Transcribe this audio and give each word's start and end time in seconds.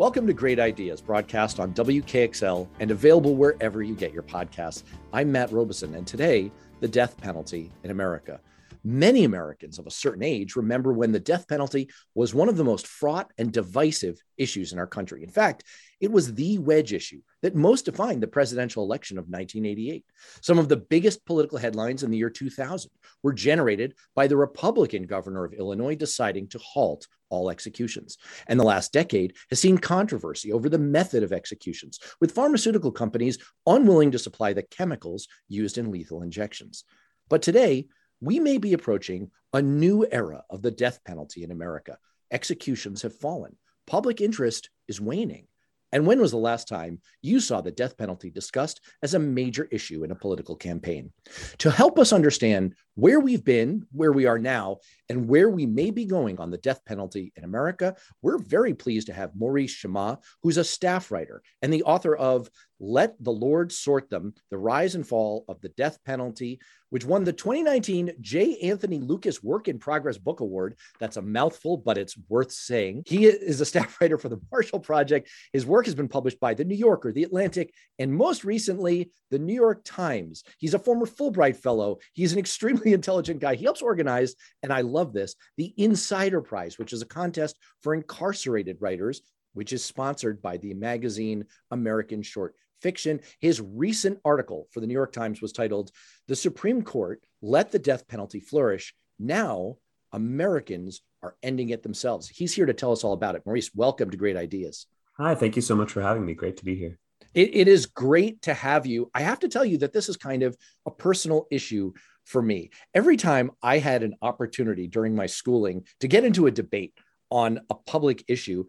Welcome 0.00 0.26
to 0.28 0.32
Great 0.32 0.58
Ideas, 0.58 1.02
broadcast 1.02 1.60
on 1.60 1.74
WKXL 1.74 2.66
and 2.80 2.90
available 2.90 3.36
wherever 3.36 3.82
you 3.82 3.94
get 3.94 4.14
your 4.14 4.22
podcasts. 4.22 4.82
I'm 5.12 5.30
Matt 5.30 5.52
Robison, 5.52 5.94
and 5.94 6.06
today, 6.06 6.50
the 6.80 6.88
death 6.88 7.18
penalty 7.18 7.70
in 7.84 7.90
America. 7.90 8.40
Many 8.82 9.24
Americans 9.24 9.78
of 9.78 9.86
a 9.86 9.90
certain 9.90 10.22
age 10.22 10.56
remember 10.56 10.94
when 10.94 11.12
the 11.12 11.20
death 11.20 11.46
penalty 11.46 11.90
was 12.14 12.32
one 12.32 12.48
of 12.48 12.56
the 12.56 12.64
most 12.64 12.86
fraught 12.86 13.30
and 13.36 13.52
divisive 13.52 14.18
issues 14.38 14.72
in 14.72 14.78
our 14.78 14.86
country. 14.86 15.22
In 15.22 15.28
fact, 15.28 15.64
it 16.00 16.10
was 16.10 16.32
the 16.32 16.56
wedge 16.56 16.94
issue 16.94 17.20
that 17.42 17.54
most 17.54 17.84
defined 17.84 18.22
the 18.22 18.26
presidential 18.26 18.82
election 18.82 19.18
of 19.18 19.28
1988. 19.28 20.06
Some 20.40 20.58
of 20.58 20.70
the 20.70 20.78
biggest 20.78 21.26
political 21.26 21.58
headlines 21.58 22.04
in 22.04 22.10
the 22.10 22.16
year 22.16 22.30
2000 22.30 22.90
were 23.22 23.34
generated 23.34 23.92
by 24.14 24.28
the 24.28 24.36
Republican 24.38 25.02
governor 25.02 25.44
of 25.44 25.52
Illinois 25.52 25.94
deciding 25.94 26.48
to 26.48 26.58
halt 26.58 27.06
all 27.30 27.50
executions. 27.50 28.18
And 28.46 28.60
the 28.60 28.64
last 28.64 28.92
decade 28.92 29.34
has 29.48 29.60
seen 29.60 29.78
controversy 29.78 30.52
over 30.52 30.68
the 30.68 30.78
method 30.78 31.22
of 31.22 31.32
executions, 31.32 31.98
with 32.20 32.32
pharmaceutical 32.32 32.92
companies 32.92 33.38
unwilling 33.66 34.10
to 34.10 34.18
supply 34.18 34.52
the 34.52 34.62
chemicals 34.62 35.28
used 35.48 35.78
in 35.78 35.90
lethal 35.90 36.22
injections. 36.22 36.84
But 37.28 37.42
today, 37.42 37.88
we 38.20 38.38
may 38.38 38.58
be 38.58 38.74
approaching 38.74 39.30
a 39.52 39.62
new 39.62 40.06
era 40.10 40.42
of 40.50 40.62
the 40.62 40.70
death 40.70 41.00
penalty 41.04 41.42
in 41.42 41.50
America. 41.50 41.96
Executions 42.30 43.02
have 43.02 43.18
fallen, 43.18 43.56
public 43.86 44.20
interest 44.20 44.70
is 44.88 45.00
waning. 45.00 45.46
And 45.92 46.06
when 46.06 46.20
was 46.20 46.30
the 46.30 46.36
last 46.36 46.68
time 46.68 47.00
you 47.22 47.40
saw 47.40 47.60
the 47.60 47.70
death 47.70 47.96
penalty 47.96 48.30
discussed 48.30 48.80
as 49.02 49.14
a 49.14 49.18
major 49.18 49.68
issue 49.70 50.04
in 50.04 50.10
a 50.10 50.16
political 50.16 50.56
campaign? 50.56 51.12
To 51.58 51.70
help 51.70 51.98
us 51.98 52.12
understand 52.12 52.74
where 52.94 53.20
we've 53.20 53.44
been, 53.44 53.86
where 53.92 54.12
we 54.12 54.26
are 54.26 54.38
now, 54.38 54.78
and 55.08 55.28
where 55.28 55.50
we 55.50 55.66
may 55.66 55.90
be 55.90 56.04
going 56.04 56.38
on 56.38 56.50
the 56.50 56.58
death 56.58 56.84
penalty 56.84 57.32
in 57.36 57.44
America, 57.44 57.96
we're 58.22 58.38
very 58.38 58.74
pleased 58.74 59.06
to 59.08 59.12
have 59.12 59.34
Maurice 59.34 59.74
Chammah, 59.74 60.18
who's 60.42 60.58
a 60.58 60.64
staff 60.64 61.10
writer 61.10 61.42
and 61.62 61.72
the 61.72 61.82
author 61.84 62.14
of 62.14 62.50
Let 62.80 63.22
the 63.22 63.30
Lord 63.30 63.70
Sort 63.70 64.08
Them 64.08 64.32
The 64.50 64.56
Rise 64.56 64.94
and 64.94 65.06
Fall 65.06 65.44
of 65.48 65.60
the 65.60 65.68
Death 65.68 65.98
Penalty, 66.04 66.60
which 66.88 67.04
won 67.04 67.24
the 67.24 67.32
2019 67.32 68.14
J. 68.22 68.56
Anthony 68.60 68.98
Lukas 68.98 69.42
Work 69.42 69.68
in 69.68 69.78
Progress 69.78 70.16
Book 70.16 70.40
Award. 70.40 70.76
That's 70.98 71.18
a 71.18 71.22
mouthful, 71.22 71.76
but 71.76 71.98
it's 71.98 72.16
worth 72.28 72.50
saying. 72.50 73.02
He 73.06 73.26
is 73.26 73.60
a 73.60 73.66
staff 73.66 74.00
writer 74.00 74.16
for 74.16 74.30
the 74.30 74.40
Marshall 74.50 74.80
Project. 74.80 75.28
His 75.52 75.66
work 75.66 75.84
has 75.84 75.94
been 75.94 76.08
published 76.08 76.40
by 76.40 76.54
The 76.54 76.64
New 76.64 76.74
Yorker, 76.74 77.12
The 77.12 77.24
Atlantic, 77.24 77.74
and 77.98 78.12
most 78.12 78.44
recently, 78.44 79.10
The 79.30 79.38
New 79.38 79.54
York 79.54 79.82
Times. 79.84 80.42
He's 80.58 80.74
a 80.74 80.78
former 80.78 81.06
Fulbright 81.06 81.56
Fellow. 81.56 81.98
He's 82.14 82.32
an 82.32 82.38
extremely 82.38 82.92
intelligent 82.94 83.40
guy. 83.40 83.56
He 83.56 83.64
helps 83.64 83.82
organize, 83.82 84.34
and 84.62 84.72
I 84.72 84.80
love 84.80 85.12
this, 85.12 85.34
the 85.58 85.74
Insider 85.76 86.40
Prize, 86.40 86.78
which 86.78 86.94
is 86.94 87.02
a 87.02 87.06
contest 87.06 87.58
for 87.82 87.94
incarcerated 87.94 88.78
writers, 88.80 89.20
which 89.52 89.72
is 89.72 89.84
sponsored 89.84 90.40
by 90.40 90.56
the 90.56 90.72
magazine 90.74 91.44
American 91.70 92.22
Short 92.22 92.54
Fiction. 92.80 93.20
His 93.40 93.60
recent 93.60 94.18
article 94.24 94.66
for 94.70 94.80
the 94.80 94.86
New 94.86 94.94
York 94.94 95.12
Times 95.12 95.40
was 95.40 95.52
titled, 95.52 95.90
The 96.28 96.36
Supreme 96.36 96.82
Court 96.82 97.22
Let 97.42 97.72
the 97.72 97.78
Death 97.78 98.08
Penalty 98.08 98.40
Flourish. 98.40 98.94
Now, 99.18 99.76
Americans 100.12 101.02
are 101.22 101.36
ending 101.42 101.70
it 101.70 101.82
themselves. 101.82 102.28
He's 102.28 102.54
here 102.54 102.66
to 102.66 102.74
tell 102.74 102.92
us 102.92 103.04
all 103.04 103.12
about 103.12 103.34
it. 103.34 103.42
Maurice, 103.44 103.70
welcome 103.74 104.10
to 104.10 104.16
Great 104.16 104.36
Ideas. 104.36 104.86
Hi, 105.18 105.34
thank 105.34 105.56
you 105.56 105.62
so 105.62 105.76
much 105.76 105.92
for 105.92 106.00
having 106.00 106.24
me. 106.24 106.34
Great 106.34 106.56
to 106.56 106.64
be 106.64 106.74
here. 106.74 106.98
It, 107.34 107.54
it 107.54 107.68
is 107.68 107.86
great 107.86 108.42
to 108.42 108.54
have 108.54 108.86
you. 108.86 109.10
I 109.14 109.20
have 109.20 109.40
to 109.40 109.48
tell 109.48 109.64
you 109.64 109.78
that 109.78 109.92
this 109.92 110.08
is 110.08 110.16
kind 110.16 110.42
of 110.42 110.56
a 110.86 110.90
personal 110.90 111.46
issue 111.50 111.92
for 112.24 112.42
me. 112.42 112.70
Every 112.94 113.16
time 113.16 113.50
I 113.62 113.78
had 113.78 114.02
an 114.02 114.14
opportunity 114.22 114.86
during 114.86 115.14
my 115.14 115.26
schooling 115.26 115.84
to 116.00 116.08
get 116.08 116.24
into 116.24 116.46
a 116.46 116.50
debate 116.50 116.94
on 117.30 117.60
a 117.70 117.74
public 117.74 118.24
issue, 118.28 118.64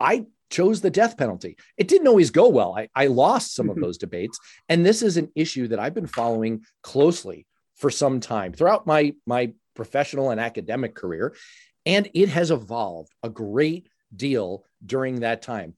I 0.00 0.26
chose 0.50 0.80
the 0.80 0.90
death 0.90 1.16
penalty. 1.16 1.56
It 1.76 1.86
didn't 1.86 2.08
always 2.08 2.30
go 2.30 2.48
well. 2.48 2.74
I, 2.76 2.88
I 2.94 3.06
lost 3.06 3.54
some 3.54 3.70
of 3.70 3.76
those 3.76 3.98
debates. 3.98 4.38
And 4.68 4.84
this 4.84 5.02
is 5.02 5.16
an 5.16 5.30
issue 5.36 5.68
that 5.68 5.78
I've 5.78 5.94
been 5.94 6.06
following 6.08 6.64
closely 6.82 7.46
for 7.76 7.90
some 7.90 8.18
time 8.18 8.52
throughout 8.52 8.86
my, 8.86 9.14
my 9.26 9.52
professional 9.76 10.30
and 10.30 10.40
academic 10.40 10.94
career. 10.94 11.36
And 11.86 12.10
it 12.14 12.30
has 12.30 12.50
evolved 12.50 13.12
a 13.22 13.28
great 13.28 13.88
deal 14.14 14.64
during 14.84 15.20
that 15.20 15.42
time 15.42 15.74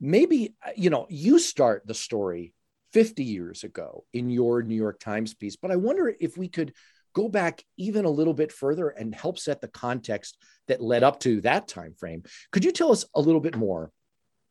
maybe 0.00 0.54
uh, 0.64 0.70
you 0.76 0.90
know 0.90 1.06
you 1.08 1.38
start 1.38 1.82
the 1.86 1.94
story 1.94 2.52
50 2.92 3.24
years 3.24 3.64
ago 3.64 4.04
in 4.12 4.30
your 4.30 4.62
New 4.62 4.74
York 4.74 4.98
Times 5.00 5.34
piece, 5.34 5.56
but 5.56 5.70
I 5.70 5.76
wonder 5.76 6.14
if 6.18 6.38
we 6.38 6.48
could 6.48 6.72
go 7.16 7.28
back 7.30 7.64
even 7.78 8.04
a 8.04 8.10
little 8.10 8.34
bit 8.34 8.52
further 8.52 8.90
and 8.90 9.14
help 9.14 9.38
set 9.38 9.62
the 9.62 9.68
context 9.68 10.36
that 10.68 10.82
led 10.82 11.02
up 11.02 11.18
to 11.18 11.40
that 11.40 11.66
time 11.66 11.94
frame. 11.98 12.22
Could 12.52 12.62
you 12.62 12.70
tell 12.70 12.92
us 12.92 13.06
a 13.14 13.20
little 13.20 13.40
bit 13.40 13.56
more 13.56 13.90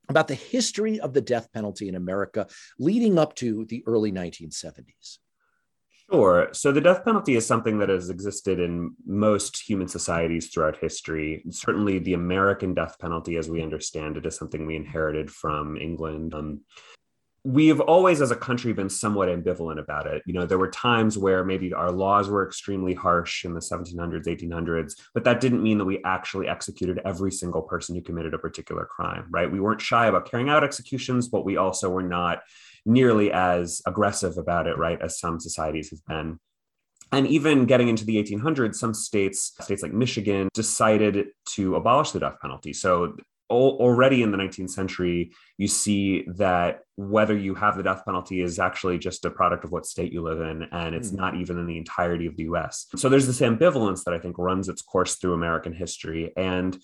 about 0.09 0.28
the 0.28 0.34
history 0.34 1.00
of 1.00 1.14
the 1.14 1.22
death 1.22 1.48
penalty 1.53 1.88
in 1.88 1.94
America 1.94 2.48
leading 2.80 3.20
up 3.20 3.36
to 3.36 3.66
the 3.66 3.84
early 3.86 4.12
1970s? 4.12 5.20
Sure. 6.12 6.50
So 6.53 6.72
the 6.72 6.81
death 6.81 7.06
penalty 7.06 7.36
is 7.36 7.46
something 7.46 7.78
that 7.80 7.90
has 7.90 8.09
existed 8.09 8.59
in 8.59 8.96
most 9.06 9.62
human 9.68 9.88
societies 9.88 10.50
throughout 10.50 10.78
history. 10.78 11.44
Certainly, 11.50 12.00
the 12.00 12.14
American 12.14 12.74
death 12.74 12.97
penalty, 13.00 13.38
as 13.38 13.50
we 13.50 13.64
understand 13.64 14.18
it, 14.18 14.26
is 14.26 14.36
something 14.36 14.66
we 14.66 14.76
inherited 14.76 15.32
from 15.32 15.78
England. 15.78 16.36
Um, 16.36 16.62
we 17.45 17.67
have 17.67 17.79
always, 17.79 18.22
as 18.22 18.31
a 18.31 18.35
country, 18.35 18.73
been 18.73 18.89
somewhat 18.89 19.29
ambivalent 19.29 19.79
about 19.79 20.07
it. 20.07 20.23
You 20.25 20.33
know, 20.33 20.47
there 20.47 20.57
were 20.57 20.72
times 20.72 21.16
where 21.16 21.44
maybe 21.44 21.72
our 21.73 21.91
laws 21.91 22.28
were 22.28 22.44
extremely 22.44 22.95
harsh 22.95 23.45
in 23.45 23.53
the 23.53 23.59
1700s, 23.59 24.25
1800s, 24.25 24.94
but 25.13 25.23
that 25.25 25.41
didn't 25.41 25.61
mean 25.61 25.78
that 25.78 25.85
we 25.85 26.01
actually 26.03 26.47
executed 26.47 27.00
every 27.05 27.31
single 27.31 27.61
person 27.61 27.94
who 27.94 28.01
committed 28.01 28.34
a 28.34 28.39
particular 28.39 28.85
crime, 28.85 29.28
right? 29.29 29.51
We 29.51 29.59
weren't 29.59 29.79
shy 29.79 30.07
about 30.07 30.29
carrying 30.29 30.50
out 30.50 30.63
executions, 30.63 31.28
but 31.28 31.45
we 31.45 31.55
also 31.55 31.88
were 31.91 32.01
not 32.01 32.39
nearly 32.84 33.31
as 33.31 33.79
aggressive 33.85 34.39
about 34.39 34.66
it, 34.66 34.79
right, 34.79 35.00
as 35.00 35.19
some 35.19 35.39
societies 35.39 35.91
have 35.91 36.03
been. 36.07 36.39
And 37.11 37.28
even 37.28 37.66
getting 37.66 37.89
into 37.89 38.05
the 38.05 38.22
1800s, 38.23 38.73
some 38.73 38.95
states, 38.95 39.53
states 39.61 39.84
like 39.84 39.94
Michigan, 39.94 40.50
decided 40.55 41.28
to 41.50 41.75
abolish 41.75 42.09
the 42.09 42.19
death 42.19 42.38
penalty. 42.41 42.73
So 42.73 43.17
already 43.50 44.23
in 44.23 44.31
the 44.31 44.38
19th 44.38 44.72
century, 44.72 45.31
you 45.57 45.67
see 45.67 46.25
that 46.35 46.81
whether 46.95 47.38
you 47.38 47.56
have 47.56 47.78
the 47.78 47.83
death 47.83 48.03
penalty 48.06 48.41
is 48.41 48.57
actually 48.59 48.97
just 48.97 49.25
a 49.25 49.29
product 49.29 49.63
of 49.63 49.72
what 49.72 49.85
state 49.85 50.11
you 50.11 50.22
live 50.22 50.41
in, 50.41 50.63
and 50.72 50.95
it's 50.95 51.11
mm. 51.11 51.17
not 51.17 51.35
even 51.35 51.57
in 51.57 51.67
the 51.67 51.78
entirety 51.78 52.25
of 52.25 52.35
the 52.38 52.44
US. 52.44 52.88
So 52.95 53.09
there's 53.09 53.28
this 53.28 53.41
ambivalence 53.41 54.03
that 54.05 54.13
I 54.13 54.19
think 54.19 54.38
runs 54.38 54.69
its 54.69 54.81
course 54.81 55.16
through 55.16 55.34
American 55.34 55.73
history. 55.73 56.34
And 56.35 56.78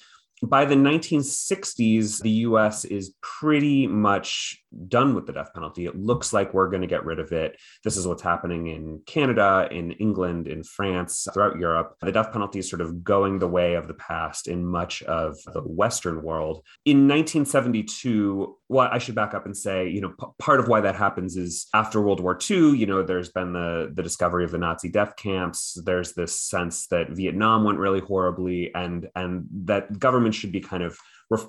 by 0.43 0.65
the 0.65 0.75
1960s, 0.75 2.21
the 2.21 2.29
US 2.29 2.83
is 2.85 3.13
pretty 3.21 3.85
much 3.85 4.57
done 4.87 5.13
with 5.13 5.27
the 5.27 5.33
death 5.33 5.53
penalty. 5.53 5.85
It 5.85 5.95
looks 5.95 6.33
like 6.33 6.53
we're 6.53 6.69
going 6.69 6.81
to 6.81 6.87
get 6.87 7.05
rid 7.05 7.19
of 7.19 7.31
it. 7.31 7.59
This 7.83 7.97
is 7.97 8.07
what's 8.07 8.23
happening 8.23 8.67
in 8.67 9.01
Canada, 9.05 9.67
in 9.69 9.91
England, 9.93 10.47
in 10.47 10.63
France, 10.63 11.27
throughout 11.33 11.59
Europe. 11.59 11.95
The 12.01 12.11
death 12.11 12.31
penalty 12.31 12.59
is 12.59 12.69
sort 12.69 12.81
of 12.81 13.03
going 13.03 13.39
the 13.39 13.47
way 13.47 13.75
of 13.75 13.87
the 13.87 13.93
past 13.93 14.47
in 14.47 14.65
much 14.65 15.03
of 15.03 15.37
the 15.53 15.61
Western 15.61 16.23
world. 16.23 16.65
In 16.85 17.07
1972, 17.07 18.57
well, 18.69 18.89
I 18.91 18.97
should 18.97 19.15
back 19.15 19.33
up 19.33 19.45
and 19.45 19.55
say, 19.55 19.89
you 19.89 20.01
know, 20.01 20.13
p- 20.19 20.27
part 20.39 20.59
of 20.59 20.67
why 20.67 20.81
that 20.81 20.95
happens 20.95 21.35
is 21.35 21.67
after 21.73 22.01
World 22.01 22.21
War 22.21 22.39
II, 22.49 22.77
you 22.77 22.85
know, 22.85 23.03
there's 23.03 23.29
been 23.29 23.51
the, 23.51 23.91
the 23.93 24.01
discovery 24.01 24.45
of 24.45 24.51
the 24.51 24.57
Nazi 24.57 24.89
death 24.89 25.17
camps. 25.17 25.77
There's 25.83 26.13
this 26.13 26.39
sense 26.39 26.87
that 26.87 27.11
Vietnam 27.11 27.65
went 27.65 27.79
really 27.79 27.99
horribly 27.99 28.73
and, 28.73 29.09
and 29.15 29.47
that 29.65 29.99
government 29.99 30.30
should 30.31 30.51
be 30.51 30.61
kind 30.61 30.83
of 30.83 30.97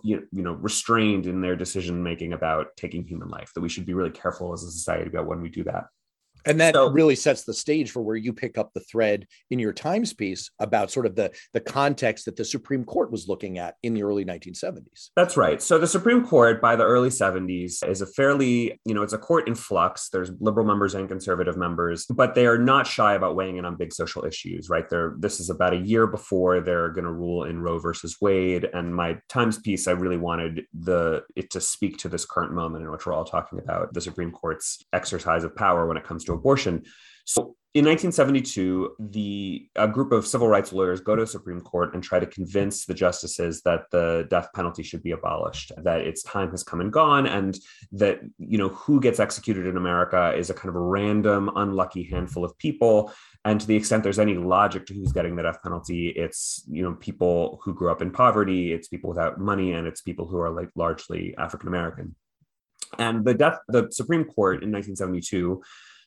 you 0.04 0.26
know 0.32 0.52
restrained 0.52 1.26
in 1.26 1.40
their 1.40 1.56
decision 1.56 2.02
making 2.02 2.32
about 2.32 2.68
taking 2.76 3.04
human 3.04 3.28
life 3.28 3.50
that 3.54 3.60
we 3.60 3.68
should 3.68 3.86
be 3.86 3.94
really 3.94 4.10
careful 4.10 4.52
as 4.52 4.62
a 4.62 4.70
society 4.70 5.08
about 5.08 5.26
when 5.26 5.40
we 5.40 5.48
do 5.48 5.64
that 5.64 5.86
and 6.46 6.60
that 6.60 6.74
so, 6.74 6.90
really 6.90 7.16
sets 7.16 7.44
the 7.44 7.54
stage 7.54 7.90
for 7.90 8.02
where 8.02 8.16
you 8.16 8.32
pick 8.32 8.58
up 8.58 8.72
the 8.74 8.80
thread 8.80 9.26
in 9.50 9.58
your 9.58 9.72
times 9.72 10.12
piece 10.12 10.50
about 10.58 10.90
sort 10.90 11.06
of 11.06 11.16
the 11.16 11.30
the 11.52 11.60
context 11.60 12.24
that 12.24 12.36
the 12.36 12.44
supreme 12.44 12.84
court 12.84 13.10
was 13.10 13.28
looking 13.28 13.58
at 13.58 13.74
in 13.82 13.94
the 13.94 14.02
early 14.02 14.24
1970s 14.24 15.10
that's 15.16 15.36
right. 15.36 15.60
So 15.60 15.78
the 15.78 15.86
supreme 15.86 16.24
court 16.24 16.60
by 16.60 16.76
the 16.76 16.84
early 16.84 17.08
70s 17.08 17.86
is 17.88 18.00
a 18.00 18.06
fairly 18.06 18.80
you 18.84 18.94
know 18.94 19.02
it's 19.02 19.12
a 19.12 19.18
court 19.18 19.48
in 19.48 19.54
flux. 19.54 20.08
There's 20.08 20.30
liberal 20.40 20.66
members 20.66 20.94
and 20.94 21.08
conservative 21.08 21.56
members 21.56 22.06
but 22.06 22.34
they 22.34 22.46
are 22.46 22.58
not 22.58 22.86
shy 22.86 23.14
about 23.14 23.36
weighing 23.36 23.56
in 23.56 23.64
on 23.64 23.76
big 23.76 23.92
social 23.92 24.24
issues 24.24 24.68
right? 24.68 24.88
There 24.88 25.14
this 25.18 25.40
is 25.40 25.50
about 25.50 25.72
a 25.72 25.76
year 25.76 26.06
before 26.06 26.60
they're 26.60 26.90
going 26.90 27.04
to 27.04 27.12
rule 27.12 27.44
in 27.44 27.60
roe 27.60 27.78
versus 27.78 28.16
wade 28.20 28.68
and 28.72 28.94
my 28.94 29.18
times 29.28 29.58
piece 29.58 29.86
i 29.88 29.92
really 29.92 30.16
wanted 30.16 30.62
the 30.72 31.22
it 31.36 31.50
to 31.50 31.60
speak 31.60 31.96
to 31.98 32.08
this 32.08 32.24
current 32.24 32.52
moment 32.52 32.84
in 32.84 32.90
which 32.90 33.06
we're 33.06 33.12
all 33.12 33.24
talking 33.24 33.58
about 33.58 33.92
the 33.94 34.00
supreme 34.00 34.30
court's 34.30 34.84
exercise 34.92 35.44
of 35.44 35.54
power 35.56 35.86
when 35.86 35.96
it 35.96 36.04
comes 36.04 36.24
to 36.24 36.31
abortion. 36.32 36.84
So 37.24 37.56
in 37.74 37.86
1972, 37.86 38.96
the 38.98 39.66
a 39.76 39.88
group 39.88 40.12
of 40.12 40.26
civil 40.26 40.46
rights 40.46 40.74
lawyers 40.74 41.00
go 41.00 41.16
to 41.16 41.22
the 41.22 41.26
Supreme 41.26 41.62
Court 41.62 41.94
and 41.94 42.02
try 42.02 42.18
to 42.18 42.26
convince 42.26 42.84
the 42.84 42.92
justices 42.92 43.62
that 43.62 43.84
the 43.90 44.26
death 44.28 44.50
penalty 44.54 44.82
should 44.82 45.02
be 45.02 45.12
abolished, 45.12 45.72
that 45.78 46.02
its 46.02 46.22
time 46.22 46.50
has 46.50 46.62
come 46.62 46.82
and 46.82 46.92
gone, 46.92 47.26
and 47.26 47.58
that 47.92 48.20
you 48.38 48.58
know 48.58 48.68
who 48.68 49.00
gets 49.00 49.20
executed 49.20 49.66
in 49.66 49.78
America 49.78 50.34
is 50.36 50.50
a 50.50 50.54
kind 50.54 50.68
of 50.68 50.74
a 50.74 50.80
random, 50.80 51.50
unlucky 51.56 52.02
handful 52.02 52.44
of 52.44 52.58
people. 52.58 53.10
And 53.46 53.58
to 53.58 53.66
the 53.66 53.76
extent 53.76 54.02
there's 54.02 54.18
any 54.18 54.34
logic 54.34 54.84
to 54.86 54.94
who's 54.94 55.12
getting 55.12 55.34
the 55.34 55.42
death 55.42 55.62
penalty, 55.62 56.08
it's 56.08 56.62
you 56.68 56.82
know 56.82 56.92
people 56.96 57.58
who 57.64 57.72
grew 57.72 57.90
up 57.90 58.02
in 58.02 58.10
poverty, 58.10 58.74
it's 58.74 58.88
people 58.88 59.08
without 59.08 59.40
money, 59.40 59.72
and 59.72 59.86
it's 59.86 60.02
people 60.02 60.26
who 60.26 60.38
are 60.38 60.50
like 60.50 60.68
largely 60.74 61.34
African 61.38 61.68
American. 61.68 62.16
And 62.98 63.24
the 63.24 63.32
death, 63.32 63.60
the 63.68 63.88
Supreme 63.90 64.24
Court 64.24 64.62
in 64.62 64.70
1972 64.70 65.62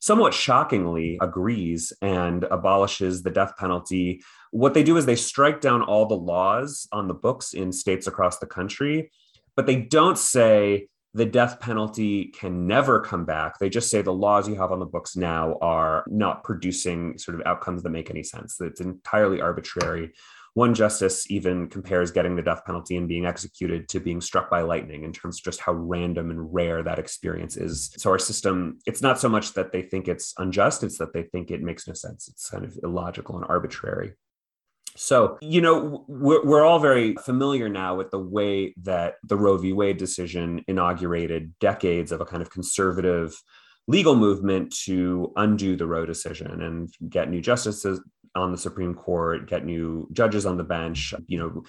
somewhat 0.06 0.36
shockingly 0.36 1.18
agrees 1.20 1.92
and 2.00 2.44
abolishes 2.52 3.24
the 3.24 3.32
death 3.32 3.58
penalty. 3.58 4.22
What 4.52 4.76
they 4.76 4.84
do 4.84 4.98
is 4.98 5.08
they 5.08 5.16
strike 5.16 5.62
down 5.62 5.82
all 5.82 6.06
the 6.06 6.14
laws 6.14 6.88
on 6.92 7.08
the 7.08 7.16
books 7.16 7.56
in 7.56 7.72
states 7.72 8.06
across 8.06 8.38
the 8.38 8.46
country, 8.46 9.10
but 9.56 9.66
they 9.66 9.78
don't 9.78 10.20
say 10.20 10.90
the 11.16 11.26
death 11.26 11.60
penalty 11.60 12.26
can 12.26 12.68
never 12.68 13.00
come 13.00 13.26
back. 13.26 13.58
They 13.58 13.68
just 13.68 13.90
say 13.90 14.04
the 14.04 14.14
laws 14.14 14.48
you 14.48 14.54
have 14.58 14.72
on 14.72 14.78
the 14.78 14.86
books 14.86 15.16
now 15.16 15.58
are 15.60 16.04
not 16.06 16.44
producing 16.44 17.18
sort 17.18 17.40
of 17.40 17.48
outcomes 17.48 17.82
that 17.82 17.90
make 17.90 18.12
any 18.12 18.22
sense. 18.22 18.58
that 18.58 18.66
It's 18.66 18.82
entirely 18.82 19.42
arbitrary. 19.42 20.14
One 20.56 20.74
justice 20.74 21.30
even 21.30 21.68
compares 21.68 22.12
getting 22.12 22.38
the 22.38 22.42
death 22.42 22.64
penalty 22.66 22.96
and 22.96 23.10
being 23.10 23.26
executed 23.26 23.90
to 23.90 24.00
being 24.00 24.22
struck 24.22 24.50
by 24.50 24.62
lightning 24.62 25.04
in 25.04 25.12
terms 25.12 25.40
of 25.40 25.44
just 25.44 25.60
how 25.60 25.74
random 25.74 26.32
and 26.32 26.54
rare 26.54 26.82
that 26.82 26.98
experience 26.98 27.58
is. 27.58 27.94
So, 27.98 28.10
our 28.10 28.18
system, 28.18 28.80
it's 28.86 29.02
not 29.02 29.20
so 29.20 29.28
much 29.28 29.54
that 29.54 29.74
they 29.74 29.82
think 29.82 30.08
it's 30.08 30.34
unjust, 30.38 30.82
it's 30.82 30.98
that 30.98 31.12
they 31.12 31.24
think 31.24 31.52
it 31.52 31.62
makes 31.62 31.90
no 31.90 31.94
sense. 31.94 32.30
It's 32.30 32.50
kind 32.50 32.64
of 32.64 32.80
illogical 32.84 33.36
and 33.36 33.46
arbitrary. 33.50 34.14
So, 34.96 35.38
you 35.42 35.60
know, 35.60 36.06
we're, 36.08 36.46
we're, 36.46 36.64
all 36.64 36.80
very 36.80 37.16
familiar 37.16 37.68
now 37.68 37.96
with 37.96 38.12
the 38.12 38.20
way 38.20 38.74
that 38.84 39.16
the 39.26 39.36
Roe 39.36 39.58
v. 39.58 39.74
Wade 39.74 39.98
decision 39.98 40.64
inaugurated 40.70 41.54
decades 41.60 42.14
of 42.14 42.22
a 42.22 42.26
kind 42.26 42.42
of 42.42 42.50
conservative 42.50 43.36
legal 43.88 44.16
movement 44.16 44.74
to 44.86 45.34
undo 45.36 45.76
the 45.76 45.86
Roe 45.86 46.06
decision 46.06 46.62
and 46.62 46.90
get 47.10 47.30
new 47.30 47.42
justices 47.42 48.02
on 48.36 48.52
the 48.52 48.58
Supreme 48.58 48.94
Court, 48.94 49.48
get 49.48 49.66
new 49.66 50.08
judges 50.12 50.46
on 50.46 50.58
the 50.58 50.64
bench, 50.64 51.14
you 51.28 51.38
know, 51.38 51.64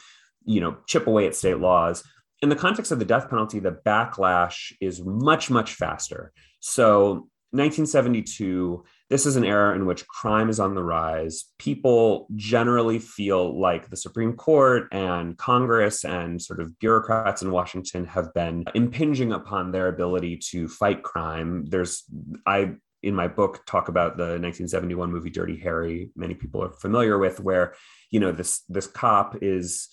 you 0.45 0.61
know, 0.61 0.77
chip 0.87 1.07
away 1.07 1.27
at 1.27 1.35
state 1.35 1.59
laws. 1.59 2.05
In 2.43 2.49
the 2.49 2.57
context 2.57 2.93
of 2.93 2.99
the 2.99 3.05
death 3.05 3.31
penalty, 3.31 3.59
the 3.59 3.73
backlash 3.73 4.73
is 4.81 5.03
much, 5.05 5.51
much 5.51 5.73
faster. 5.73 6.33
So 6.61 7.29
1972, 7.53 8.85
this 9.09 9.25
is 9.25 9.37
an 9.37 9.45
era 9.45 9.75
in 9.75 9.87
which 9.87 10.07
crime 10.09 10.51
is 10.51 10.61
on 10.61 10.75
the 10.75 10.83
rise. 10.83 11.45
People 11.59 12.27
generally 12.35 12.99
feel 12.99 13.59
like 13.59 13.89
the 13.89 13.97
Supreme 13.97 14.35
Court 14.35 14.89
and 14.93 15.39
Congress 15.39 16.05
and 16.05 16.43
sort 16.43 16.61
of 16.61 16.79
bureaucrats 16.81 17.43
in 17.43 17.53
Washington 17.53 18.05
have 18.07 18.35
been 18.35 18.65
impinging 18.75 19.33
upon 19.33 19.71
their 19.71 19.89
ability 19.89 20.39
to 20.51 20.69
fight 20.69 21.03
crime. 21.03 21.65
There's, 21.67 22.05
I 22.45 22.75
in 23.07 23.15
my 23.15 23.29
book 23.29 23.65
talk 23.67 23.89
about 23.89 24.17
the 24.17 24.25
1971 24.25 25.13
movie 25.13 25.31
Dirty 25.31 25.57
Harry. 25.59 26.11
Many 26.17 26.35
people 26.35 26.63
are 26.63 26.73
familiar 26.73 27.19
with 27.19 27.41
where 27.41 27.75
you 28.11 28.21
know 28.21 28.33
this 28.33 28.63
this 28.69 28.87
cop 28.87 29.37
is 29.43 29.89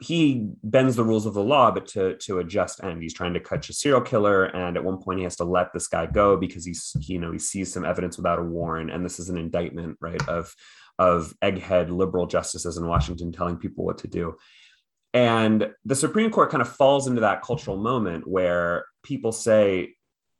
he 0.00 0.48
bends 0.64 0.96
the 0.96 1.04
rules 1.04 1.26
of 1.26 1.34
the 1.34 1.42
law, 1.42 1.70
but 1.70 1.86
to 1.88 2.16
to 2.16 2.40
a 2.40 2.44
just 2.44 2.82
end. 2.82 3.02
He's 3.02 3.14
trying 3.14 3.34
to 3.34 3.40
catch 3.40 3.68
a 3.68 3.72
serial 3.72 4.00
killer, 4.00 4.44
and 4.44 4.76
at 4.76 4.84
one 4.84 5.00
point 5.00 5.18
he 5.18 5.24
has 5.24 5.36
to 5.36 5.44
let 5.44 5.72
this 5.72 5.86
guy 5.86 6.06
go 6.06 6.36
because 6.36 6.64
he's 6.64 6.92
you 7.00 7.20
know 7.20 7.30
he 7.30 7.38
sees 7.38 7.72
some 7.72 7.84
evidence 7.84 8.16
without 8.16 8.40
a 8.40 8.42
warrant, 8.42 8.90
and 8.90 9.04
this 9.04 9.20
is 9.20 9.28
an 9.28 9.38
indictment, 9.38 9.96
right, 10.00 10.28
of 10.28 10.52
of 10.98 11.34
egghead 11.42 11.90
liberal 11.90 12.26
justices 12.26 12.76
in 12.76 12.86
Washington 12.86 13.30
telling 13.30 13.58
people 13.58 13.84
what 13.84 13.98
to 13.98 14.08
do. 14.08 14.36
And 15.14 15.70
the 15.84 15.94
Supreme 15.94 16.30
Court 16.30 16.50
kind 16.50 16.60
of 16.60 16.68
falls 16.68 17.06
into 17.06 17.22
that 17.22 17.42
cultural 17.42 17.76
moment 17.76 18.26
where 18.26 18.84
people 19.02 19.32
say, 19.32 19.94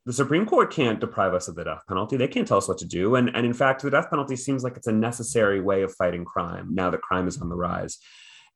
the 0.07 0.13
Supreme 0.13 0.47
Court 0.47 0.73
can't 0.73 1.01
deprive 1.01 1.35
us 1.35 1.49
of 1.49 1.57
the 1.57 1.65
death 1.65 1.83
penalty. 1.89 2.17
They 2.17 2.29
can't 2.29 2.47
tell 2.47 2.59
us 2.59 2.69
what 2.69 2.79
to 2.79 2.87
do. 2.87 3.17
And, 3.17 3.29
and 3.35 3.45
in 3.45 3.53
fact, 3.53 3.83
the 3.83 3.91
death 3.91 4.09
penalty 4.09 4.37
seems 4.37 4.63
like 4.63 4.77
it's 4.77 4.87
a 4.87 4.93
necessary 4.93 5.61
way 5.61 5.83
of 5.83 5.93
fighting 5.95 6.25
crime 6.25 6.69
now 6.73 6.91
that 6.91 7.03
crime 7.03 7.27
is 7.27 7.43
on 7.43 7.49
the 7.49 7.57
rise. 7.57 7.99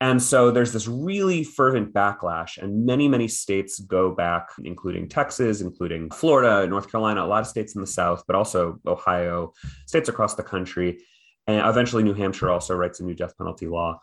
And 0.01 0.23
so 0.23 0.53
there's 0.53 0.73
this 0.73 0.87
really 0.87 1.45
fervent 1.45 1.93
backlash, 1.93 2.57
and 2.57 2.87
many, 2.87 3.07
many 3.07 3.29
states 3.29 3.81
go 3.81 4.15
back, 4.15 4.49
including 4.65 5.09
Texas, 5.09 5.61
including 5.61 6.09
Florida, 6.11 6.67
North 6.67 6.91
Carolina, 6.91 7.23
a 7.23 7.27
lot 7.27 7.43
of 7.43 7.49
states 7.49 7.75
in 7.75 7.83
the 7.83 7.87
South, 7.87 8.25
but 8.27 8.35
also 8.35 8.79
Ohio, 8.87 9.53
states 9.87 10.09
across 10.09 10.37
the 10.37 10.43
country. 10.43 11.01
And 11.47 11.69
eventually, 11.69 12.03
New 12.03 12.15
Hampshire 12.15 12.49
also 12.49 12.75
writes 12.77 13.01
a 13.01 13.05
new 13.05 13.13
death 13.13 13.37
penalty 13.37 13.67
law. 13.67 14.01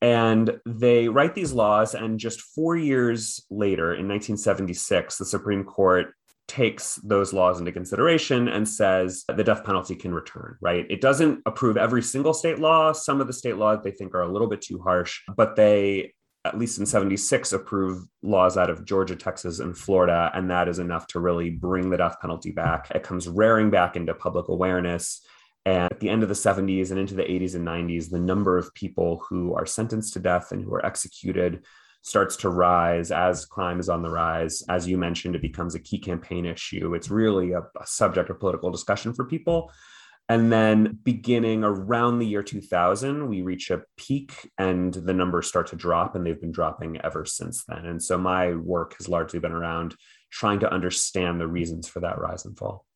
And 0.00 0.60
they 0.64 1.08
write 1.08 1.34
these 1.34 1.52
laws, 1.52 1.94
and 1.94 2.20
just 2.20 2.40
four 2.40 2.76
years 2.76 3.44
later, 3.50 3.94
in 3.94 4.06
1976, 4.06 5.18
the 5.18 5.24
Supreme 5.24 5.64
Court 5.64 6.14
takes 6.52 6.96
those 6.96 7.32
laws 7.32 7.58
into 7.58 7.72
consideration 7.72 8.46
and 8.46 8.68
says 8.68 9.24
the 9.26 9.42
death 9.42 9.64
penalty 9.64 9.94
can 9.94 10.12
return, 10.12 10.58
right? 10.60 10.84
It 10.90 11.00
doesn't 11.00 11.40
approve 11.46 11.78
every 11.78 12.02
single 12.02 12.34
state 12.34 12.58
law. 12.58 12.92
Some 12.92 13.22
of 13.22 13.26
the 13.26 13.32
state 13.32 13.56
laws 13.56 13.78
they 13.82 13.90
think 13.90 14.14
are 14.14 14.20
a 14.20 14.30
little 14.30 14.48
bit 14.48 14.60
too 14.60 14.78
harsh, 14.78 15.22
but 15.34 15.56
they, 15.56 16.12
at 16.44 16.58
least 16.58 16.78
in 16.78 16.84
76, 16.84 17.54
approve 17.54 18.06
laws 18.22 18.58
out 18.58 18.68
of 18.68 18.84
Georgia, 18.84 19.16
Texas, 19.16 19.60
and 19.60 19.74
Florida. 19.74 20.30
And 20.34 20.50
that 20.50 20.68
is 20.68 20.78
enough 20.78 21.06
to 21.08 21.20
really 21.20 21.48
bring 21.48 21.88
the 21.88 21.96
death 21.96 22.20
penalty 22.20 22.50
back. 22.50 22.90
It 22.94 23.02
comes 23.02 23.26
rearing 23.26 23.70
back 23.70 23.96
into 23.96 24.12
public 24.12 24.48
awareness. 24.48 25.24
And 25.64 25.90
at 25.90 26.00
the 26.00 26.10
end 26.10 26.22
of 26.22 26.28
the 26.28 26.34
70s 26.34 26.90
and 26.90 27.00
into 27.00 27.14
the 27.14 27.22
80s 27.22 27.54
and 27.54 27.66
90s, 27.66 28.10
the 28.10 28.20
number 28.20 28.58
of 28.58 28.74
people 28.74 29.24
who 29.26 29.54
are 29.54 29.64
sentenced 29.64 30.12
to 30.12 30.20
death 30.20 30.52
and 30.52 30.62
who 30.62 30.74
are 30.74 30.84
executed 30.84 31.64
starts 32.02 32.36
to 32.36 32.50
rise 32.50 33.10
as 33.10 33.46
crime 33.46 33.80
is 33.80 33.88
on 33.88 34.02
the 34.02 34.10
rise. 34.10 34.62
As 34.68 34.88
you 34.88 34.98
mentioned, 34.98 35.36
it 35.36 35.42
becomes 35.42 35.74
a 35.74 35.80
key 35.80 35.98
campaign 35.98 36.44
issue. 36.44 36.94
It's 36.94 37.10
really 37.10 37.52
a, 37.52 37.60
a 37.80 37.86
subject 37.86 38.28
of 38.28 38.40
political 38.40 38.70
discussion 38.70 39.14
for 39.14 39.24
people. 39.24 39.72
And 40.28 40.52
then 40.52 40.98
beginning 41.02 41.64
around 41.64 42.18
the 42.18 42.26
year 42.26 42.42
2000, 42.42 43.28
we 43.28 43.42
reach 43.42 43.70
a 43.70 43.82
peak 43.96 44.50
and 44.58 44.92
the 44.92 45.12
numbers 45.12 45.46
start 45.46 45.68
to 45.68 45.76
drop, 45.76 46.14
and 46.14 46.24
they've 46.24 46.40
been 46.40 46.52
dropping 46.52 47.00
ever 47.02 47.24
since 47.24 47.64
then. 47.64 47.86
And 47.86 48.02
so 48.02 48.18
my 48.18 48.54
work 48.54 48.96
has 48.98 49.08
largely 49.08 49.40
been 49.40 49.52
around 49.52 49.94
trying 50.30 50.60
to 50.60 50.72
understand 50.72 51.40
the 51.40 51.46
reasons 51.46 51.88
for 51.88 52.00
that 52.00 52.18
rise 52.18 52.44
and 52.44 52.56
fall. 52.56 52.86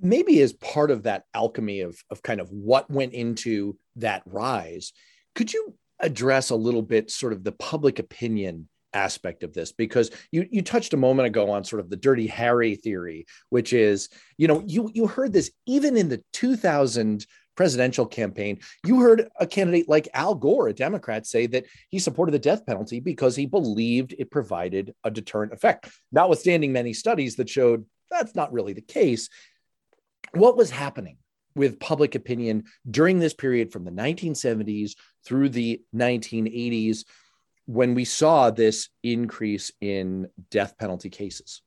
Maybe 0.00 0.40
as 0.40 0.52
part 0.52 0.90
of 0.90 1.04
that 1.04 1.24
alchemy 1.34 1.80
of, 1.80 1.96
of 2.10 2.22
kind 2.22 2.40
of 2.40 2.50
what 2.50 2.90
went 2.90 3.14
into 3.14 3.78
that 3.96 4.22
rise, 4.26 4.92
could 5.34 5.52
you 5.52 5.74
address 6.00 6.50
a 6.50 6.56
little 6.56 6.82
bit 6.82 7.10
sort 7.10 7.32
of 7.32 7.44
the 7.44 7.52
public 7.52 7.98
opinion 7.98 8.68
aspect 8.92 9.42
of 9.42 9.52
this? 9.52 9.72
Because 9.72 10.10
you 10.30 10.46
you 10.50 10.62
touched 10.62 10.94
a 10.94 10.98
moment 10.98 11.26
ago 11.26 11.50
on 11.50 11.64
sort 11.64 11.80
of 11.80 11.90
the 11.90 11.96
dirty 11.96 12.26
harry 12.26 12.76
theory 12.76 13.26
which 13.50 13.72
is 13.72 14.08
you 14.38 14.48
know 14.48 14.62
you 14.66 14.90
you 14.94 15.06
heard 15.06 15.32
this 15.32 15.50
even 15.66 15.96
in 15.96 16.08
the 16.08 16.22
2000 16.32 17.26
presidential 17.56 18.06
campaign. 18.06 18.58
You 18.84 19.00
heard 19.00 19.28
a 19.38 19.46
candidate 19.46 19.88
like 19.88 20.08
al 20.14 20.34
gore 20.34 20.68
a 20.68 20.72
democrat 20.72 21.26
say 21.26 21.46
that 21.48 21.64
he 21.88 21.98
supported 21.98 22.32
the 22.32 22.38
death 22.38 22.66
penalty 22.66 23.00
because 23.00 23.36
he 23.36 23.46
believed 23.46 24.14
it 24.18 24.30
provided 24.30 24.94
a 25.04 25.10
deterrent 25.10 25.52
effect. 25.52 25.88
Notwithstanding 26.12 26.72
many 26.72 26.92
studies 26.92 27.36
that 27.36 27.48
showed 27.48 27.84
that's 28.10 28.34
not 28.34 28.52
really 28.52 28.72
the 28.72 28.80
case 28.80 29.28
what 30.32 30.56
was 30.56 30.70
happening 30.70 31.16
with 31.54 31.80
public 31.80 32.14
opinion 32.14 32.64
during 32.90 33.18
this 33.18 33.34
period 33.34 33.72
from 33.72 33.84
the 33.84 33.90
1970s 33.90 34.92
through 35.24 35.48
the 35.48 35.80
1980s 35.94 37.04
when 37.66 37.94
we 37.94 38.04
saw 38.04 38.50
this 38.50 38.88
increase 39.02 39.72
in 39.80 40.28
death 40.50 40.76
penalty 40.78 41.10
cases? 41.10 41.62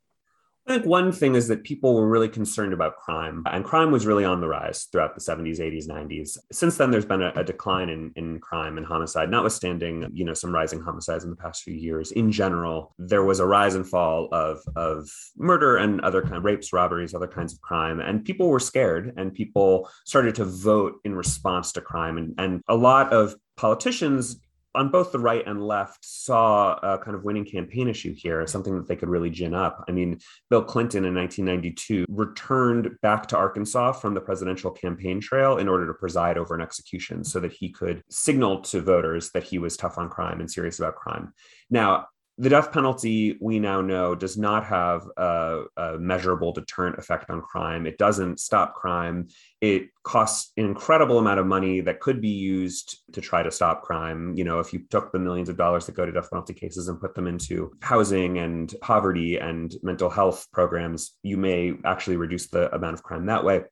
I 0.67 0.73
think 0.73 0.85
one 0.85 1.13
thing 1.13 1.35
is 1.35 1.47
that 1.47 1.63
people 1.63 1.95
were 1.95 2.09
really 2.09 2.27
concerned 2.27 2.73
about 2.73 2.97
crime, 2.97 3.41
and 3.49 3.63
crime 3.63 3.89
was 3.89 4.05
really 4.05 4.25
on 4.25 4.41
the 4.41 4.49
rise 4.49 4.89
throughout 4.91 5.15
the 5.15 5.21
70s, 5.21 5.61
80s, 5.61 5.87
90s. 5.87 6.37
Since 6.51 6.75
then, 6.75 6.91
there's 6.91 7.05
been 7.05 7.21
a, 7.21 7.31
a, 7.37 7.43
decline 7.43 7.87
in, 7.87 8.11
in 8.17 8.39
crime 8.41 8.77
and 8.77 8.85
homicide, 8.85 9.31
notwithstanding, 9.31 10.09
you 10.13 10.25
know, 10.25 10.33
some 10.33 10.53
rising 10.53 10.81
homicides 10.81 11.23
in 11.23 11.29
the 11.29 11.37
past 11.37 11.63
few 11.63 11.73
years. 11.73 12.11
In 12.11 12.33
general, 12.33 12.93
there 12.99 13.23
was 13.23 13.39
a 13.39 13.45
rise 13.45 13.75
and 13.75 13.87
fall 13.87 14.27
of, 14.33 14.59
of 14.75 15.09
murder 15.37 15.77
and 15.77 16.01
other 16.01 16.21
kind 16.21 16.35
of 16.35 16.43
rapes, 16.43 16.73
robberies, 16.73 17.13
other 17.13 17.27
kinds 17.27 17.53
of 17.53 17.61
crime, 17.61 18.01
and 18.01 18.25
people 18.25 18.49
were 18.49 18.59
scared, 18.59 19.13
and 19.15 19.33
people 19.33 19.89
started 20.05 20.35
to 20.35 20.43
vote 20.43 20.95
in 21.05 21.15
response 21.15 21.71
to 21.71 21.81
crime. 21.81 22.17
And, 22.17 22.35
and 22.37 22.61
a 22.67 22.75
lot 22.75 23.13
of 23.13 23.35
politicians 23.55 24.37
on 24.77 24.89
both 24.89 25.11
the 25.11 25.19
right 25.19 25.45
and 25.45 25.65
left 25.65 26.05
saw 26.05 26.75
a 26.75 26.99
kind 26.99 27.15
of 27.15 27.23
winning 27.23 27.45
campaign 27.45 27.87
issue 27.87 28.13
here, 28.15 28.45
something 28.45 28.75
that 28.75 28.87
they 28.87 28.95
could 28.95 29.09
really 29.09 29.29
gin 29.29 29.53
up. 29.53 29.83
I 29.89 29.91
mean, 29.91 30.19
Bill 30.49 30.63
Clinton 30.63 31.03
in 31.03 31.15
1992 31.15 32.05
returned 32.09 32.91
back 33.01 33.27
to 33.27 33.37
Arkansas 33.37 33.93
from 33.93 34.13
the 34.13 34.21
presidential 34.21 34.71
campaign 34.71 35.19
trail 35.19 35.57
in 35.57 35.67
order 35.67 35.87
to 35.87 35.93
preside 35.93 36.37
over 36.37 36.53
an 36.53 36.61
execution 36.61 37.23
so 37.23 37.39
that 37.39 37.51
he 37.51 37.69
could 37.69 38.03
signal 38.09 38.61
to 38.61 38.81
voters 38.81 39.31
that 39.31 39.43
he 39.43 39.57
was 39.57 39.75
tough 39.75 39.97
on 39.97 40.09
crime 40.09 40.39
and 40.39 40.49
serious 40.49 40.79
about 40.79 40.95
crime. 40.95 41.33
Now, 41.69 42.07
the 42.39 42.49
death 42.49 42.71
penalty, 42.71 43.35
we 43.41 43.59
now 43.59 43.81
know, 43.81 44.13
does 44.13 44.37
not 44.37 44.63
have 44.65 45.07
a, 45.17 45.63
a, 45.75 45.97
measurable 45.97 46.51
deterrent 46.51 46.99
effect 46.99 47.31
on 47.31 47.41
crime. 47.41 47.87
It 47.87 47.97
doesn't 47.97 48.39
stop 48.39 48.75
crime. 48.75 49.29
It 49.59 49.89
costs 50.03 50.51
an 50.55 50.65
incredible 50.65 51.17
amount 51.17 51.39
of 51.39 51.47
money 51.47 51.81
that 51.81 51.99
could 51.99 52.21
be 52.21 52.29
used 52.29 53.01
to 53.13 53.21
try 53.21 53.41
to 53.41 53.49
stop 53.49 53.81
crime. 53.81 54.35
You 54.35 54.43
know, 54.43 54.59
if 54.59 54.71
you 54.71 54.83
took 54.91 55.11
the 55.11 55.17
millions 55.17 55.49
of 55.49 55.57
dollars 55.57 55.87
that 55.87 55.95
go 55.95 56.05
to 56.05 56.11
death 56.11 56.29
penalty 56.29 56.53
cases 56.53 56.89
and 56.89 57.01
put 57.01 57.15
them 57.15 57.25
into 57.25 57.71
housing 57.81 58.37
and 58.37 58.71
poverty 58.81 59.37
and 59.37 59.73
mental 59.81 60.09
health 60.09 60.45
programs, 60.53 61.17
you 61.23 61.37
may 61.37 61.73
actually 61.85 62.17
reduce 62.17 62.49
the 62.49 62.73
amount 62.75 62.93
of 62.93 63.03
crime 63.03 63.25
that 63.25 63.43
way. 63.43 63.63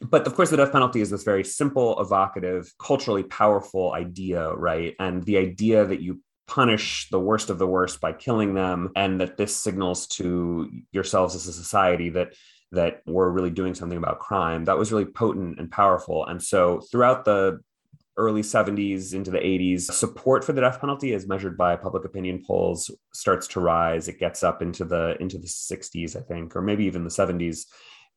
But 0.00 0.26
of 0.26 0.34
course, 0.34 0.50
the 0.50 0.56
death 0.56 0.72
penalty 0.72 1.00
is 1.00 1.10
this 1.10 1.22
very 1.22 1.44
simple, 1.44 2.00
evocative, 2.00 2.72
culturally 2.80 3.22
powerful 3.22 3.92
idea, 3.92 4.52
right? 4.52 4.96
And 4.98 5.22
the 5.22 5.36
idea 5.36 5.84
that 5.84 6.00
you 6.00 6.20
punish 6.46 7.08
the 7.10 7.20
worst 7.20 7.50
of 7.50 7.58
the 7.58 7.66
worst 7.66 8.00
by 8.00 8.12
killing 8.12 8.54
them 8.54 8.90
and 8.96 9.20
that 9.20 9.36
this 9.36 9.56
signals 9.56 10.06
to 10.06 10.70
yourselves 10.90 11.34
as 11.34 11.46
a 11.46 11.52
society 11.52 12.10
that 12.10 12.34
that 12.72 13.02
we're 13.06 13.28
really 13.28 13.50
doing 13.50 13.74
something 13.74 13.98
about 13.98 14.18
crime. 14.18 14.64
That 14.64 14.78
was 14.78 14.90
really 14.90 15.04
potent 15.04 15.58
and 15.58 15.70
powerful. 15.70 16.24
And 16.26 16.42
so 16.42 16.80
throughout 16.90 17.24
the 17.24 17.60
early 18.16 18.42
70s 18.42 19.14
into 19.14 19.30
the 19.30 19.38
80s 19.38 19.82
support 19.92 20.44
for 20.44 20.52
the 20.52 20.60
death 20.60 20.80
penalty 20.80 21.14
as 21.14 21.26
measured 21.26 21.56
by 21.56 21.76
public 21.76 22.04
opinion 22.04 22.42
polls 22.46 22.90
starts 23.12 23.46
to 23.48 23.60
rise. 23.60 24.08
It 24.08 24.18
gets 24.18 24.42
up 24.42 24.62
into 24.62 24.84
the 24.84 25.16
into 25.20 25.38
the 25.38 25.46
60s 25.46 26.16
i 26.16 26.20
think 26.20 26.54
or 26.54 26.60
maybe 26.60 26.84
even 26.84 27.04
the 27.04 27.10
70s 27.10 27.66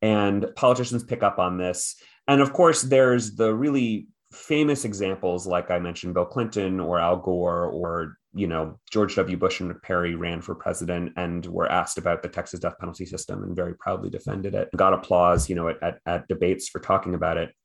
and 0.01 0.45
politicians 0.55 1.03
pick 1.03 1.23
up 1.23 1.39
on 1.39 1.57
this. 1.57 1.95
And 2.27 2.41
of 2.41 2.53
course 2.53 2.81
there's 2.81 3.35
the 3.35 3.53
really 3.53 4.07
famous 4.35 4.85
examples 4.85 5.47
like 5.47 5.71
i 5.71 5.79
mentioned 5.79 6.13
bill 6.13 6.25
clinton 6.25 6.79
or 6.79 6.99
al 6.99 7.17
gore 7.17 7.65
or 7.65 8.17
you 8.35 8.47
know, 8.47 8.77
George 8.91 9.15
W. 9.15 9.37
Bush 9.37 9.61
and 9.61 9.81
Perry 9.81 10.13
ran 10.13 10.41
for 10.41 10.53
president 10.55 11.13
and 11.15 11.45
were 11.45 11.71
asked 11.71 11.97
about 11.97 12.21
the 12.21 12.27
Texas 12.27 12.59
death 12.59 12.77
penalty 12.77 13.05
system 13.05 13.43
and 13.43 13.55
very 13.55 13.73
proudly 13.75 14.09
defended 14.09 14.53
it. 14.53 14.69
Got 14.75 14.93
applause, 14.93 15.49
you 15.49 15.55
know, 15.55 15.69
at, 15.69 15.81
at, 15.81 15.99
at 16.05 16.27
debates 16.27 16.67
for 16.67 16.79
talking 16.79 17.15
about 17.15 17.37
it 17.37 17.55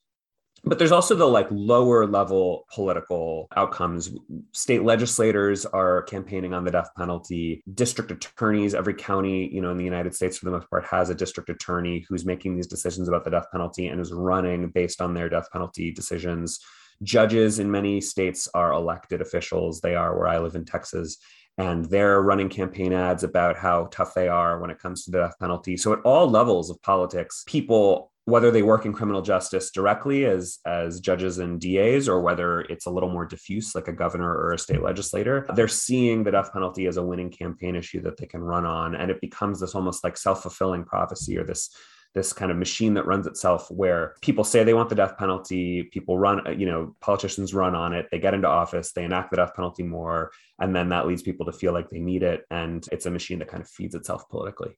but 0.62 0.78
there's 0.78 0.92
also 0.92 1.14
the 1.14 1.24
like 1.24 1.48
lower 1.50 2.06
level 2.06 2.66
political 2.72 3.48
outcomes 3.56 4.10
state 4.52 4.82
legislators 4.82 5.64
are 5.64 6.02
campaigning 6.02 6.52
on 6.52 6.64
the 6.64 6.70
death 6.70 6.90
penalty 6.96 7.62
district 7.74 8.10
attorneys 8.10 8.74
every 8.74 8.94
county 8.94 9.48
you 9.52 9.60
know 9.60 9.70
in 9.70 9.78
the 9.78 9.84
united 9.84 10.14
states 10.14 10.36
for 10.36 10.44
the 10.44 10.50
most 10.50 10.68
part 10.68 10.84
has 10.84 11.08
a 11.08 11.14
district 11.14 11.48
attorney 11.48 12.04
who's 12.08 12.26
making 12.26 12.54
these 12.54 12.66
decisions 12.66 13.08
about 13.08 13.24
the 13.24 13.30
death 13.30 13.46
penalty 13.50 13.86
and 13.86 14.00
is 14.00 14.12
running 14.12 14.68
based 14.70 15.00
on 15.00 15.14
their 15.14 15.28
death 15.28 15.50
penalty 15.50 15.90
decisions 15.90 16.60
Judges 17.02 17.58
in 17.58 17.70
many 17.70 18.00
states 18.00 18.48
are 18.52 18.72
elected 18.72 19.22
officials. 19.22 19.80
They 19.80 19.94
are 19.94 20.16
where 20.16 20.28
I 20.28 20.38
live 20.38 20.54
in 20.54 20.66
Texas. 20.66 21.16
And 21.56 21.84
they're 21.86 22.22
running 22.22 22.48
campaign 22.48 22.92
ads 22.92 23.24
about 23.24 23.56
how 23.56 23.88
tough 23.90 24.14
they 24.14 24.28
are 24.28 24.60
when 24.60 24.70
it 24.70 24.78
comes 24.78 25.04
to 25.04 25.10
the 25.10 25.18
death 25.18 25.34
penalty. 25.40 25.76
So, 25.76 25.92
at 25.92 26.00
all 26.02 26.28
levels 26.28 26.70
of 26.70 26.80
politics, 26.82 27.42
people, 27.46 28.12
whether 28.30 28.50
they 28.50 28.62
work 28.62 28.86
in 28.86 28.92
criminal 28.92 29.22
justice 29.22 29.70
directly 29.70 30.24
as, 30.24 30.58
as 30.64 31.00
judges 31.00 31.38
and 31.38 31.60
DAs, 31.60 32.08
or 32.08 32.20
whether 32.20 32.60
it's 32.62 32.86
a 32.86 32.90
little 32.90 33.10
more 33.10 33.26
diffuse, 33.26 33.74
like 33.74 33.88
a 33.88 33.92
governor 33.92 34.32
or 34.32 34.52
a 34.52 34.58
state 34.58 34.82
legislator, 34.82 35.46
they're 35.54 35.68
seeing 35.68 36.22
the 36.22 36.30
death 36.30 36.52
penalty 36.52 36.86
as 36.86 36.96
a 36.96 37.02
winning 37.02 37.30
campaign 37.30 37.76
issue 37.76 38.00
that 38.02 38.16
they 38.16 38.26
can 38.26 38.42
run 38.42 38.64
on. 38.64 38.94
And 38.94 39.10
it 39.10 39.20
becomes 39.20 39.60
this 39.60 39.74
almost 39.74 40.04
like 40.04 40.16
self 40.16 40.42
fulfilling 40.42 40.84
prophecy 40.84 41.36
or 41.36 41.44
this 41.44 41.74
this 42.14 42.32
kind 42.32 42.50
of 42.50 42.56
machine 42.56 42.94
that 42.94 43.06
runs 43.06 43.26
itself 43.26 43.70
where 43.70 44.14
people 44.20 44.42
say 44.42 44.64
they 44.64 44.74
want 44.74 44.88
the 44.88 44.94
death 44.94 45.16
penalty 45.16 45.84
people 45.92 46.18
run 46.18 46.42
you 46.58 46.66
know 46.66 46.94
politicians 47.00 47.54
run 47.54 47.74
on 47.74 47.92
it 47.92 48.06
they 48.10 48.18
get 48.18 48.34
into 48.34 48.48
office 48.48 48.92
they 48.92 49.04
enact 49.04 49.30
the 49.30 49.36
death 49.36 49.54
penalty 49.54 49.84
more 49.84 50.32
and 50.58 50.74
then 50.74 50.88
that 50.88 51.06
leads 51.06 51.22
people 51.22 51.46
to 51.46 51.52
feel 51.52 51.72
like 51.72 51.88
they 51.88 52.00
need 52.00 52.24
it 52.24 52.44
and 52.50 52.88
it's 52.90 53.06
a 53.06 53.10
machine 53.10 53.38
that 53.38 53.48
kind 53.48 53.62
of 53.62 53.68
feeds 53.68 53.94
itself 53.94 54.28
politically 54.28 54.76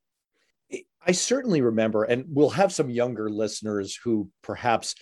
i 1.06 1.12
certainly 1.12 1.60
remember 1.60 2.04
and 2.04 2.24
we'll 2.28 2.50
have 2.50 2.72
some 2.72 2.90
younger 2.90 3.30
listeners 3.30 3.98
who 4.02 4.28
perhaps 4.42 4.94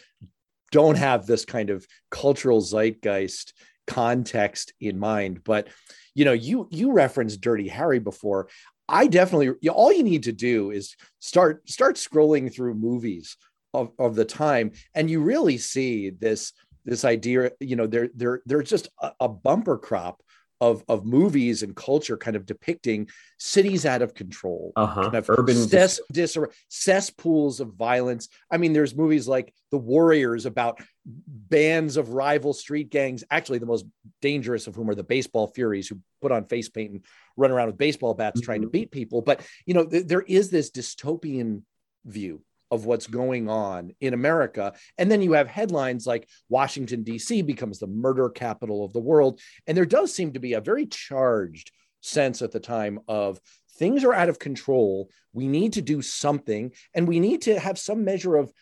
don't 0.72 0.96
have 0.96 1.26
this 1.26 1.44
kind 1.44 1.70
of 1.70 1.86
cultural 2.10 2.60
zeitgeist 2.60 3.54
context 3.86 4.72
in 4.80 4.98
mind 4.98 5.42
but 5.44 5.68
you 6.14 6.24
know 6.24 6.32
you 6.32 6.68
you 6.70 6.92
referenced 6.92 7.40
dirty 7.40 7.68
harry 7.68 7.98
before 7.98 8.48
I 8.90 9.06
definitely 9.06 9.68
all 9.68 9.92
you 9.92 10.02
need 10.02 10.24
to 10.24 10.32
do 10.32 10.72
is 10.72 10.96
start 11.20 11.68
start 11.68 11.94
scrolling 11.94 12.52
through 12.52 12.74
movies 12.74 13.36
of, 13.72 13.92
of 13.98 14.16
the 14.16 14.24
time, 14.24 14.72
and 14.94 15.08
you 15.08 15.20
really 15.20 15.58
see 15.58 16.10
this 16.10 16.52
this 16.84 17.04
idea. 17.04 17.52
You 17.60 17.76
know, 17.76 17.86
there 17.86 18.08
there 18.14 18.42
there's 18.46 18.68
just 18.68 18.88
a, 19.00 19.12
a 19.20 19.28
bumper 19.28 19.78
crop 19.78 20.22
of 20.60 20.84
of 20.88 21.04
movies 21.04 21.62
and 21.62 21.74
culture 21.74 22.16
kind 22.16 22.36
of 22.36 22.44
depicting 22.46 23.08
cities 23.38 23.86
out 23.86 24.02
of 24.02 24.14
control, 24.14 24.72
uh-huh. 24.76 25.02
kind 25.02 25.14
of 25.14 25.30
urban 25.30 25.56
cess, 25.56 26.00
dis- 26.12 26.36
cesspools 26.68 27.60
of 27.60 27.74
violence. 27.74 28.28
I 28.50 28.58
mean, 28.58 28.72
there's 28.72 28.94
movies 28.94 29.26
like 29.26 29.54
The 29.70 29.78
Warriors 29.78 30.46
about 30.46 30.80
bands 31.04 31.96
of 31.96 32.10
rival 32.10 32.52
street 32.52 32.90
gangs. 32.90 33.24
Actually, 33.30 33.58
the 33.58 33.66
most 33.66 33.86
dangerous 34.20 34.66
of 34.66 34.74
whom 34.74 34.90
are 34.90 34.94
the 34.94 35.02
baseball 35.02 35.46
furies 35.46 35.88
who 35.88 35.98
put 36.20 36.32
on 36.32 36.44
face 36.44 36.68
paint 36.68 36.92
and 36.92 37.04
run 37.36 37.50
around 37.50 37.68
with 37.68 37.78
baseball 37.78 38.14
bats 38.14 38.40
mm-hmm. 38.40 38.44
trying 38.44 38.60
to 38.60 38.66
mm-hmm. 38.66 38.72
beat 38.72 38.90
people. 38.90 39.22
But 39.22 39.40
you 39.66 39.74
know, 39.74 39.86
th- 39.86 40.06
there 40.06 40.22
is 40.22 40.50
this 40.50 40.70
dystopian 40.70 41.62
view 42.04 42.42
of 42.70 42.84
what's 42.84 43.06
going 43.06 43.48
on 43.48 43.92
in 44.00 44.14
America. 44.14 44.72
And 44.98 45.10
then 45.10 45.22
you 45.22 45.32
have 45.32 45.48
headlines 45.48 46.06
like 46.06 46.28
Washington, 46.48 47.02
D.C. 47.02 47.42
becomes 47.42 47.78
the 47.78 47.86
murder 47.86 48.28
capital 48.28 48.84
of 48.84 48.92
the 48.92 49.00
world. 49.00 49.40
And 49.66 49.76
there 49.76 49.86
does 49.86 50.14
seem 50.14 50.32
to 50.32 50.40
be 50.40 50.54
a 50.54 50.60
very 50.60 50.86
charged 50.86 51.72
sense 52.00 52.42
at 52.42 52.52
the 52.52 52.60
time 52.60 53.00
of 53.08 53.40
things 53.78 54.04
are 54.04 54.14
out 54.14 54.28
of 54.28 54.38
control. 54.38 55.10
We 55.32 55.48
need 55.48 55.74
to 55.74 55.82
do 55.82 56.02
something, 56.02 56.72
and 56.94 57.08
we 57.08 57.20
need 57.20 57.42
to 57.42 57.58
have 57.58 57.78
some 57.78 58.04
measure 58.04 58.36
of 58.36 58.52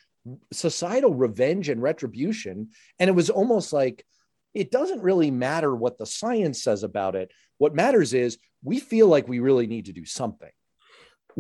societal 0.53 1.15
revenge 1.15 1.69
and 1.69 1.83
retribution. 1.83 2.69
And 2.99 3.09
it 3.09 3.15
was 3.15 3.31
almost 3.31 3.73
like 3.73 4.05
it 4.55 4.71
doesn't 4.71 5.03
really 5.03 5.31
matter 5.31 5.75
what 5.75 5.99
the 5.99 6.07
science 6.07 6.63
says 6.63 6.83
about 6.83 7.15
it. 7.15 7.31
What 7.59 7.75
matters 7.75 8.15
is 8.15 8.39
we 8.63 8.81
feel 8.81 9.09
like 9.09 9.29
we 9.29 9.41
really 9.41 9.67
need 9.67 9.87
to 9.87 9.93
do 9.93 10.05
something. 10.05 10.51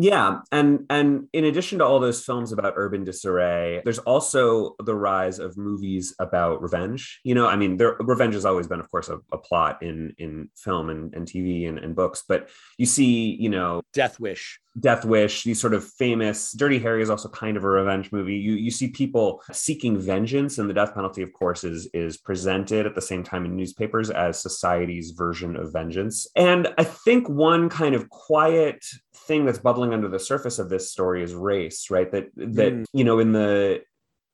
Yeah, 0.00 0.42
and 0.52 0.86
and 0.90 1.26
in 1.32 1.44
addition 1.44 1.78
to 1.78 1.84
all 1.84 1.98
those 1.98 2.24
films 2.24 2.52
about 2.52 2.74
urban 2.76 3.02
disarray, 3.02 3.82
there's 3.82 3.98
also 3.98 4.76
the 4.84 4.94
rise 4.94 5.40
of 5.40 5.58
movies 5.58 6.14
about 6.20 6.62
revenge. 6.62 7.18
You 7.24 7.34
know, 7.34 7.48
I 7.48 7.56
mean, 7.56 7.78
there, 7.78 7.96
revenge 7.98 8.34
has 8.34 8.44
always 8.44 8.68
been, 8.68 8.78
of 8.78 8.88
course, 8.92 9.08
a, 9.08 9.18
a 9.32 9.38
plot 9.38 9.82
in 9.82 10.14
in 10.18 10.50
film 10.56 10.88
and, 10.88 11.12
and 11.16 11.26
TV 11.26 11.68
and, 11.68 11.80
and 11.80 11.96
books, 11.96 12.22
but 12.28 12.48
you 12.76 12.86
see, 12.86 13.34
you 13.40 13.48
know, 13.48 13.82
Death 13.92 14.20
Wish 14.20 14.60
Death 14.80 15.04
Wish, 15.04 15.44
these 15.44 15.60
sort 15.60 15.74
of 15.74 15.84
famous 15.84 16.52
Dirty 16.52 16.78
Harry 16.78 17.02
is 17.02 17.10
also 17.10 17.28
kind 17.28 17.56
of 17.56 17.64
a 17.64 17.68
revenge 17.68 18.12
movie. 18.12 18.36
You 18.36 18.52
you 18.52 18.70
see 18.70 18.88
people 18.88 19.42
seeking 19.52 19.98
vengeance, 19.98 20.58
and 20.58 20.68
the 20.68 20.74
death 20.74 20.94
penalty, 20.94 21.22
of 21.22 21.32
course, 21.32 21.64
is 21.64 21.88
is 21.92 22.16
presented 22.16 22.86
at 22.86 22.94
the 22.94 23.02
same 23.02 23.22
time 23.22 23.44
in 23.44 23.56
newspapers 23.56 24.10
as 24.10 24.40
society's 24.40 25.12
version 25.12 25.56
of 25.56 25.72
vengeance. 25.72 26.26
And 26.36 26.68
I 26.78 26.84
think 26.84 27.28
one 27.28 27.68
kind 27.68 27.94
of 27.94 28.08
quiet 28.10 28.84
thing 29.28 29.44
that's 29.44 29.58
bubbling 29.58 29.92
under 29.92 30.08
the 30.08 30.18
surface 30.18 30.58
of 30.58 30.68
this 30.68 30.90
story 30.90 31.22
is 31.22 31.34
race, 31.34 31.90
right? 31.90 32.10
That 32.10 32.30
that 32.34 32.72
mm. 32.72 32.84
you 32.92 33.04
know 33.04 33.20
in 33.20 33.32
the 33.32 33.82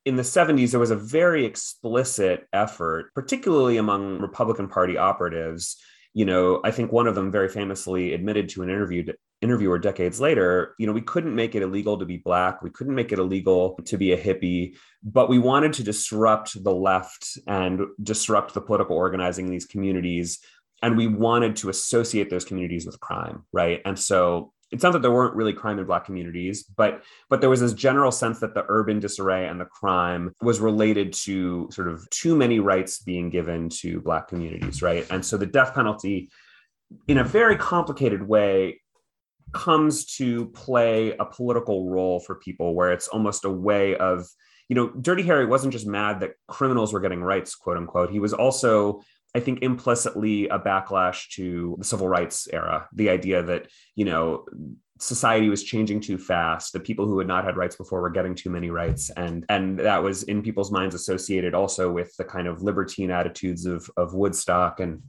in 0.06 0.16
the 0.16 0.22
70s, 0.22 0.70
there 0.70 0.80
was 0.80 0.90
a 0.90 0.96
very 0.96 1.44
explicit 1.46 2.46
effort, 2.52 3.12
particularly 3.14 3.78
among 3.78 4.20
Republican 4.20 4.68
Party 4.68 4.98
operatives, 4.98 5.78
you 6.12 6.26
know, 6.26 6.60
I 6.62 6.70
think 6.70 6.92
one 6.92 7.06
of 7.06 7.14
them 7.14 7.32
very 7.32 7.48
famously 7.48 8.12
admitted 8.12 8.50
to 8.50 8.62
an 8.62 8.68
interview 8.70 9.04
interviewer 9.42 9.78
decades 9.78 10.20
later, 10.20 10.74
you 10.78 10.86
know, 10.86 10.92
we 10.92 11.02
couldn't 11.02 11.34
make 11.34 11.54
it 11.54 11.62
illegal 11.62 11.98
to 11.98 12.06
be 12.06 12.16
black, 12.16 12.62
we 12.62 12.70
couldn't 12.70 12.94
make 12.94 13.12
it 13.12 13.18
illegal 13.18 13.78
to 13.84 13.98
be 13.98 14.12
a 14.12 14.16
hippie, 14.16 14.74
but 15.02 15.28
we 15.28 15.38
wanted 15.38 15.74
to 15.74 15.82
disrupt 15.82 16.62
the 16.64 16.72
left 16.72 17.36
and 17.46 17.82
disrupt 18.02 18.54
the 18.54 18.60
political 18.60 18.96
organizing 18.96 19.46
in 19.46 19.50
these 19.50 19.66
communities 19.66 20.38
and 20.82 20.96
we 20.96 21.06
wanted 21.06 21.56
to 21.56 21.70
associate 21.70 22.30
those 22.30 22.44
communities 22.44 22.84
with 22.84 23.00
crime, 23.00 23.44
right? 23.52 23.80
And 23.86 23.98
so 23.98 24.52
it's 24.74 24.82
not 24.82 24.92
that 24.92 25.02
there 25.02 25.12
weren't 25.12 25.36
really 25.36 25.52
crime 25.52 25.78
in 25.78 25.86
black 25.86 26.04
communities 26.04 26.64
but 26.64 27.02
but 27.30 27.40
there 27.40 27.48
was 27.48 27.60
this 27.60 27.72
general 27.72 28.10
sense 28.10 28.40
that 28.40 28.54
the 28.54 28.64
urban 28.68 28.98
disarray 28.98 29.46
and 29.46 29.60
the 29.60 29.64
crime 29.64 30.34
was 30.42 30.58
related 30.58 31.12
to 31.12 31.68
sort 31.70 31.88
of 31.88 32.08
too 32.10 32.34
many 32.34 32.58
rights 32.58 32.98
being 32.98 33.30
given 33.30 33.68
to 33.68 34.00
black 34.00 34.26
communities 34.28 34.82
right? 34.82 35.06
And 35.10 35.24
so 35.24 35.36
the 35.36 35.46
death 35.46 35.74
penalty 35.74 36.28
in 37.06 37.18
a 37.18 37.24
very 37.24 37.56
complicated 37.56 38.26
way 38.26 38.80
comes 39.52 40.04
to 40.16 40.46
play 40.46 41.16
a 41.18 41.24
political 41.24 41.88
role 41.88 42.18
for 42.18 42.34
people 42.34 42.74
where 42.74 42.92
it's 42.92 43.06
almost 43.08 43.44
a 43.44 43.50
way 43.50 43.96
of 43.96 44.26
you 44.68 44.74
know 44.74 44.88
dirty 45.00 45.22
harry 45.22 45.46
wasn't 45.46 45.72
just 45.72 45.86
mad 45.86 46.20
that 46.20 46.32
criminals 46.48 46.92
were 46.92 47.00
getting 47.00 47.22
rights 47.22 47.54
quote 47.54 47.76
unquote. 47.76 48.10
He 48.10 48.18
was 48.18 48.32
also 48.32 49.02
I 49.34 49.40
think 49.40 49.62
implicitly 49.62 50.48
a 50.48 50.58
backlash 50.58 51.28
to 51.30 51.74
the 51.78 51.84
civil 51.84 52.08
rights 52.08 52.48
era, 52.52 52.88
the 52.92 53.10
idea 53.10 53.42
that, 53.42 53.68
you 53.96 54.04
know, 54.04 54.46
society 55.00 55.48
was 55.48 55.64
changing 55.64 56.00
too 56.00 56.18
fast. 56.18 56.72
The 56.72 56.80
people 56.80 57.06
who 57.06 57.18
had 57.18 57.26
not 57.26 57.44
had 57.44 57.56
rights 57.56 57.76
before 57.76 58.00
were 58.00 58.10
getting 58.10 58.34
too 58.34 58.50
many 58.50 58.70
rights. 58.70 59.10
And 59.10 59.44
and 59.48 59.78
that 59.80 60.02
was 60.02 60.22
in 60.24 60.42
people's 60.42 60.70
minds 60.70 60.94
associated 60.94 61.54
also 61.54 61.90
with 61.90 62.16
the 62.16 62.24
kind 62.24 62.46
of 62.46 62.62
libertine 62.62 63.10
attitudes 63.10 63.66
of 63.66 63.90
of 63.96 64.14
woodstock. 64.14 64.80
And 64.80 65.02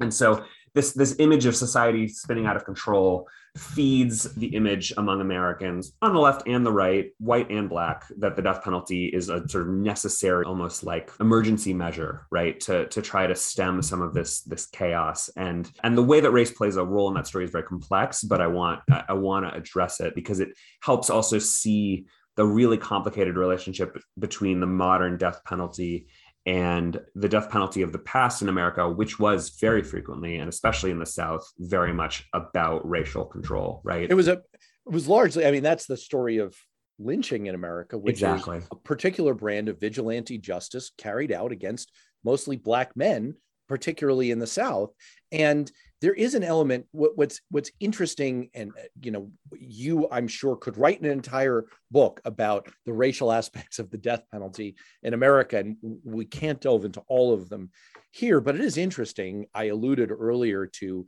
and 0.00 0.12
so 0.12 0.44
this 0.74 0.92
this 0.92 1.16
image 1.18 1.46
of 1.46 1.56
society 1.56 2.08
spinning 2.08 2.46
out 2.46 2.56
of 2.56 2.64
control 2.64 3.26
feeds 3.56 4.34
the 4.34 4.46
image 4.54 4.92
among 4.96 5.20
Americans 5.20 5.92
on 6.00 6.14
the 6.14 6.18
left 6.20 6.46
and 6.48 6.64
the 6.64 6.72
right, 6.72 7.10
white 7.18 7.50
and 7.50 7.68
black, 7.68 8.04
that 8.18 8.34
the 8.34 8.42
death 8.42 8.64
penalty 8.64 9.06
is 9.06 9.28
a 9.28 9.46
sort 9.48 9.68
of 9.68 9.74
necessary, 9.74 10.44
almost 10.44 10.84
like 10.84 11.10
emergency 11.20 11.74
measure, 11.74 12.26
right, 12.30 12.58
to, 12.60 12.86
to 12.88 13.02
try 13.02 13.26
to 13.26 13.34
stem 13.34 13.82
some 13.82 14.00
of 14.00 14.14
this 14.14 14.42
this 14.42 14.66
chaos. 14.66 15.28
And 15.36 15.70
and 15.84 15.96
the 15.96 16.02
way 16.02 16.20
that 16.20 16.30
race 16.30 16.50
plays 16.50 16.76
a 16.76 16.84
role 16.84 17.08
in 17.08 17.14
that 17.14 17.26
story 17.26 17.44
is 17.44 17.50
very 17.50 17.64
complex, 17.64 18.22
but 18.22 18.40
I 18.40 18.46
want 18.46 18.80
I 19.08 19.12
want 19.12 19.46
to 19.46 19.54
address 19.54 20.00
it 20.00 20.14
because 20.14 20.40
it 20.40 20.50
helps 20.80 21.10
also 21.10 21.38
see 21.38 22.06
the 22.36 22.46
really 22.46 22.78
complicated 22.78 23.36
relationship 23.36 23.98
between 24.18 24.60
the 24.60 24.66
modern 24.66 25.18
death 25.18 25.44
penalty 25.44 26.06
and 26.44 27.00
the 27.14 27.28
death 27.28 27.50
penalty 27.50 27.82
of 27.82 27.92
the 27.92 27.98
past 27.98 28.42
in 28.42 28.48
America, 28.48 28.88
which 28.88 29.18
was 29.18 29.50
very 29.60 29.82
frequently, 29.82 30.36
and 30.36 30.48
especially 30.48 30.90
in 30.90 30.98
the 30.98 31.06
South, 31.06 31.48
very 31.58 31.92
much 31.92 32.28
about 32.32 32.88
racial 32.88 33.24
control, 33.24 33.80
right? 33.84 34.10
It 34.10 34.14
was 34.14 34.28
a 34.28 34.42
it 34.86 34.92
was 34.92 35.06
largely, 35.08 35.46
I 35.46 35.52
mean, 35.52 35.62
that's 35.62 35.86
the 35.86 35.96
story 35.96 36.38
of 36.38 36.56
lynching 36.98 37.46
in 37.46 37.54
America, 37.54 37.96
which 37.96 38.14
exactly. 38.14 38.58
is 38.58 38.68
a 38.70 38.76
particular 38.76 39.34
brand 39.34 39.68
of 39.68 39.78
vigilante 39.78 40.38
justice 40.38 40.90
carried 40.98 41.32
out 41.32 41.52
against 41.52 41.92
mostly 42.24 42.56
black 42.56 42.96
men, 42.96 43.34
particularly 43.68 44.30
in 44.30 44.38
the 44.38 44.46
South. 44.46 44.90
And 45.30 45.70
there 46.02 46.12
is 46.12 46.34
an 46.34 46.42
element 46.42 46.84
what, 46.90 47.16
what's 47.16 47.40
what's 47.50 47.70
interesting 47.80 48.50
and 48.54 48.72
uh, 48.78 48.82
you 49.00 49.10
know 49.10 49.30
you 49.58 50.06
i'm 50.10 50.28
sure 50.28 50.56
could 50.56 50.76
write 50.76 51.00
an 51.00 51.06
entire 51.06 51.64
book 51.90 52.20
about 52.26 52.68
the 52.84 52.92
racial 52.92 53.32
aspects 53.32 53.78
of 53.78 53.90
the 53.90 53.96
death 53.96 54.24
penalty 54.30 54.74
in 55.02 55.14
america 55.14 55.58
and 55.58 55.76
we 56.04 56.26
can't 56.26 56.60
delve 56.60 56.84
into 56.84 57.00
all 57.08 57.32
of 57.32 57.48
them 57.48 57.70
here 58.12 58.40
but 58.40 58.54
it 58.54 58.60
is 58.60 58.76
interesting. 58.76 59.46
I 59.54 59.64
alluded 59.64 60.10
earlier 60.10 60.66
to 60.66 61.06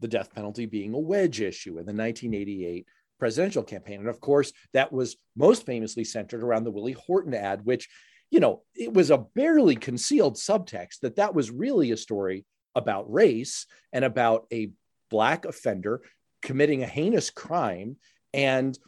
the 0.00 0.08
death 0.08 0.32
penalty 0.34 0.66
being 0.66 0.94
a 0.94 0.98
wedge 0.98 1.40
issue 1.40 1.78
in 1.78 1.86
the 1.86 1.94
1988 1.94 2.86
presidential 3.18 3.62
campaign 3.62 4.00
and 4.00 4.08
of 4.08 4.20
course 4.20 4.52
that 4.74 4.92
was 4.92 5.16
most 5.36 5.64
famously 5.64 6.04
centered 6.04 6.42
around 6.42 6.64
the 6.64 6.70
willie 6.70 6.92
horton 6.92 7.34
ad 7.34 7.64
which 7.64 7.88
you 8.30 8.40
know 8.40 8.62
it 8.74 8.92
was 8.92 9.10
a 9.10 9.24
barely 9.34 9.76
concealed 9.76 10.36
subtext 10.36 11.00
that 11.02 11.16
that 11.16 11.34
was 11.34 11.50
really 11.50 11.92
a 11.92 11.96
story 11.96 12.44
about 12.74 13.12
race 13.12 13.66
and 13.92 14.04
about 14.04 14.46
a 14.52 14.70
black 15.10 15.44
offender 15.44 16.02
committing 16.40 16.82
a 16.82 16.86
heinous 16.86 17.30
crime 17.30 17.96
and 18.32 18.78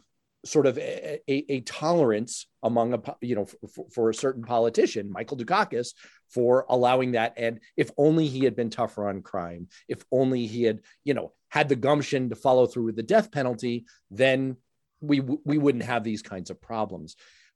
sort 0.43 0.67
of 0.67 0.77
a, 0.77 1.19
a, 1.27 1.53
a 1.53 1.61
tolerance 1.61 2.47
among 2.61 2.93
a 2.93 3.01
you 3.21 3.35
know 3.35 3.45
for, 3.45 3.85
for, 3.91 4.09
a 4.09 4.13
certain 4.13 4.43
politician 4.43 5.11
michael 5.11 5.37
dukakis 5.37 5.93
for 6.29 6.65
allowing 6.69 7.13
that. 7.13 7.33
And 7.37 7.59
if 7.77 7.91
only 7.97 8.27
he 8.27 8.43
had 8.43 8.55
been 8.55 8.69
tougher 8.69 9.07
on 9.07 9.21
crime 9.21 9.67
if 9.87 10.03
only 10.11 10.45
he 10.47 10.63
had 10.63 10.81
you 11.03 11.13
know 11.13 11.33
had 11.49 11.69
the 11.69 11.75
gumption 11.75 12.29
to 12.29 12.35
follow 12.35 12.67
through 12.67 12.83
with 12.83 12.95
the 12.95 13.03
death 13.03 13.31
penalty 13.31 13.85
then 14.11 14.57
we 15.01 15.19
we 15.19 15.57
wouldn't 15.57 15.83
have 15.83 16.03
these 16.03 16.21
kinds 16.21 16.49
of 16.49 16.61
problems. 16.61 17.15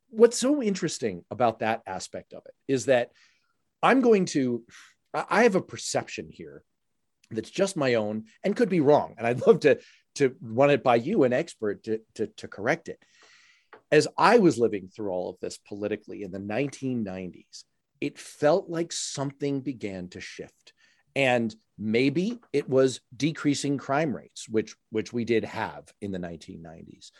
What's 0.10 0.38
so 0.38 0.62
interesting 0.62 1.24
about 1.30 1.60
that 1.60 1.82
aspect 1.86 2.34
of 2.34 2.44
it 2.46 2.54
is 2.68 2.86
that 2.86 3.12
i'm 3.82 4.02
going 4.02 4.26
to 4.26 4.64
I 5.14 5.44
have 5.44 5.56
a 5.56 5.62
perception 5.62 6.30
here 6.32 6.64
that's 7.32 7.50
just 7.50 7.78
my 7.78 7.96
own 7.96 8.26
and 8.44 8.56
could 8.56 8.70
be 8.70 8.80
wrong. 8.80 9.16
And 9.18 9.26
I'd 9.26 9.42
love 9.48 9.62
to, 9.62 9.80
to 10.16 10.36
run 10.42 10.70
it 10.70 10.84
by 10.84 10.96
you, 10.96 11.24
an 11.24 11.34
expert, 11.34 11.84
to, 11.84 12.02
to, 12.16 12.28
to 12.28 12.48
correct 12.48 12.90
it. 12.90 13.00
As 13.92 14.08
I 14.18 14.38
was 14.38 14.58
living 14.58 14.88
through 14.88 15.12
all 15.12 15.30
of 15.30 15.40
this 15.40 15.58
politically 15.58 16.24
in 16.24 16.32
the 16.32 16.40
1990s, 16.40 17.64
it 18.02 18.18
felt 18.18 18.70
like 18.70 18.92
something 18.92 19.62
began 19.62 20.10
to 20.10 20.22
shift. 20.22 20.74
And 21.16 21.54
maybe 21.78 22.40
it 22.54 22.70
was 22.70 23.02
decreasing 23.16 23.78
crime 23.78 24.16
rates, 24.16 24.48
which, 24.48 24.76
which 24.92 25.12
we 25.12 25.26
did 25.26 25.44
have 25.44 25.86
in 26.02 26.12
the 26.12 26.20
1990s. 26.20 27.12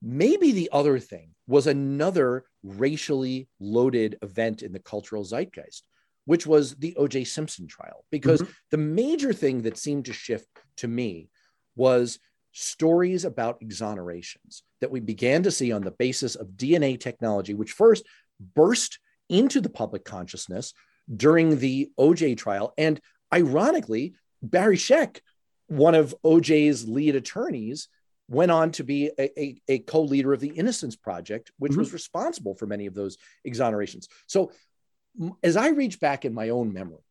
Maybe 0.00 0.52
the 0.52 0.70
other 0.72 0.98
thing 0.98 1.34
was 1.46 1.66
another 1.66 2.44
racially 2.62 3.48
loaded 3.60 4.16
event 4.22 4.62
in 4.62 4.72
the 4.72 4.78
cultural 4.78 5.24
zeitgeist 5.24 5.82
which 6.28 6.46
was 6.46 6.74
the 6.74 6.94
OJ 7.00 7.26
Simpson 7.26 7.66
trial. 7.66 8.04
Because 8.10 8.42
mm-hmm. 8.42 8.52
the 8.70 8.76
major 8.76 9.32
thing 9.32 9.62
that 9.62 9.78
seemed 9.78 10.04
to 10.04 10.12
shift 10.12 10.46
to 10.76 10.86
me 10.86 11.30
was 11.74 12.18
stories 12.52 13.24
about 13.24 13.62
exonerations 13.62 14.60
that 14.82 14.90
we 14.90 15.00
began 15.00 15.42
to 15.44 15.50
see 15.50 15.72
on 15.72 15.80
the 15.80 15.90
basis 15.90 16.34
of 16.34 16.48
DNA 16.48 17.00
technology, 17.00 17.54
which 17.54 17.72
first 17.72 18.04
burst 18.54 18.98
into 19.30 19.62
the 19.62 19.70
public 19.70 20.04
consciousness 20.04 20.74
during 21.16 21.60
the 21.60 21.88
OJ 21.98 22.36
trial. 22.36 22.74
And 22.76 23.00
ironically, 23.32 24.12
Barry 24.42 24.76
Scheck, 24.76 25.20
one 25.68 25.94
of 25.94 26.14
OJ's 26.22 26.86
lead 26.86 27.16
attorneys, 27.16 27.88
went 28.28 28.50
on 28.50 28.70
to 28.72 28.84
be 28.84 29.10
a, 29.18 29.40
a, 29.40 29.60
a 29.68 29.78
co-leader 29.78 30.34
of 30.34 30.40
the 30.40 30.48
Innocence 30.48 30.94
Project, 30.94 31.50
which 31.58 31.72
mm-hmm. 31.72 31.78
was 31.78 31.94
responsible 31.94 32.54
for 32.54 32.66
many 32.66 32.84
of 32.84 32.92
those 32.92 33.16
exonerations. 33.46 34.08
So 34.26 34.52
as 35.42 35.56
I 35.56 35.68
reach 35.68 36.00
back 36.00 36.24
in 36.24 36.34
my 36.34 36.50
own 36.50 36.72
memory, 36.72 37.02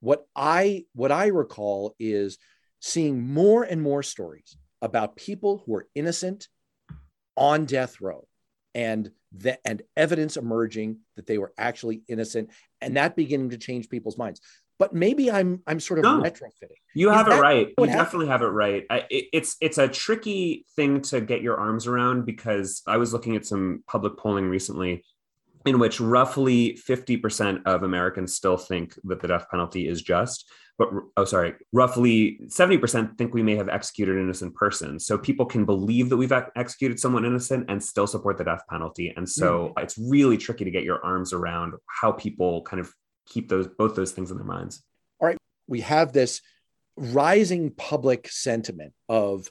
what 0.00 0.26
I 0.36 0.84
what 0.94 1.12
I 1.12 1.26
recall 1.26 1.94
is 1.98 2.38
seeing 2.80 3.26
more 3.26 3.62
and 3.62 3.80
more 3.80 4.02
stories 4.02 4.56
about 4.82 5.16
people 5.16 5.62
who 5.64 5.74
are 5.76 5.88
innocent 5.94 6.48
on 7.36 7.64
death 7.64 8.00
row 8.00 8.26
and 8.74 9.10
the, 9.32 9.58
and 9.66 9.82
evidence 9.96 10.36
emerging 10.36 10.98
that 11.16 11.26
they 11.26 11.38
were 11.38 11.52
actually 11.56 12.02
innocent 12.08 12.50
and 12.80 12.96
that 12.96 13.16
beginning 13.16 13.50
to 13.50 13.56
change 13.56 13.88
people's 13.88 14.18
minds. 14.18 14.40
But 14.76 14.92
maybe 14.92 15.30
i'm 15.30 15.62
i'm 15.68 15.78
sort 15.78 16.00
of 16.00 16.02
no, 16.02 16.20
retrofitting. 16.20 16.80
You 16.94 17.08
have 17.10 17.28
it 17.28 17.40
right. 17.40 17.72
you 17.78 17.86
definitely 17.86 18.26
have 18.26 18.42
it 18.42 18.46
right. 18.46 18.84
I, 18.90 19.04
it, 19.08 19.26
it's 19.32 19.56
it's 19.60 19.78
a 19.78 19.86
tricky 19.86 20.66
thing 20.74 21.00
to 21.02 21.20
get 21.20 21.42
your 21.42 21.58
arms 21.58 21.86
around 21.86 22.26
because 22.26 22.82
i 22.86 22.96
was 22.96 23.12
looking 23.12 23.36
at 23.36 23.46
some 23.46 23.84
public 23.86 24.18
polling 24.18 24.48
recently 24.48 25.04
in 25.64 25.78
which 25.78 26.00
roughly 26.00 26.78
50% 26.88 27.62
of 27.64 27.82
Americans 27.82 28.34
still 28.34 28.56
think 28.56 28.98
that 29.04 29.20
the 29.20 29.28
death 29.28 29.46
penalty 29.50 29.88
is 29.88 30.02
just. 30.02 30.50
But 30.76 30.88
oh, 31.16 31.24
sorry, 31.24 31.54
roughly 31.72 32.40
70% 32.46 33.16
think 33.16 33.32
we 33.32 33.42
may 33.42 33.54
have 33.56 33.68
executed 33.68 34.16
an 34.16 34.24
innocent 34.24 34.54
person. 34.56 34.98
So 34.98 35.16
people 35.16 35.46
can 35.46 35.64
believe 35.64 36.10
that 36.10 36.16
we've 36.16 36.32
executed 36.56 36.98
someone 36.98 37.24
innocent 37.24 37.66
and 37.70 37.82
still 37.82 38.08
support 38.08 38.38
the 38.38 38.44
death 38.44 38.62
penalty. 38.68 39.14
And 39.16 39.28
so 39.28 39.68
mm-hmm. 39.68 39.84
it's 39.84 39.96
really 39.96 40.36
tricky 40.36 40.64
to 40.64 40.70
get 40.70 40.82
your 40.82 41.04
arms 41.04 41.32
around 41.32 41.74
how 41.86 42.12
people 42.12 42.62
kind 42.62 42.80
of 42.80 42.92
keep 43.26 43.48
those 43.48 43.68
both 43.68 43.94
those 43.94 44.12
things 44.12 44.30
in 44.30 44.36
their 44.36 44.46
minds. 44.46 44.82
All 45.20 45.28
right, 45.28 45.38
we 45.68 45.80
have 45.82 46.12
this 46.12 46.42
rising 46.96 47.70
public 47.70 48.28
sentiment 48.28 48.92
of 49.08 49.48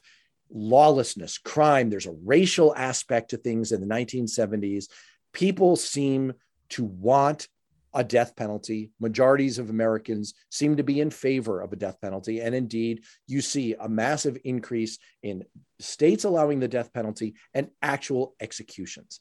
lawlessness, 0.50 1.38
crime. 1.38 1.90
There's 1.90 2.06
a 2.06 2.16
racial 2.24 2.74
aspect 2.76 3.30
to 3.30 3.38
things 3.38 3.72
in 3.72 3.80
the 3.80 3.86
1970s 3.86 4.86
people 5.34 5.76
seem 5.76 6.32
to 6.70 6.84
want 6.84 7.48
a 7.92 8.02
death 8.02 8.34
penalty. 8.34 8.90
Majorities 8.98 9.58
of 9.58 9.70
Americans 9.70 10.34
seem 10.50 10.76
to 10.76 10.82
be 10.82 11.00
in 11.00 11.10
favor 11.10 11.60
of 11.60 11.72
a 11.72 11.76
death 11.76 12.00
penalty. 12.00 12.40
And 12.40 12.54
indeed, 12.54 13.04
you 13.26 13.40
see 13.40 13.74
a 13.78 13.88
massive 13.88 14.38
increase 14.44 14.98
in 15.22 15.44
states 15.78 16.24
allowing 16.24 16.60
the 16.60 16.68
death 16.68 16.92
penalty 16.92 17.34
and 17.52 17.68
actual 17.82 18.34
executions. 18.40 19.20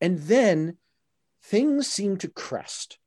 And 0.00 0.18
then 0.20 0.78
things 1.42 1.86
seem 1.86 2.16
to 2.18 2.28
crest 2.28 2.98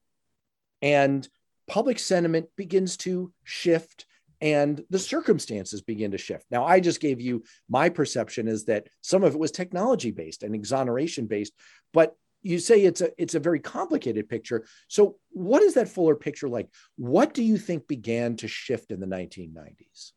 and 0.82 1.28
public 1.67 1.98
sentiment 1.98 2.48
begins 2.56 2.98
to 2.98 3.34
shift 3.43 4.06
and 4.39 4.84
the 4.91 5.00
circumstances 5.00 5.82
begin 5.82 6.12
to 6.12 6.17
shift. 6.20 6.46
Now, 6.52 6.63
I 6.63 6.80
just 6.80 7.00
gave 7.00 7.20
you 7.20 7.43
my 7.67 7.89
perception 7.89 8.48
is 8.48 8.65
that 8.65 8.88
some 9.02 9.24
of 9.24 9.34
it 9.34 9.39
was 9.39 9.52
technology 9.52 10.12
based 10.12 10.43
and 10.43 10.54
exoneration 10.54 11.26
based, 11.26 11.54
but 11.91 12.15
you 12.41 12.60
say 12.60 12.82
it's 12.82 13.02
a 13.02 13.10
it's 13.21 13.36
a 13.36 13.39
very 13.39 13.60
complicated 13.60 14.30
picture. 14.30 14.65
So 14.88 15.17
what 15.32 15.62
is 15.62 15.73
that 15.76 15.89
fuller 15.89 16.15
picture 16.15 16.50
like? 16.50 16.69
What 16.95 17.34
do 17.34 17.43
you 17.43 17.58
think 17.58 17.88
began 17.88 18.36
to 18.38 18.47
shift 18.47 18.91
in 18.91 19.00
the 19.00 19.08
1990s? 19.08 20.12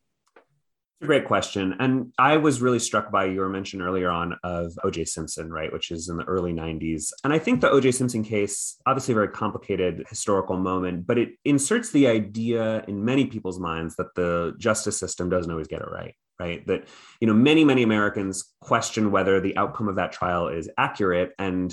It's 1.00 1.06
A 1.06 1.06
great 1.06 1.24
question. 1.24 1.74
And 1.78 2.12
I 2.18 2.36
was 2.36 2.60
really 2.60 2.78
struck 2.78 3.10
by 3.10 3.24
your 3.24 3.48
mention 3.48 3.80
earlier 3.80 4.10
on 4.10 4.36
of 4.44 4.78
OJ 4.84 5.08
Simpson, 5.08 5.50
right, 5.50 5.72
which 5.72 5.90
is 5.90 6.10
in 6.10 6.18
the 6.18 6.24
early 6.24 6.52
90s. 6.52 7.10
And 7.24 7.32
I 7.32 7.38
think 7.38 7.62
the 7.62 7.70
OJ 7.70 7.94
Simpson 7.94 8.22
case, 8.22 8.76
obviously 8.84 9.12
a 9.12 9.14
very 9.14 9.28
complicated 9.28 10.04
historical 10.10 10.58
moment, 10.58 11.06
but 11.06 11.16
it 11.16 11.30
inserts 11.46 11.90
the 11.90 12.06
idea 12.06 12.84
in 12.86 13.02
many 13.02 13.24
people's 13.24 13.58
minds 13.58 13.96
that 13.96 14.14
the 14.14 14.54
justice 14.58 14.98
system 14.98 15.30
doesn't 15.30 15.50
always 15.50 15.68
get 15.68 15.80
it 15.80 15.88
right 15.90 16.14
right 16.38 16.66
that 16.66 16.88
you 17.20 17.26
know 17.26 17.34
many 17.34 17.64
many 17.64 17.82
americans 17.82 18.54
question 18.60 19.10
whether 19.10 19.40
the 19.40 19.56
outcome 19.58 19.88
of 19.88 19.96
that 19.96 20.10
trial 20.10 20.48
is 20.48 20.70
accurate 20.78 21.32
and 21.38 21.72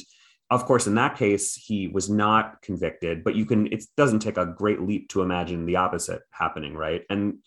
of 0.50 0.66
course, 0.66 0.88
in 0.88 0.96
that 0.96 1.18
case, 1.18 1.56
he 1.56 1.88
was 1.88 2.10
not 2.10 2.62
convicted, 2.62 3.24
but 3.24 3.36
you 3.36 3.46
can, 3.46 3.68
it 3.68 3.84
doesn't 3.98 4.20
take 4.20 4.38
a 4.38 4.46
great 4.46 4.82
leap 4.82 5.10
to 5.10 5.22
imagine 5.22 5.66
the 5.66 5.76
opposite 5.76 6.22
happening, 6.32 6.74
right? 6.74 7.04
And 7.10 7.40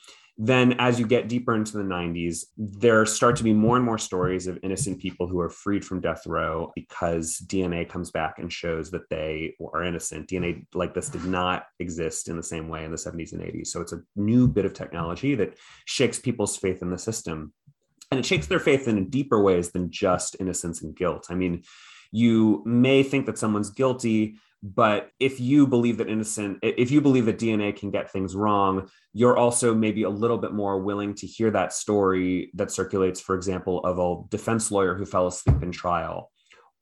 then 0.42 0.72
as 0.78 0.98
you 0.98 1.06
get 1.06 1.28
deeper 1.28 1.54
into 1.54 1.76
the 1.76 1.84
90s 1.84 2.46
there 2.56 3.04
start 3.04 3.36
to 3.36 3.44
be 3.44 3.52
more 3.52 3.76
and 3.76 3.84
more 3.84 3.98
stories 3.98 4.46
of 4.46 4.58
innocent 4.62 4.98
people 4.98 5.28
who 5.28 5.38
are 5.38 5.50
freed 5.50 5.84
from 5.84 6.00
death 6.00 6.26
row 6.26 6.72
because 6.74 7.36
dna 7.46 7.86
comes 7.86 8.10
back 8.10 8.38
and 8.38 8.50
shows 8.50 8.90
that 8.90 9.06
they 9.10 9.54
are 9.74 9.84
innocent. 9.84 10.26
Dna 10.30 10.64
like 10.72 10.94
this 10.94 11.10
did 11.10 11.26
not 11.26 11.64
exist 11.78 12.28
in 12.28 12.38
the 12.38 12.42
same 12.42 12.70
way 12.70 12.84
in 12.84 12.90
the 12.90 12.96
70s 12.96 13.32
and 13.32 13.42
80s 13.42 13.66
so 13.66 13.82
it's 13.82 13.92
a 13.92 14.00
new 14.16 14.48
bit 14.48 14.64
of 14.64 14.72
technology 14.72 15.34
that 15.34 15.58
shakes 15.84 16.18
people's 16.18 16.56
faith 16.56 16.80
in 16.80 16.90
the 16.90 16.98
system. 16.98 17.52
And 18.10 18.18
it 18.18 18.24
shakes 18.26 18.46
their 18.46 18.58
faith 18.58 18.88
in 18.88 19.10
deeper 19.10 19.42
ways 19.42 19.72
than 19.72 19.90
just 19.90 20.36
innocence 20.40 20.80
and 20.82 20.96
guilt. 20.96 21.26
I 21.28 21.34
mean 21.34 21.64
you 22.12 22.62
may 22.66 23.02
think 23.02 23.26
that 23.26 23.38
someone's 23.38 23.70
guilty 23.70 24.36
but 24.62 25.10
if 25.18 25.40
you 25.40 25.66
believe 25.66 25.96
that 25.96 26.08
innocent 26.08 26.58
if 26.62 26.90
you 26.90 27.00
believe 27.00 27.24
that 27.26 27.38
dna 27.38 27.74
can 27.74 27.90
get 27.90 28.10
things 28.10 28.36
wrong 28.36 28.88
you're 29.12 29.36
also 29.36 29.74
maybe 29.74 30.02
a 30.02 30.10
little 30.10 30.38
bit 30.38 30.52
more 30.52 30.80
willing 30.80 31.14
to 31.14 31.26
hear 31.26 31.50
that 31.50 31.72
story 31.72 32.50
that 32.54 32.70
circulates 32.70 33.20
for 33.20 33.34
example 33.34 33.80
of 33.84 33.98
a 33.98 34.28
defense 34.28 34.70
lawyer 34.70 34.94
who 34.94 35.06
fell 35.06 35.26
asleep 35.26 35.62
in 35.62 35.72
trial 35.72 36.30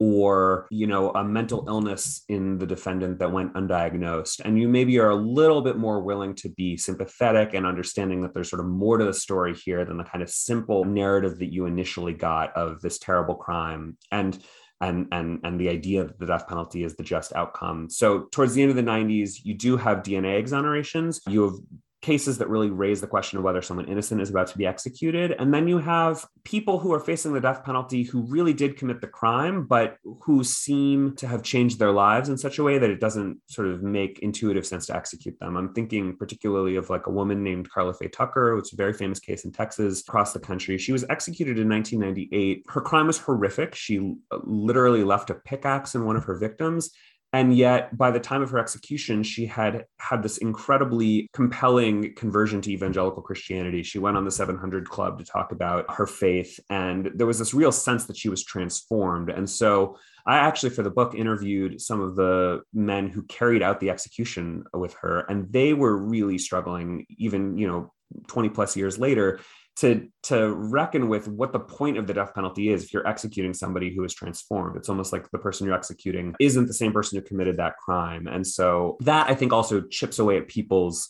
or 0.00 0.68
you 0.70 0.86
know 0.86 1.10
a 1.10 1.24
mental 1.24 1.64
illness 1.66 2.22
in 2.28 2.58
the 2.58 2.66
defendant 2.66 3.18
that 3.18 3.32
went 3.32 3.54
undiagnosed. 3.54 4.40
And 4.44 4.60
you 4.60 4.68
maybe 4.68 4.98
are 4.98 5.10
a 5.10 5.16
little 5.16 5.60
bit 5.60 5.76
more 5.76 6.00
willing 6.00 6.34
to 6.36 6.48
be 6.50 6.76
sympathetic 6.76 7.54
and 7.54 7.66
understanding 7.66 8.22
that 8.22 8.32
there's 8.32 8.50
sort 8.50 8.60
of 8.60 8.66
more 8.66 8.98
to 8.98 9.04
the 9.04 9.14
story 9.14 9.54
here 9.54 9.84
than 9.84 9.96
the 9.96 10.04
kind 10.04 10.22
of 10.22 10.30
simple 10.30 10.84
narrative 10.84 11.38
that 11.38 11.52
you 11.52 11.66
initially 11.66 12.14
got 12.14 12.56
of 12.56 12.80
this 12.80 12.98
terrible 12.98 13.34
crime. 13.34 13.96
And 14.12 14.38
and 14.80 15.08
and 15.12 15.40
and 15.42 15.60
the 15.60 15.68
idea 15.68 16.04
that 16.04 16.18
the 16.18 16.26
death 16.26 16.46
penalty 16.46 16.84
is 16.84 16.94
the 16.94 17.02
just 17.02 17.34
outcome. 17.34 17.90
So 17.90 18.28
towards 18.30 18.54
the 18.54 18.62
end 18.62 18.70
of 18.70 18.76
the 18.76 18.82
90s, 18.82 19.40
you 19.44 19.54
do 19.54 19.76
have 19.76 20.02
DNA 20.02 20.42
exonerations. 20.42 21.20
You 21.26 21.42
have 21.42 21.54
cases 22.00 22.38
that 22.38 22.48
really 22.48 22.70
raise 22.70 23.00
the 23.00 23.06
question 23.06 23.38
of 23.38 23.44
whether 23.44 23.60
someone 23.60 23.88
innocent 23.88 24.20
is 24.20 24.30
about 24.30 24.46
to 24.46 24.58
be 24.58 24.66
executed. 24.66 25.32
And 25.32 25.52
then 25.52 25.66
you 25.66 25.78
have 25.78 26.24
people 26.44 26.78
who 26.78 26.92
are 26.92 27.00
facing 27.00 27.32
the 27.32 27.40
death 27.40 27.64
penalty 27.64 28.04
who 28.04 28.22
really 28.22 28.52
did 28.52 28.76
commit 28.76 29.00
the 29.00 29.08
crime, 29.08 29.66
but 29.66 29.96
who 30.22 30.44
seem 30.44 31.16
to 31.16 31.26
have 31.26 31.42
changed 31.42 31.78
their 31.78 31.90
lives 31.90 32.28
in 32.28 32.38
such 32.38 32.58
a 32.58 32.62
way 32.62 32.78
that 32.78 32.90
it 32.90 33.00
doesn't 33.00 33.38
sort 33.48 33.66
of 33.68 33.82
make 33.82 34.20
intuitive 34.20 34.64
sense 34.64 34.86
to 34.86 34.96
execute 34.96 35.38
them. 35.40 35.56
I'm 35.56 35.74
thinking 35.74 36.16
particularly 36.16 36.76
of 36.76 36.88
like 36.88 37.06
a 37.08 37.12
woman 37.12 37.42
named 37.42 37.68
Karla 37.68 37.94
Faye 37.94 38.08
Tucker, 38.08 38.54
which 38.54 38.66
is 38.66 38.72
a 38.74 38.76
very 38.76 38.92
famous 38.92 39.18
case 39.18 39.44
in 39.44 39.50
Texas 39.50 40.00
across 40.00 40.32
the 40.32 40.40
country. 40.40 40.78
She 40.78 40.92
was 40.92 41.04
executed 41.10 41.58
in 41.58 41.68
1998. 41.68 42.64
Her 42.68 42.80
crime 42.80 43.08
was 43.08 43.18
horrific. 43.18 43.74
She 43.74 43.98
uh, 44.30 44.38
literally 44.44 45.02
left 45.02 45.30
a 45.30 45.34
pickaxe 45.34 45.96
in 45.96 46.04
one 46.04 46.16
of 46.16 46.24
her 46.24 46.38
victims 46.38 46.90
and 47.32 47.56
yet 47.56 47.96
by 47.96 48.10
the 48.10 48.20
time 48.20 48.42
of 48.42 48.50
her 48.50 48.58
execution 48.58 49.22
she 49.22 49.46
had 49.46 49.84
had 49.98 50.22
this 50.22 50.38
incredibly 50.38 51.28
compelling 51.32 52.14
conversion 52.14 52.60
to 52.60 52.72
evangelical 52.72 53.22
christianity. 53.22 53.82
She 53.82 53.98
went 53.98 54.16
on 54.16 54.24
the 54.24 54.30
700 54.30 54.88
club 54.88 55.18
to 55.18 55.24
talk 55.24 55.52
about 55.52 55.90
her 55.94 56.06
faith 56.06 56.58
and 56.70 57.10
there 57.14 57.26
was 57.26 57.38
this 57.38 57.54
real 57.54 57.72
sense 57.72 58.06
that 58.06 58.16
she 58.16 58.28
was 58.28 58.44
transformed. 58.44 59.30
And 59.30 59.48
so 59.48 59.96
i 60.26 60.36
actually 60.36 60.70
for 60.70 60.82
the 60.82 60.90
book 60.90 61.14
interviewed 61.14 61.80
some 61.80 62.00
of 62.00 62.14
the 62.16 62.60
men 62.72 63.08
who 63.08 63.22
carried 63.24 63.62
out 63.62 63.80
the 63.80 63.90
execution 63.90 64.64
with 64.74 64.94
her 64.94 65.20
and 65.20 65.52
they 65.52 65.72
were 65.72 65.96
really 65.96 66.38
struggling 66.38 67.06
even 67.16 67.56
you 67.56 67.66
know 67.66 67.92
20 68.26 68.48
plus 68.50 68.76
years 68.76 68.98
later 68.98 69.40
to 69.78 70.08
to 70.24 70.54
reckon 70.54 71.08
with 71.08 71.28
what 71.28 71.52
the 71.52 71.60
point 71.60 71.98
of 71.98 72.06
the 72.06 72.14
death 72.14 72.34
penalty 72.34 72.70
is 72.70 72.84
if 72.84 72.92
you're 72.92 73.06
executing 73.06 73.54
somebody 73.54 73.94
who 73.94 74.04
is 74.04 74.12
transformed. 74.12 74.76
It's 74.76 74.88
almost 74.88 75.12
like 75.12 75.30
the 75.30 75.38
person 75.38 75.66
you're 75.66 75.76
executing 75.76 76.34
isn't 76.40 76.66
the 76.66 76.74
same 76.74 76.92
person 76.92 77.18
who 77.18 77.24
committed 77.24 77.56
that 77.58 77.76
crime. 77.76 78.26
And 78.26 78.46
so 78.46 78.96
that 79.00 79.30
i 79.30 79.34
think 79.34 79.52
also 79.52 79.82
chips 79.82 80.18
away 80.18 80.36
at 80.36 80.48
people's 80.48 81.08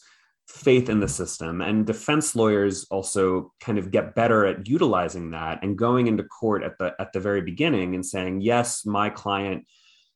faith 0.48 0.88
in 0.88 1.00
the 1.00 1.08
system. 1.08 1.60
And 1.60 1.86
defense 1.86 2.34
lawyers 2.34 2.86
also 2.90 3.52
kind 3.60 3.78
of 3.78 3.90
get 3.90 4.14
better 4.14 4.46
at 4.46 4.66
utilizing 4.66 5.30
that 5.32 5.62
and 5.62 5.76
going 5.76 6.06
into 6.06 6.24
court 6.24 6.62
at 6.62 6.78
the 6.78 6.94
at 6.98 7.12
the 7.12 7.20
very 7.20 7.42
beginning 7.42 7.94
and 7.94 8.04
saying 8.04 8.40
yes 8.42 8.84
my 8.84 9.08
client 9.08 9.64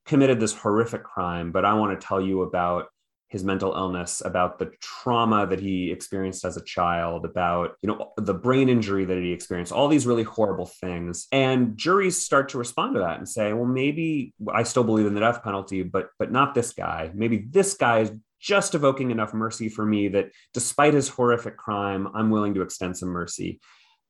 committed 0.05 0.41
this 0.41 0.53
horrific 0.53 1.05
crime 1.05 1.53
but 1.53 1.65
i 1.65 1.75
want 1.75 1.99
to 1.99 2.05
tell 2.05 2.21
you 2.21 2.43
about 2.43 2.87
his 3.33 3.43
mental 3.43 3.73
illness, 3.73 4.21
about 4.23 4.59
the 4.59 4.71
trauma 4.83 5.47
that 5.47 5.59
he 5.59 5.91
experienced 5.91 6.45
as 6.45 6.59
a 6.59 6.65
child, 6.65 7.25
about 7.25 7.77
you 7.81 7.89
know 7.89 8.13
the 8.19 8.35
brain 8.35 8.69
injury 8.69 9.07
that 9.07 9.17
he 9.17 9.33
experienced, 9.33 9.73
all 9.73 9.89
these 9.89 10.07
really 10.07 10.23
horrible 10.23 10.67
things. 10.67 11.29
And 11.33 11.75
juries 11.79 12.19
start 12.19 12.51
to 12.51 12.59
respond 12.59 12.95
to 12.95 13.01
that 13.01 13.17
and 13.17 13.27
say, 13.27 13.55
well, 13.55 13.65
maybe 13.65 14.35
I 14.53 14.65
still 14.65 14.85
believe 14.85 15.07
in 15.07 15.15
the 15.15 15.21
death 15.21 15.43
penalty, 15.43 15.83
but 15.83 16.11
but 16.19 16.31
not 16.31 16.55
this 16.55 16.75
guy. 16.75 17.11
Maybe 17.15 17.47
this 17.49 17.73
guy 17.73 18.01
is 18.01 18.13
just 18.39 18.75
evoking 18.75 19.11
enough 19.11 19.33
mercy 19.33 19.71
for 19.71 19.87
me 19.87 20.09
that 20.09 20.31
despite 20.53 20.93
his 20.93 21.09
horrific 21.09 21.57
crime, 21.57 22.09
I'm 22.15 22.29
willing 22.29 22.53
to 22.55 22.63
extend 22.63 22.99
some 22.99 23.09
mercy. 23.09 23.61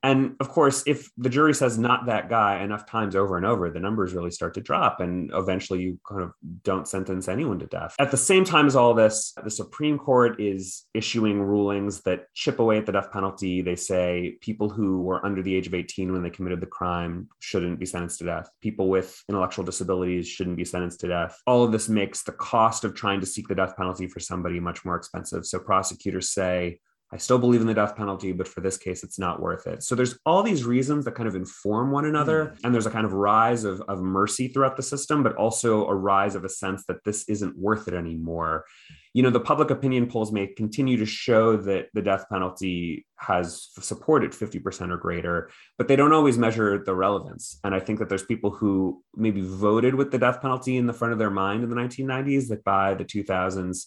And 0.03 0.35
of 0.41 0.49
course, 0.49 0.83
if 0.87 1.11
the 1.17 1.29
jury 1.29 1.55
says 1.55 1.79
not 1.79 2.07
that 2.07 2.29
guy 2.29 2.63
enough 2.63 2.87
times 2.87 3.15
over 3.15 3.37
and 3.37 3.47
over, 3.47 3.71
the 3.71 3.81
numbers 3.81 4.15
really 4.15 4.31
start 4.31 4.55
to 4.55 4.61
drop. 4.61 5.01
And 5.01 5.31
eventually 5.33 5.81
you 5.83 5.99
kind 6.09 6.23
of 6.23 6.33
don't 6.65 6.89
sentence 6.89 7.29
anyone 7.29 7.59
to 7.61 7.67
death. 7.67 7.95
At 7.99 8.11
the 8.11 8.17
same 8.17 8.45
time 8.45 8.67
as 8.67 8.75
all 8.75 8.95
this, 8.95 9.33
the 9.43 9.51
Supreme 9.51 9.99
Court 9.99 10.41
is 10.41 10.85
issuing 10.93 11.41
rulings 11.41 12.01
that 12.03 12.27
chip 12.35 12.59
away 12.59 12.79
at 12.79 12.87
the 12.87 12.93
death 12.93 13.13
penalty. 13.13 13.63
They 13.63 13.77
say 13.77 14.39
people 14.41 14.69
who 14.69 15.03
were 15.03 15.25
under 15.25 15.43
the 15.43 15.55
age 15.55 15.67
of 15.67 15.75
18 15.75 16.13
when 16.13 16.23
they 16.23 16.31
committed 16.31 16.61
the 16.61 16.67
crime 16.67 17.29
shouldn't 17.39 17.79
be 17.79 17.87
sentenced 17.87 18.19
to 18.19 18.25
death. 18.25 18.51
People 18.61 18.89
with 18.89 19.23
intellectual 19.29 19.65
disabilities 19.65 20.27
shouldn't 20.27 20.57
be 20.57 20.65
sentenced 20.65 21.01
to 21.01 21.09
death. 21.09 21.41
All 21.47 21.63
of 21.63 21.71
this 21.71 21.89
makes 21.89 22.25
the 22.25 22.33
cost 22.33 22.85
of 22.85 22.95
trying 22.95 23.21
to 23.21 23.27
seek 23.27 23.47
the 23.47 23.55
death 23.55 23.77
penalty 23.77 24.09
for 24.09 24.21
somebody 24.21 24.59
much 24.59 24.85
more 24.85 24.97
expensive. 24.97 25.47
So 25.47 25.59
prosecutors 25.59 26.31
say, 26.31 26.81
I 27.13 27.19
still 27.19 27.39
believe 27.39 27.61
in 27.61 27.67
the 27.67 27.75
death 27.75 27.95
penalty, 27.95 28.33
but 28.33 28.49
for 28.49 28.63
this 28.63 28.79
case, 28.79 29.05
it's 29.05 29.19
not 29.19 29.41
worth 29.41 29.67
it. 29.67 29.83
So 29.83 29.95
there's 29.95 30.19
all 30.25 30.43
these 30.43 30.65
reasons 30.65 31.05
that 31.05 31.15
kind 31.15 31.29
of 31.29 31.35
inform 31.35 31.91
one 31.91 32.07
another. 32.07 32.47
Mm-hmm. 32.47 32.65
And 32.65 32.75
there's 32.75 32.87
a 32.87 32.91
kind 32.91 33.05
of 33.05 33.13
rise 33.13 33.65
of, 33.65 33.83
of 33.83 34.01
mercy 34.01 34.49
throughout 34.49 34.77
the 34.77 34.83
system, 34.83 35.23
but 35.23 35.37
also 35.37 35.87
a 35.87 35.95
rise 35.95 36.35
of 36.35 36.45
a 36.45 36.49
sense 36.49 36.85
that 36.87 37.05
this 37.05 37.29
isn't 37.29 37.59
worth 37.59 37.87
it 37.87 37.93
anymore. 37.93 38.65
You 39.13 39.23
know, 39.23 39.29
the 39.29 39.41
public 39.41 39.71
opinion 39.71 40.07
polls 40.07 40.33
may 40.33 40.47
continue 40.47 40.97
to 40.97 41.05
show 41.05 41.59
that 41.59 41.89
the 41.93 42.01
death 42.01 42.25
penalty 42.31 43.07
has 43.17 43.69
supported 43.79 44.31
50% 44.31 44.91
or 44.91 44.97
greater, 44.97 45.51
but 45.77 45.89
they 45.89 45.97
don't 45.97 46.15
always 46.15 46.39
measure 46.39 46.83
the 46.83 46.95
relevance. 46.95 47.61
And 47.63 47.75
I 47.75 47.81
think 47.81 47.99
that 47.99 48.09
there's 48.09 48.25
people 48.25 48.53
who 48.53 49.03
maybe 49.15 49.43
voted 49.43 49.95
with 49.95 50.13
the 50.13 50.19
death 50.19 50.41
penalty 50.41 50.79
in 50.79 50.87
the 50.87 50.95
front 50.95 51.13
of 51.13 51.19
their 51.19 51.31
mind 51.31 51.63
in 51.63 51.69
the 51.69 51.77
1990s 51.77 52.49
that 52.49 52.65
by 52.65 52.95
the 52.95 53.05
2000s 53.05 53.85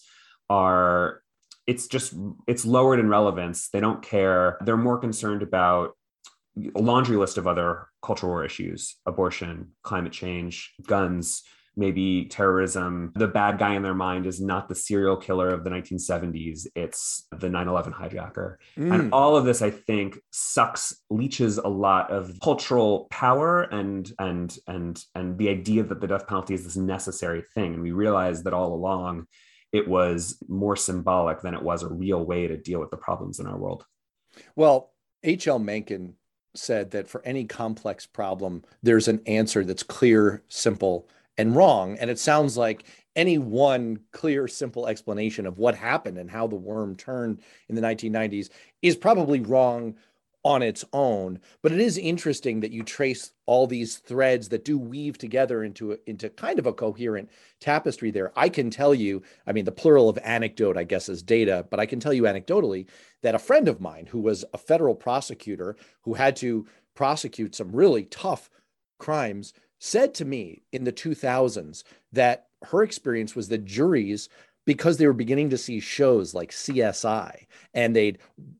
are 0.48 1.24
it's 1.68 1.88
just 1.88 2.14
it's 2.48 2.66
lowered 2.66 3.00
in 3.00 3.10
relevance. 3.10 3.70
They 3.70 3.80
don't 3.80 4.02
care. 4.02 4.58
They're 4.62 4.78
more 4.78 4.98
concerned 4.98 5.42
about 5.42 5.92
a 6.76 6.80
laundry 6.80 7.18
list 7.18 7.38
of 7.38 7.48
other 7.48 7.88
cultural 8.02 8.32
war 8.32 8.46
issues 8.46 8.96
abortion 9.06 9.72
climate 9.84 10.14
change 10.14 10.74
guns 10.88 11.44
maybe 11.78 12.26
terrorism. 12.26 13.12
The 13.16 13.28
bad 13.28 13.60
guy 13.60 13.76
in 13.76 13.84
their 13.84 13.94
mind 13.94 14.26
is 14.26 14.40
not 14.40 14.70
the 14.70 14.76
serial 14.76 15.18
killer 15.18 15.50
of 15.50 15.64
the 15.66 15.70
1970s 15.70 16.68
it's 16.76 17.28
the 17.32 17.48
9-11 17.48 17.94
hijacker. 17.94 18.56
Mm. 18.78 18.94
and 18.94 19.14
all 19.14 19.36
of 19.36 19.46
this 19.46 19.62
i 19.62 19.70
think 19.70 20.18
sucks 20.32 21.02
leeches 21.10 21.58
a 21.58 21.68
lot 21.68 22.10
of 22.12 22.40
cultural 22.42 23.08
power 23.10 23.64
and 23.64 24.12
and 24.20 24.58
and 24.68 25.04
and 25.16 25.38
the 25.38 25.50
idea 25.50 25.84
that 25.84 26.00
the 26.00 26.08
death 26.08 26.28
penalty 26.28 26.54
is 26.54 26.64
this 26.64 26.78
necessary 26.78 27.44
thing. 27.54 27.74
And 27.74 27.84
we 27.84 27.92
realize 27.92 28.44
that 28.44 28.54
all 28.54 28.74
along 28.74 29.28
it 29.76 29.86
was 29.90 30.42
more 30.48 30.78
symbolic 30.78 31.42
than 31.42 31.54
it 31.54 31.62
was 31.62 31.84
a 31.84 31.90
real 31.90 32.24
way 32.24 32.48
to 32.48 32.56
deal 32.56 32.80
with 32.80 32.92
the 32.92 32.98
problems 32.98 33.42
in 33.42 33.46
our 33.46 33.58
world. 33.58 33.86
Well, 34.56 34.94
H.L. 35.22 35.60
Mencken 35.60 36.16
said 36.54 36.92
that 36.92 37.10
for 37.10 37.22
any 37.26 37.44
complex 37.44 38.06
problem, 38.06 38.64
there's 38.82 39.10
an 39.10 39.22
answer 39.26 39.66
that's 39.66 39.84
clear, 39.84 40.44
simple, 40.48 41.10
and 41.38 41.54
wrong. 41.54 41.98
And 42.00 42.10
it 42.10 42.20
sounds 42.20 42.56
like 42.56 42.86
any 43.18 43.38
one 43.38 44.00
clear, 44.14 44.48
simple 44.48 44.88
explanation 44.88 45.46
of 45.46 45.58
what 45.58 45.76
happened 45.76 46.18
and 46.18 46.32
how 46.32 46.48
the 46.48 46.56
worm 46.56 46.96
turned 46.96 47.42
in 47.68 47.76
the 47.76 47.82
1990s 47.82 48.50
is 48.82 48.96
probably 48.96 49.42
wrong 49.42 49.96
on 50.46 50.62
its 50.62 50.86
own. 50.94 51.40
But 51.64 51.72
it 51.72 51.80
is 51.80 51.98
interesting 51.98 52.60
that 52.60 52.72
you 52.72 52.84
trace 52.84 53.32
all 53.48 53.66
these 53.66 53.98
threads 53.98 54.50
that 54.50 54.64
do 54.64 54.78
weave 54.78 55.18
together 55.18 55.64
into 55.64 55.98
into 56.06 56.30
kind 56.30 56.60
of 56.60 56.68
a 56.68 56.74
coherent 56.74 57.30
tapestry 57.60 58.12
there. 58.12 58.32
I 58.36 58.48
can 58.48 58.70
tell 58.70 58.94
you, 58.94 59.24
I 59.48 59.52
mean, 59.52 59.66
the 59.66 59.72
plural 59.72 60.08
of 60.08 60.20
anecdote, 60.24 60.78
I 60.78 60.84
guess, 60.84 61.10
is 61.10 61.24
data, 61.24 61.66
but 61.72 61.80
I 61.80 61.88
can 61.88 62.00
tell 62.00 62.14
you 62.14 62.24
anecdotally 62.24 62.88
that 63.24 63.36
a 63.36 63.40
friend 63.40 63.68
of 63.68 63.82
mine 63.82 64.06
who 64.06 64.20
was 64.20 64.46
a 64.54 64.58
federal 64.60 64.94
prosecutor 64.94 65.76
who 66.04 66.14
had 66.14 66.36
to 66.38 66.68
prosecute 66.94 67.56
some 67.56 67.76
really 67.76 68.06
tough 68.06 68.50
crimes 69.00 69.52
said 69.80 70.14
to 70.14 70.26
me 70.26 70.62
in 70.72 70.84
the 70.84 70.94
2000s 70.94 71.84
that 72.14 72.48
her 72.64 72.84
experience 72.84 73.36
was 73.36 73.50
that 73.50 73.66
juries 73.66 74.30
because 74.66 74.98
they 74.98 75.08
were 75.08 75.14
beginning 75.14 75.50
to 75.52 75.58
see 75.58 75.80
shows 75.80 76.34
like 76.34 76.52
CSI 76.52 77.46
and 77.74 77.96
they'd 77.96 78.18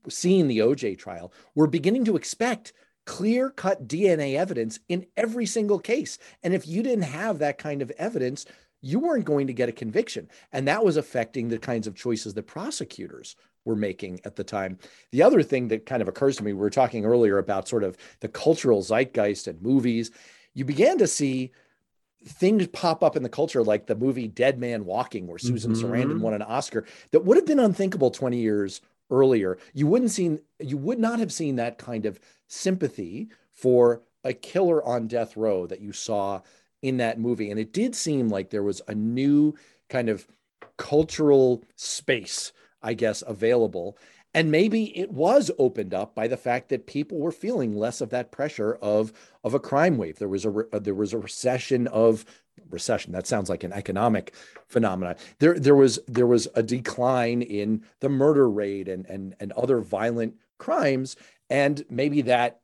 seen 0.08 0.48
the 0.48 0.58
OJ 0.58 0.98
trial, 0.98 1.32
were 1.54 1.66
beginning 1.66 2.04
to 2.04 2.16
expect 2.16 2.72
clear 3.04 3.50
cut 3.50 3.86
DNA 3.86 4.36
evidence 4.36 4.78
in 4.88 5.06
every 5.16 5.46
single 5.46 5.78
case. 5.78 6.18
And 6.42 6.54
if 6.54 6.66
you 6.66 6.82
didn't 6.82 7.04
have 7.04 7.38
that 7.38 7.58
kind 7.58 7.82
of 7.82 7.90
evidence, 7.92 8.46
you 8.82 8.98
weren't 8.98 9.24
going 9.24 9.46
to 9.46 9.52
get 9.52 9.68
a 9.68 9.72
conviction. 9.72 10.28
And 10.52 10.68
that 10.68 10.84
was 10.84 10.96
affecting 10.96 11.48
the 11.48 11.58
kinds 11.58 11.86
of 11.86 11.94
choices 11.94 12.34
that 12.34 12.46
prosecutors 12.46 13.36
were 13.64 13.76
making 13.76 14.20
at 14.24 14.36
the 14.36 14.44
time. 14.44 14.78
The 15.12 15.22
other 15.22 15.42
thing 15.42 15.68
that 15.68 15.86
kind 15.86 16.02
of 16.02 16.08
occurs 16.08 16.36
to 16.36 16.44
me, 16.44 16.52
we 16.52 16.60
were 16.60 16.70
talking 16.70 17.04
earlier 17.04 17.38
about 17.38 17.68
sort 17.68 17.84
of 17.84 17.96
the 18.20 18.28
cultural 18.28 18.82
zeitgeist 18.82 19.48
and 19.48 19.60
movies. 19.62 20.10
You 20.54 20.64
began 20.64 20.98
to 20.98 21.06
see 21.06 21.52
things 22.26 22.66
pop 22.68 23.02
up 23.02 23.16
in 23.16 23.22
the 23.22 23.28
culture 23.28 23.62
like 23.62 23.86
the 23.86 23.94
movie 23.94 24.28
Dead 24.28 24.58
Man 24.58 24.84
Walking, 24.84 25.26
where 25.26 25.38
Susan 25.38 25.72
mm-hmm. 25.72 25.86
Sarandon 25.86 26.20
won 26.20 26.34
an 26.34 26.42
Oscar, 26.42 26.84
that 27.12 27.24
would 27.24 27.36
have 27.36 27.46
been 27.46 27.60
unthinkable 27.60 28.10
20 28.10 28.36
years 28.38 28.80
earlier. 29.10 29.58
You 29.72 29.86
wouldn't 29.86 30.10
seen 30.10 30.40
you 30.60 30.76
would 30.76 30.98
not 30.98 31.18
have 31.18 31.32
seen 31.32 31.56
that 31.56 31.78
kind 31.78 32.06
of 32.06 32.18
sympathy 32.48 33.28
for 33.52 34.02
a 34.24 34.32
killer 34.32 34.84
on 34.84 35.06
death 35.06 35.36
row 35.36 35.66
that 35.66 35.80
you 35.80 35.92
saw 35.92 36.40
in 36.82 36.96
that 36.98 37.20
movie. 37.20 37.50
And 37.50 37.60
it 37.60 37.72
did 37.72 37.94
seem 37.94 38.28
like 38.28 38.50
there 38.50 38.62
was 38.62 38.82
a 38.88 38.94
new 38.94 39.54
kind 39.88 40.08
of 40.08 40.26
cultural 40.76 41.62
space, 41.76 42.52
I 42.82 42.94
guess, 42.94 43.22
available. 43.26 43.96
And 44.36 44.50
maybe 44.50 44.96
it 44.98 45.10
was 45.10 45.50
opened 45.58 45.94
up 45.94 46.14
by 46.14 46.28
the 46.28 46.36
fact 46.36 46.68
that 46.68 46.86
people 46.86 47.18
were 47.18 47.32
feeling 47.32 47.74
less 47.74 48.02
of 48.02 48.10
that 48.10 48.30
pressure 48.30 48.74
of, 48.82 49.10
of 49.42 49.54
a 49.54 49.58
crime 49.58 49.96
wave. 49.96 50.18
There 50.18 50.28
was 50.28 50.44
a 50.44 50.50
uh, 50.74 50.78
there 50.78 50.94
was 50.94 51.14
a 51.14 51.18
recession 51.18 51.86
of 51.86 52.26
recession. 52.68 53.12
That 53.12 53.26
sounds 53.26 53.48
like 53.48 53.64
an 53.64 53.72
economic 53.72 54.34
phenomenon. 54.66 55.16
There 55.38 55.58
there 55.58 55.74
was 55.74 56.00
there 56.06 56.26
was 56.26 56.48
a 56.54 56.62
decline 56.62 57.40
in 57.40 57.82
the 58.00 58.10
murder 58.10 58.46
rate 58.50 58.88
and 58.88 59.06
and 59.06 59.34
and 59.40 59.52
other 59.52 59.80
violent 59.80 60.34
crimes, 60.58 61.16
and 61.48 61.86
maybe 61.88 62.20
that 62.20 62.60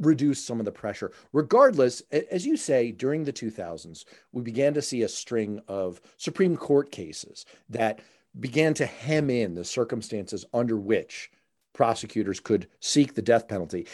reduce 0.00 0.44
some 0.44 0.58
of 0.58 0.64
the 0.64 0.72
pressure. 0.72 1.12
Regardless, 1.32 2.02
as 2.10 2.44
you 2.44 2.56
say, 2.56 2.90
during 2.90 3.24
the 3.24 3.32
2000s, 3.32 4.04
we 4.32 4.42
began 4.42 4.74
to 4.74 4.82
see 4.82 5.02
a 5.02 5.08
string 5.08 5.60
of 5.68 6.00
Supreme 6.16 6.56
Court 6.56 6.90
cases 6.90 7.44
that 7.68 8.00
began 8.38 8.74
to 8.74 8.86
hem 8.86 9.30
in 9.30 9.54
the 9.54 9.64
circumstances 9.64 10.44
under 10.52 10.76
which 10.76 11.30
prosecutors 11.72 12.40
could 12.40 12.68
seek 12.80 13.14
the 13.14 13.22
death 13.22 13.48
penalty. 13.48 13.86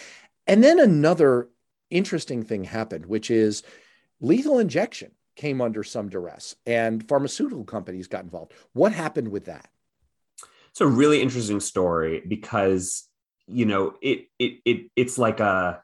And 0.46 0.62
then 0.62 0.78
another 0.78 1.48
interesting 1.90 2.42
thing 2.42 2.64
happened, 2.64 3.06
which 3.06 3.30
is 3.30 3.62
lethal 4.20 4.58
injection 4.58 5.10
came 5.36 5.60
under 5.60 5.82
some 5.82 6.08
duress 6.08 6.54
and 6.66 7.06
pharmaceutical 7.08 7.64
companies 7.64 8.06
got 8.06 8.24
involved. 8.24 8.52
What 8.72 8.92
happened 8.92 9.28
with 9.28 9.46
that? 9.46 9.68
It's 10.70 10.80
a 10.80 10.86
really 10.86 11.22
interesting 11.22 11.60
story 11.60 12.22
because 12.26 13.08
you 13.46 13.66
know 13.66 13.94
it 14.02 14.26
it 14.38 14.60
it 14.64 14.90
it's 14.96 15.18
like 15.18 15.40
a 15.40 15.82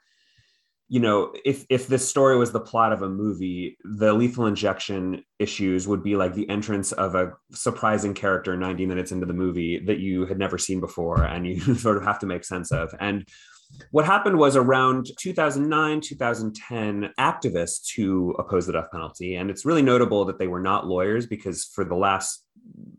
you 0.91 0.99
know 0.99 1.33
if 1.45 1.65
if 1.71 1.87
this 1.87 2.07
story 2.07 2.37
was 2.37 2.53
the 2.53 2.61
plot 2.61 2.93
of 2.93 3.03
a 3.03 3.09
movie 3.09 3.79
the 3.85 4.13
lethal 4.13 4.47
injection 4.47 5.23
issues 5.39 5.87
would 5.87 6.03
be 6.03 6.17
like 6.17 6.35
the 6.35 6.49
entrance 6.51 6.91
of 6.93 7.15
a 7.15 7.33
surprising 7.53 8.13
character 8.13 8.57
90 8.57 8.87
minutes 8.87 9.13
into 9.13 9.25
the 9.25 9.33
movie 9.33 9.79
that 9.87 10.01
you 10.01 10.27
had 10.27 10.39
never 10.39 10.59
seen 10.59 10.81
before 10.81 11.23
and 11.23 11.47
you 11.47 11.61
sort 11.77 11.97
of 11.97 12.03
have 12.03 12.19
to 12.19 12.27
make 12.27 12.45
sense 12.45 12.73
of. 12.73 12.93
And 12.99 13.25
what 13.93 14.05
happened 14.05 14.37
was 14.37 14.57
around 14.57 15.07
2009 15.17 16.01
2010 16.01 17.11
activists 17.21 17.95
who 17.95 18.33
opposed 18.33 18.67
the 18.67 18.73
death 18.73 18.91
penalty 18.91 19.37
and 19.37 19.49
it's 19.49 19.65
really 19.65 19.81
notable 19.81 20.25
that 20.25 20.41
they 20.41 20.49
were 20.49 20.61
not 20.61 20.89
lawyers 20.89 21.25
because 21.25 21.65
for 21.65 21.85
the 21.85 21.95
last 21.95 22.45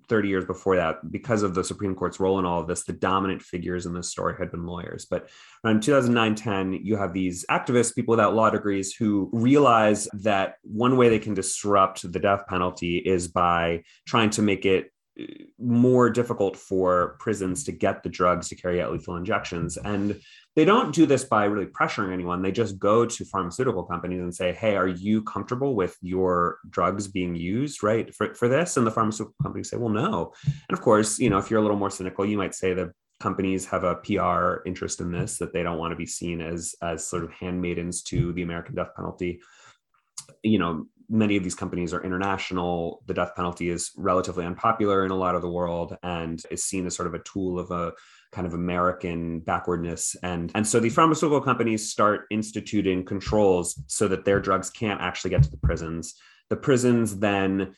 30 0.09 0.27
years 0.27 0.45
before 0.45 0.75
that, 0.75 1.11
because 1.11 1.43
of 1.43 1.53
the 1.53 1.63
Supreme 1.63 1.95
Court's 1.95 2.19
role 2.19 2.39
in 2.39 2.45
all 2.45 2.59
of 2.59 2.67
this, 2.67 2.83
the 2.83 2.93
dominant 2.93 3.41
figures 3.41 3.85
in 3.85 3.93
this 3.93 4.09
story 4.09 4.35
had 4.37 4.51
been 4.51 4.65
lawyers. 4.65 5.05
But 5.05 5.29
around 5.63 5.83
2009 5.83 6.35
10, 6.35 6.73
you 6.83 6.97
have 6.97 7.13
these 7.13 7.45
activists, 7.49 7.95
people 7.95 8.11
without 8.11 8.35
law 8.35 8.49
degrees, 8.49 8.93
who 8.93 9.29
realize 9.31 10.07
that 10.13 10.55
one 10.63 10.97
way 10.97 11.09
they 11.09 11.19
can 11.19 11.33
disrupt 11.33 12.11
the 12.11 12.19
death 12.19 12.45
penalty 12.47 12.97
is 12.97 13.27
by 13.27 13.83
trying 14.05 14.29
to 14.31 14.41
make 14.41 14.65
it 14.65 14.91
uh, 15.19 15.25
more 15.57 16.09
difficult 16.09 16.57
for 16.57 17.15
prisons 17.19 17.63
to 17.65 17.71
get 17.71 18.03
the 18.03 18.09
drugs 18.09 18.49
to 18.49 18.55
carry 18.55 18.81
out 18.81 18.91
lethal 18.91 19.15
injections. 19.15 19.77
And 19.77 20.19
they 20.55 20.65
don't 20.65 20.93
do 20.93 21.05
this 21.05 21.23
by 21.23 21.45
really 21.45 21.65
pressuring 21.65 22.11
anyone. 22.11 22.41
They 22.41 22.51
just 22.51 22.77
go 22.77 23.05
to 23.05 23.25
pharmaceutical 23.25 23.83
companies 23.83 24.19
and 24.19 24.35
say, 24.35 24.51
"Hey, 24.51 24.75
are 24.75 24.87
you 24.87 25.23
comfortable 25.23 25.75
with 25.75 25.97
your 26.01 26.59
drugs 26.69 27.07
being 27.07 27.35
used, 27.35 27.83
right, 27.83 28.13
for, 28.13 28.33
for 28.35 28.49
this?" 28.49 28.75
And 28.75 28.85
the 28.85 28.91
pharmaceutical 28.91 29.35
companies 29.41 29.69
say, 29.69 29.77
"Well, 29.77 29.93
no." 29.93 30.33
And 30.45 30.77
of 30.77 30.81
course, 30.81 31.19
you 31.19 31.29
know, 31.29 31.37
if 31.37 31.49
you're 31.49 31.59
a 31.59 31.63
little 31.63 31.77
more 31.77 31.89
cynical, 31.89 32.25
you 32.25 32.37
might 32.37 32.53
say 32.53 32.73
the 32.73 32.91
companies 33.21 33.65
have 33.67 33.83
a 33.83 33.95
PR 33.95 34.67
interest 34.67 34.99
in 34.99 35.11
this, 35.11 35.37
that 35.37 35.53
they 35.53 35.63
don't 35.63 35.77
want 35.77 35.91
to 35.91 35.95
be 35.95 36.05
seen 36.05 36.41
as 36.41 36.75
as 36.81 37.07
sort 37.07 37.23
of 37.23 37.31
handmaidens 37.31 38.01
to 38.03 38.33
the 38.33 38.41
American 38.41 38.75
death 38.75 38.93
penalty. 38.95 39.39
You 40.43 40.59
know, 40.59 40.85
many 41.07 41.37
of 41.37 41.43
these 41.43 41.55
companies 41.55 41.93
are 41.93 42.03
international. 42.03 43.03
The 43.05 43.13
death 43.13 43.35
penalty 43.35 43.69
is 43.69 43.91
relatively 43.95 44.45
unpopular 44.45 45.05
in 45.05 45.11
a 45.11 45.15
lot 45.15 45.35
of 45.35 45.41
the 45.41 45.49
world 45.49 45.97
and 46.03 46.41
is 46.51 46.63
seen 46.63 46.85
as 46.85 46.95
sort 46.95 47.07
of 47.07 47.13
a 47.13 47.23
tool 47.23 47.59
of 47.59 47.71
a 47.71 47.93
kind 48.31 48.47
of 48.47 48.53
American 48.53 49.39
backwardness. 49.39 50.15
And, 50.23 50.51
and 50.55 50.65
so 50.65 50.79
the 50.79 50.87
mm-hmm. 50.87 50.95
pharmaceutical 50.95 51.41
companies 51.41 51.89
start 51.89 52.27
instituting 52.31 53.03
controls 53.05 53.81
so 53.87 54.07
that 54.07 54.25
their 54.25 54.39
drugs 54.39 54.69
can't 54.69 55.01
actually 55.01 55.31
get 55.31 55.43
to 55.43 55.51
the 55.51 55.57
prisons. 55.57 56.15
The 56.49 56.55
prisons 56.55 57.19
then 57.19 57.75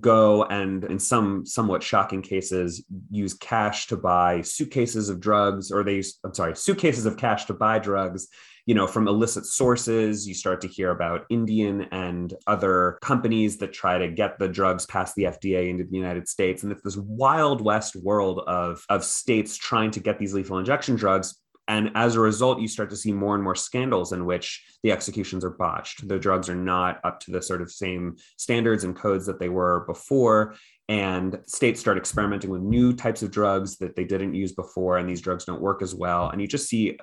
go 0.00 0.44
and 0.44 0.84
in 0.84 0.98
some 0.98 1.44
somewhat 1.44 1.82
shocking 1.82 2.22
cases 2.22 2.84
use 3.10 3.34
cash 3.34 3.86
to 3.86 3.96
buy 3.96 4.40
suitcases 4.40 5.10
of 5.10 5.20
drugs 5.20 5.70
or 5.70 5.84
they 5.84 5.96
use 5.96 6.18
i'm 6.24 6.32
sorry 6.32 6.56
suitcases 6.56 7.04
of 7.04 7.18
cash 7.18 7.44
to 7.44 7.52
buy 7.52 7.78
drugs 7.78 8.28
you 8.66 8.74
know, 8.74 8.86
from 8.86 9.08
illicit 9.08 9.46
sources. 9.46 10.26
You 10.26 10.34
start 10.34 10.60
to 10.62 10.68
hear 10.68 10.90
about 10.90 11.26
Indian 11.28 11.82
and 11.92 12.32
other 12.46 12.98
companies 13.02 13.58
that 13.58 13.72
try 13.72 13.98
to 13.98 14.08
get 14.08 14.38
the 14.38 14.48
drugs 14.48 14.86
past 14.86 15.14
the 15.14 15.24
FDA 15.24 15.68
into 15.68 15.84
the 15.84 15.96
United 15.96 16.28
States. 16.28 16.62
And 16.62 16.72
it's 16.72 16.82
this 16.82 16.96
wild 16.96 17.60
west 17.60 17.96
world 17.96 18.40
of, 18.46 18.84
of 18.88 19.04
states 19.04 19.56
trying 19.56 19.90
to 19.92 20.00
get 20.00 20.18
these 20.18 20.34
lethal 20.34 20.58
injection 20.58 20.96
drugs 20.96 21.34
and 21.66 21.90
as 21.94 22.14
a 22.14 22.20
result, 22.20 22.60
you 22.60 22.68
start 22.68 22.90
to 22.90 22.96
see 22.96 23.12
more 23.12 23.34
and 23.34 23.42
more 23.42 23.54
scandals 23.54 24.12
in 24.12 24.26
which 24.26 24.62
the 24.82 24.92
executions 24.92 25.44
are 25.44 25.50
botched. 25.50 26.06
The 26.06 26.18
drugs 26.18 26.48
are 26.50 26.54
not 26.54 27.00
up 27.04 27.20
to 27.20 27.30
the 27.30 27.40
sort 27.40 27.62
of 27.62 27.70
same 27.70 28.16
standards 28.36 28.84
and 28.84 28.94
codes 28.94 29.24
that 29.26 29.40
they 29.40 29.48
were 29.48 29.84
before 29.86 30.56
and 30.88 31.38
states 31.46 31.80
start 31.80 31.96
experimenting 31.96 32.50
with 32.50 32.60
new 32.60 32.92
types 32.92 33.22
of 33.22 33.30
drugs 33.30 33.78
that 33.78 33.96
they 33.96 34.04
didn't 34.04 34.34
use 34.34 34.52
before 34.52 34.98
and 34.98 35.08
these 35.08 35.20
drugs 35.20 35.44
don't 35.44 35.62
work 35.62 35.80
as 35.80 35.94
well. 35.94 36.28
And 36.28 36.40
you 36.40 36.46
just 36.46 36.68
see 36.68 36.98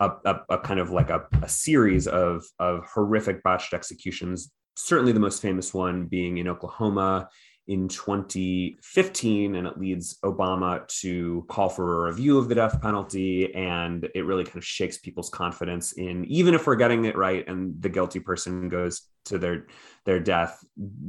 a, 0.00 0.10
a, 0.24 0.40
a 0.48 0.58
kind 0.58 0.80
of 0.80 0.90
like 0.90 1.10
a, 1.10 1.26
a, 1.42 1.48
series 1.48 2.06
of, 2.06 2.44
of 2.58 2.86
horrific 2.86 3.42
botched 3.42 3.74
executions 3.74 4.50
certainly 4.78 5.10
the 5.10 5.18
most 5.18 5.42
famous 5.42 5.74
one 5.74 6.06
being 6.06 6.38
in 6.38 6.46
oklahoma 6.46 7.28
in 7.68 7.86
2015, 7.86 9.54
and 9.54 9.66
it 9.66 9.78
leads 9.78 10.18
Obama 10.24 10.88
to 10.88 11.44
call 11.48 11.68
for 11.68 12.08
a 12.08 12.10
review 12.10 12.38
of 12.38 12.48
the 12.48 12.54
death 12.54 12.80
penalty. 12.80 13.54
And 13.54 14.08
it 14.14 14.24
really 14.24 14.44
kind 14.44 14.56
of 14.56 14.64
shakes 14.64 14.96
people's 14.96 15.28
confidence 15.28 15.92
in 15.92 16.24
even 16.24 16.54
if 16.54 16.66
we're 16.66 16.76
getting 16.76 17.04
it 17.04 17.16
right 17.16 17.46
and 17.46 17.80
the 17.80 17.90
guilty 17.90 18.20
person 18.20 18.70
goes 18.70 19.02
to 19.26 19.36
their 19.36 19.66
their 20.06 20.18
death, 20.18 20.64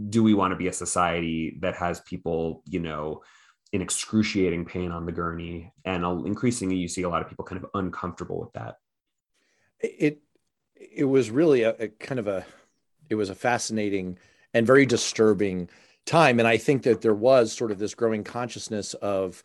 do 0.09 0.21
we 0.21 0.33
want 0.33 0.51
to 0.51 0.57
be 0.57 0.67
a 0.67 0.73
society 0.73 1.57
that 1.61 1.75
has 1.75 2.01
people, 2.01 2.61
you 2.65 2.81
know, 2.81 3.21
in 3.71 3.81
excruciating 3.81 4.65
pain 4.65 4.91
on 4.91 5.05
the 5.05 5.13
gurney? 5.13 5.71
And 5.85 6.03
increasingly, 6.27 6.75
you 6.75 6.89
see 6.89 7.03
a 7.03 7.09
lot 7.09 7.21
of 7.21 7.29
people 7.29 7.45
kind 7.45 7.63
of 7.63 7.69
uncomfortable 7.73 8.37
with 8.37 8.51
that. 8.53 8.75
It 9.79 10.21
it 10.75 11.05
was 11.05 11.31
really 11.31 11.63
a, 11.63 11.69
a 11.79 11.87
kind 11.87 12.19
of 12.19 12.27
a 12.27 12.45
it 13.09 13.15
was 13.15 13.29
a 13.29 13.35
fascinating 13.35 14.17
and 14.53 14.67
very 14.67 14.85
disturbing 14.85 15.69
time. 16.09 16.39
And 16.39 16.47
I 16.47 16.57
think 16.57 16.83
that 16.83 17.01
there 17.01 17.13
was 17.13 17.53
sort 17.53 17.71
of 17.71 17.79
this 17.79 17.95
growing 17.95 18.23
consciousness 18.23 18.93
of 18.95 19.43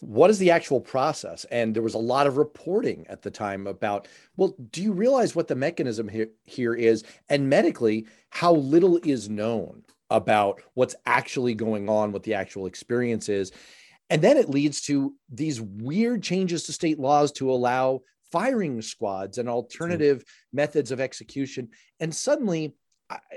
what 0.00 0.28
is 0.28 0.38
the 0.38 0.50
actual 0.50 0.80
process? 0.80 1.44
And 1.50 1.74
there 1.74 1.82
was 1.82 1.94
a 1.94 1.98
lot 1.98 2.26
of 2.26 2.36
reporting 2.36 3.06
at 3.08 3.22
the 3.22 3.30
time 3.30 3.66
about, 3.66 4.08
well, 4.36 4.54
do 4.70 4.82
you 4.82 4.92
realize 4.92 5.34
what 5.34 5.48
the 5.48 5.54
mechanism 5.54 6.08
here, 6.08 6.28
here 6.44 6.74
is? 6.74 7.04
And 7.28 7.48
medically, 7.48 8.06
how 8.30 8.52
little 8.54 8.98
is 9.02 9.30
known 9.30 9.84
about 10.10 10.60
what's 10.74 10.96
actually 11.06 11.54
going 11.54 11.88
on, 11.88 12.12
what 12.12 12.22
the 12.24 12.34
actual 12.34 12.66
experience 12.66 13.28
is. 13.28 13.52
And 14.10 14.20
then 14.20 14.36
it 14.36 14.50
leads 14.50 14.82
to 14.82 15.14
these 15.32 15.60
weird 15.60 16.22
changes 16.22 16.64
to 16.64 16.72
state 16.72 16.98
laws 16.98 17.32
to 17.32 17.50
allow 17.50 18.00
firing 18.30 18.82
squads 18.82 19.38
and 19.38 19.48
alternative 19.48 20.18
mm-hmm. 20.18 20.56
methods 20.56 20.90
of 20.90 21.00
execution. 21.00 21.70
And 22.00 22.14
suddenly, 22.14 22.74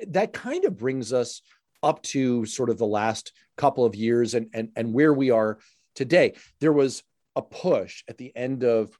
that 0.07 0.33
kind 0.33 0.65
of 0.65 0.77
brings 0.77 1.13
us 1.13 1.41
up 1.83 2.01
to 2.03 2.45
sort 2.45 2.69
of 2.69 2.77
the 2.77 2.85
last 2.85 3.31
couple 3.57 3.85
of 3.85 3.95
years 3.95 4.33
and, 4.33 4.49
and, 4.53 4.69
and 4.75 4.93
where 4.93 5.13
we 5.13 5.31
are 5.31 5.59
today. 5.95 6.33
There 6.59 6.73
was 6.73 7.03
a 7.35 7.41
push 7.41 8.03
at 8.07 8.17
the 8.17 8.35
end 8.35 8.63
of 8.63 8.97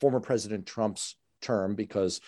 former 0.00 0.20
President 0.20 0.66
Trump's 0.66 1.16
term 1.40 1.74
because 1.74 2.20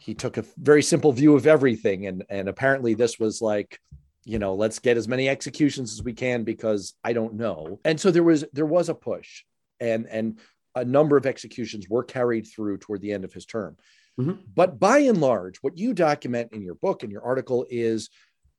he 0.00 0.14
took 0.14 0.36
a 0.36 0.44
very 0.56 0.82
simple 0.82 1.12
view 1.12 1.36
of 1.36 1.46
everything. 1.46 2.06
And, 2.06 2.24
and 2.28 2.48
apparently, 2.48 2.94
this 2.94 3.18
was 3.18 3.40
like, 3.40 3.78
you 4.24 4.38
know, 4.38 4.54
let's 4.54 4.78
get 4.78 4.96
as 4.96 5.08
many 5.08 5.28
executions 5.28 5.92
as 5.92 6.02
we 6.02 6.12
can 6.12 6.44
because 6.44 6.94
I 7.02 7.12
don't 7.12 7.34
know. 7.34 7.80
And 7.84 8.00
so 8.00 8.10
there 8.10 8.22
was 8.22 8.44
there 8.52 8.66
was 8.66 8.88
a 8.88 8.94
push, 8.94 9.42
and 9.80 10.06
and 10.06 10.38
a 10.74 10.84
number 10.84 11.16
of 11.16 11.26
executions 11.26 11.88
were 11.88 12.04
carried 12.04 12.46
through 12.46 12.78
toward 12.78 13.00
the 13.00 13.12
end 13.12 13.24
of 13.24 13.32
his 13.32 13.46
term. 13.46 13.76
Mm-hmm. 14.20 14.42
But 14.54 14.78
by 14.78 14.98
and 14.98 15.20
large, 15.20 15.58
what 15.58 15.76
you 15.76 15.92
document 15.94 16.52
in 16.52 16.62
your 16.62 16.74
book 16.74 17.02
and 17.02 17.10
your 17.10 17.22
article 17.22 17.66
is 17.68 18.10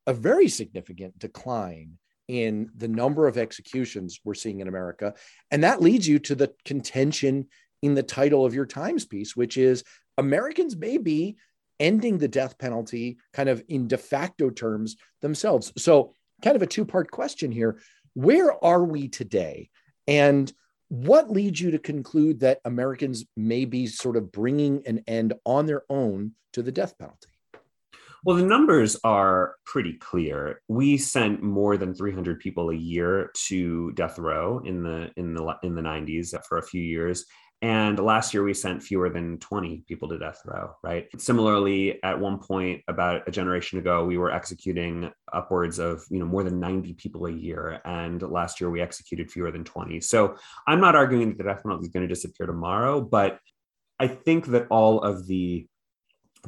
a 0.07 0.13
very 0.13 0.49
significant 0.49 1.17
decline 1.17 1.97
in 2.27 2.69
the 2.75 2.87
number 2.87 3.27
of 3.27 3.37
executions 3.37 4.19
we're 4.23 4.33
seeing 4.33 4.59
in 4.59 4.67
America. 4.67 5.13
And 5.51 5.63
that 5.63 5.81
leads 5.81 6.07
you 6.07 6.19
to 6.19 6.35
the 6.35 6.53
contention 6.65 7.47
in 7.81 7.95
the 7.95 8.03
title 8.03 8.45
of 8.45 8.53
your 8.53 8.65
Times 8.65 9.05
piece, 9.05 9.35
which 9.35 9.57
is 9.57 9.83
Americans 10.17 10.75
may 10.75 10.97
be 10.97 11.35
ending 11.79 12.17
the 12.17 12.27
death 12.27 12.57
penalty 12.57 13.17
kind 13.33 13.49
of 13.49 13.63
in 13.67 13.87
de 13.87 13.97
facto 13.97 14.49
terms 14.49 14.95
themselves. 15.21 15.73
So, 15.77 16.13
kind 16.41 16.55
of 16.55 16.61
a 16.61 16.67
two 16.67 16.85
part 16.85 17.11
question 17.11 17.51
here. 17.51 17.79
Where 18.13 18.63
are 18.63 18.83
we 18.83 19.07
today? 19.07 19.69
And 20.07 20.51
what 20.89 21.31
leads 21.31 21.59
you 21.59 21.71
to 21.71 21.79
conclude 21.79 22.41
that 22.41 22.59
Americans 22.65 23.25
may 23.35 23.65
be 23.65 23.87
sort 23.87 24.15
of 24.15 24.31
bringing 24.31 24.85
an 24.85 25.03
end 25.07 25.33
on 25.45 25.65
their 25.65 25.83
own 25.89 26.33
to 26.53 26.61
the 26.61 26.71
death 26.71 26.97
penalty? 26.97 27.32
Well, 28.23 28.37
the 28.37 28.45
numbers 28.45 28.97
are 29.03 29.55
pretty 29.65 29.93
clear. 29.93 30.61
We 30.69 30.97
sent 30.97 31.43
more 31.43 31.75
than 31.75 31.93
300 31.93 32.39
people 32.39 32.69
a 32.69 32.75
year 32.75 33.31
to 33.47 33.91
death 33.93 34.17
row 34.17 34.61
in 34.63 34.81
the 34.81 35.11
in 35.17 35.33
the 35.33 35.57
in 35.61 35.75
the 35.75 35.81
90s 35.81 36.33
for 36.47 36.57
a 36.57 36.63
few 36.63 36.81
years, 36.81 37.25
and 37.63 37.97
last 37.97 38.33
year 38.33 38.43
we 38.43 38.53
sent 38.53 38.83
fewer 38.83 39.09
than 39.09 39.39
20 39.39 39.85
people 39.87 40.09
to 40.09 40.19
death 40.19 40.41
row, 40.45 40.71
right? 40.83 41.07
Similarly, 41.17 42.03
at 42.03 42.19
one 42.19 42.37
point 42.39 42.81
about 42.89 43.25
a 43.25 43.31
generation 43.31 43.79
ago, 43.79 44.03
we 44.03 44.17
were 44.17 44.31
executing 44.31 45.09
upwards 45.31 45.79
of, 45.79 46.03
you 46.09 46.19
know, 46.19 46.25
more 46.25 46.43
than 46.43 46.59
90 46.59 46.93
people 46.95 47.25
a 47.25 47.31
year. 47.31 47.79
And 47.85 48.21
last 48.21 48.59
year 48.59 48.69
we 48.69 48.81
executed 48.81 49.31
fewer 49.31 49.49
than 49.49 49.63
20. 49.63 50.01
So 50.01 50.35
I'm 50.67 50.81
not 50.81 50.97
arguing 50.97 51.29
that 51.29 51.37
the 51.37 51.45
death 51.45 51.63
penalty 51.63 51.85
is 51.85 51.91
going 51.93 52.05
to 52.05 52.13
disappear 52.13 52.47
tomorrow, 52.47 52.99
but 52.99 53.39
I 53.97 54.07
think 54.07 54.47
that 54.47 54.67
all 54.69 54.99
of 54.99 55.25
the 55.27 55.65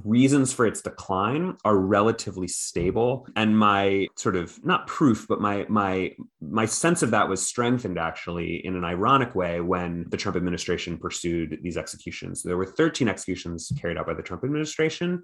reasons 0.04 0.52
for 0.52 0.66
its 0.66 0.82
decline 0.82 1.56
are 1.64 1.78
relatively 1.78 2.48
stable. 2.48 3.28
And 3.36 3.58
my 3.58 4.08
sort 4.16 4.36
of 4.36 4.64
not 4.66 4.88
proof 4.88 5.26
but 5.28 5.40
my 5.40 5.66
my 5.70 6.12
my 6.42 6.66
sense 6.66 7.02
of 7.02 7.12
that 7.12 7.30
was 7.30 7.46
strengthened 7.46 7.98
actually 7.98 8.66
in 8.66 8.76
an 8.76 8.84
ironic 8.84 9.36
way 9.36 9.62
when 9.62 10.06
the 10.10 10.18
Trump 10.18 10.36
administration 10.36 10.98
pursued 10.98 11.60
these 11.62 11.78
executions. 11.78 12.44
There 12.44 12.58
were 12.58 12.66
13 12.66 13.08
executions 13.08 13.72
carried 13.80 13.98
out 13.98 14.08
by 14.08 14.14
the 14.14 14.24
Trump 14.24 14.44
administration 14.44 15.24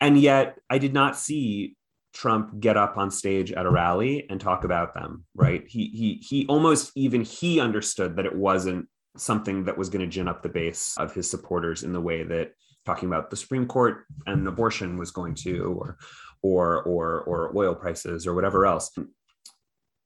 and 0.00 0.18
yet 0.18 0.56
I 0.68 0.78
did 0.78 0.92
not 0.92 1.16
see 1.16 1.76
Trump 2.12 2.60
get 2.60 2.76
up 2.76 2.98
on 2.98 3.10
stage 3.10 3.52
at 3.52 3.64
a 3.64 3.70
rally 3.70 4.26
and 4.28 4.40
talk 4.40 4.64
about 4.64 4.94
them 4.94 5.24
right? 5.34 5.64
He 5.68 5.86
he 5.86 6.14
he 6.26 6.46
almost 6.46 6.92
even 6.96 7.22
he 7.22 7.60
understood 7.60 8.16
that 8.16 8.26
it 8.26 8.34
wasn't 8.34 8.88
something 9.16 9.64
that 9.64 9.76
was 9.76 9.90
going 9.90 10.00
to 10.00 10.10
gin 10.10 10.28
up 10.28 10.42
the 10.42 10.48
base 10.48 10.96
of 10.98 11.14
his 11.14 11.28
supporters 11.28 11.82
in 11.82 11.92
the 11.92 12.00
way 12.00 12.22
that 12.22 12.52
talking 12.84 13.08
about 13.08 13.30
the 13.30 13.36
Supreme 13.36 13.66
Court 13.66 14.04
and 14.26 14.46
abortion 14.46 14.98
was 14.98 15.10
going 15.10 15.34
to, 15.36 15.76
or 15.78 15.98
or 16.42 16.82
or 16.82 17.20
or 17.22 17.56
oil 17.56 17.74
prices 17.74 18.26
or 18.26 18.34
whatever 18.34 18.66
else. 18.66 18.90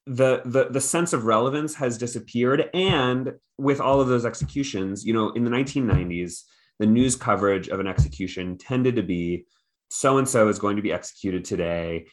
The, 0.09 0.43
the 0.45 0.69
the 0.71 0.81
sense 0.81 1.13
of 1.13 1.25
relevance 1.25 1.75
has 1.77 1.99
disappeared. 1.99 2.71
And 2.75 3.35
with 3.59 3.81
all 3.81 4.01
of 4.01 4.09
those 4.09 4.27
executions 4.27 5.05
you 5.05 5.13
know 5.13 5.31
in 5.31 5.45
the 5.45 5.51
1990s 5.51 6.43
the 6.79 6.87
news 6.87 7.17
coverage 7.17 7.69
of 7.69 7.81
an 7.81 7.87
execution 7.87 8.59
tended 8.59 8.97
to 8.97 9.03
be 9.03 9.47
so 9.89 10.19
and 10.19 10.29
so 10.29 10.49
is 10.49 10.59
going 10.59 10.77
to 10.77 10.83
be 10.83 10.93
executed 10.93 11.45
today. 11.45 12.07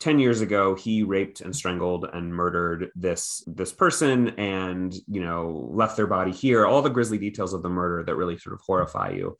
10 0.00 0.20
years 0.20 0.40
ago 0.40 0.76
he 0.76 1.02
raped 1.02 1.40
and 1.40 1.54
strangled 1.54 2.08
and 2.12 2.32
murdered 2.32 2.90
this 2.94 3.42
this 3.48 3.72
person 3.72 4.28
and 4.38 4.94
you 5.08 5.20
know 5.20 5.68
left 5.72 5.96
their 5.96 6.06
body 6.06 6.32
here. 6.32 6.66
All 6.66 6.82
the 6.82 6.90
grisly 6.90 7.18
details 7.18 7.54
of 7.54 7.62
the 7.62 7.68
murder 7.68 8.04
that 8.04 8.16
really 8.16 8.38
sort 8.38 8.54
of 8.54 8.60
horrify 8.60 9.10
you 9.10 9.36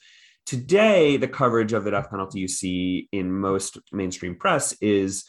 Today, 0.49 1.19
the 1.19 1.29
coverage 1.29 1.75
of 1.75 1.85
the 1.85 1.91
death 1.91 2.09
penalty 2.09 2.41
you 2.41 2.49
see 2.49 3.07
in 3.13 3.31
most 3.31 3.77
mainstream 3.93 4.35
press 4.35 4.73
is 4.81 5.27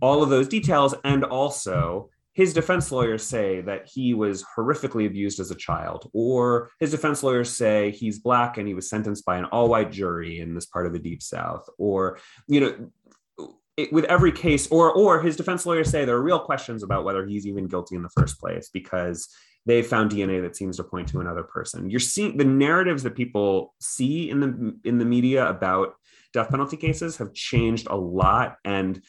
all 0.00 0.22
of 0.22 0.30
those 0.30 0.48
details. 0.48 0.94
And 1.04 1.24
also, 1.24 2.08
his 2.32 2.54
defense 2.54 2.90
lawyers 2.90 3.22
say 3.22 3.60
that 3.60 3.86
he 3.86 4.14
was 4.14 4.42
horrifically 4.56 5.06
abused 5.06 5.40
as 5.40 5.50
a 5.50 5.54
child, 5.54 6.10
or 6.14 6.70
his 6.80 6.90
defense 6.90 7.22
lawyers 7.22 7.54
say 7.54 7.90
he's 7.90 8.18
black 8.18 8.56
and 8.56 8.66
he 8.66 8.72
was 8.72 8.88
sentenced 8.88 9.26
by 9.26 9.36
an 9.36 9.44
all 9.44 9.68
white 9.68 9.92
jury 9.92 10.40
in 10.40 10.54
this 10.54 10.64
part 10.64 10.86
of 10.86 10.94
the 10.94 10.98
deep 10.98 11.22
south, 11.22 11.68
or, 11.76 12.18
you 12.48 12.60
know, 12.60 13.48
it, 13.76 13.92
with 13.92 14.06
every 14.06 14.32
case, 14.32 14.68
or 14.68 14.90
or 14.90 15.20
his 15.20 15.36
defense 15.36 15.66
lawyers 15.66 15.90
say 15.90 16.06
there 16.06 16.16
are 16.16 16.22
real 16.22 16.40
questions 16.40 16.82
about 16.82 17.04
whether 17.04 17.26
he's 17.26 17.46
even 17.46 17.66
guilty 17.66 17.94
in 17.94 18.02
the 18.02 18.08
first 18.08 18.40
place 18.40 18.70
because 18.72 19.28
they 19.66 19.82
found 19.82 20.10
DNA 20.10 20.42
that 20.42 20.56
seems 20.56 20.76
to 20.76 20.84
point 20.84 21.08
to 21.08 21.20
another 21.20 21.42
person. 21.42 21.88
You're 21.88 22.00
seeing 22.00 22.36
the 22.36 22.44
narratives 22.44 23.02
that 23.04 23.14
people 23.14 23.74
see 23.80 24.30
in 24.30 24.40
the 24.40 24.78
in 24.84 24.98
the 24.98 25.04
media 25.04 25.48
about 25.48 25.94
death 26.32 26.50
penalty 26.50 26.76
cases 26.76 27.18
have 27.18 27.32
changed 27.34 27.86
a 27.90 27.96
lot 27.96 28.56
and 28.64 29.02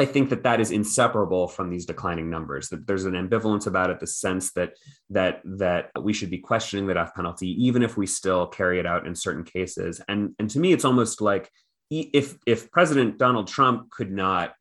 I 0.00 0.04
think 0.04 0.30
that 0.30 0.44
that 0.44 0.60
is 0.60 0.70
inseparable 0.70 1.48
from 1.48 1.70
these 1.70 1.84
declining 1.84 2.30
numbers. 2.30 2.68
That 2.68 2.86
there's 2.86 3.04
an 3.04 3.14
ambivalence 3.14 3.66
about 3.66 3.90
it, 3.90 3.98
the 3.98 4.06
sense 4.06 4.52
that 4.52 4.74
that 5.10 5.40
that 5.44 5.90
we 6.00 6.12
should 6.12 6.30
be 6.30 6.38
questioning 6.38 6.86
the 6.86 6.94
death 6.94 7.12
penalty, 7.16 7.48
even 7.64 7.82
if 7.82 7.96
we 7.96 8.06
still 8.06 8.46
carry 8.46 8.78
it 8.78 8.86
out 8.86 9.06
in 9.06 9.14
certain 9.16 9.42
cases. 9.42 10.00
And 10.08 10.34
and 10.38 10.48
to 10.50 10.60
me, 10.60 10.72
it's 10.72 10.84
almost 10.84 11.20
like 11.20 11.50
if 11.90 12.36
if 12.46 12.70
President 12.70 13.18
Donald 13.18 13.48
Trump 13.48 13.90
could 13.90 14.12
not 14.12 14.54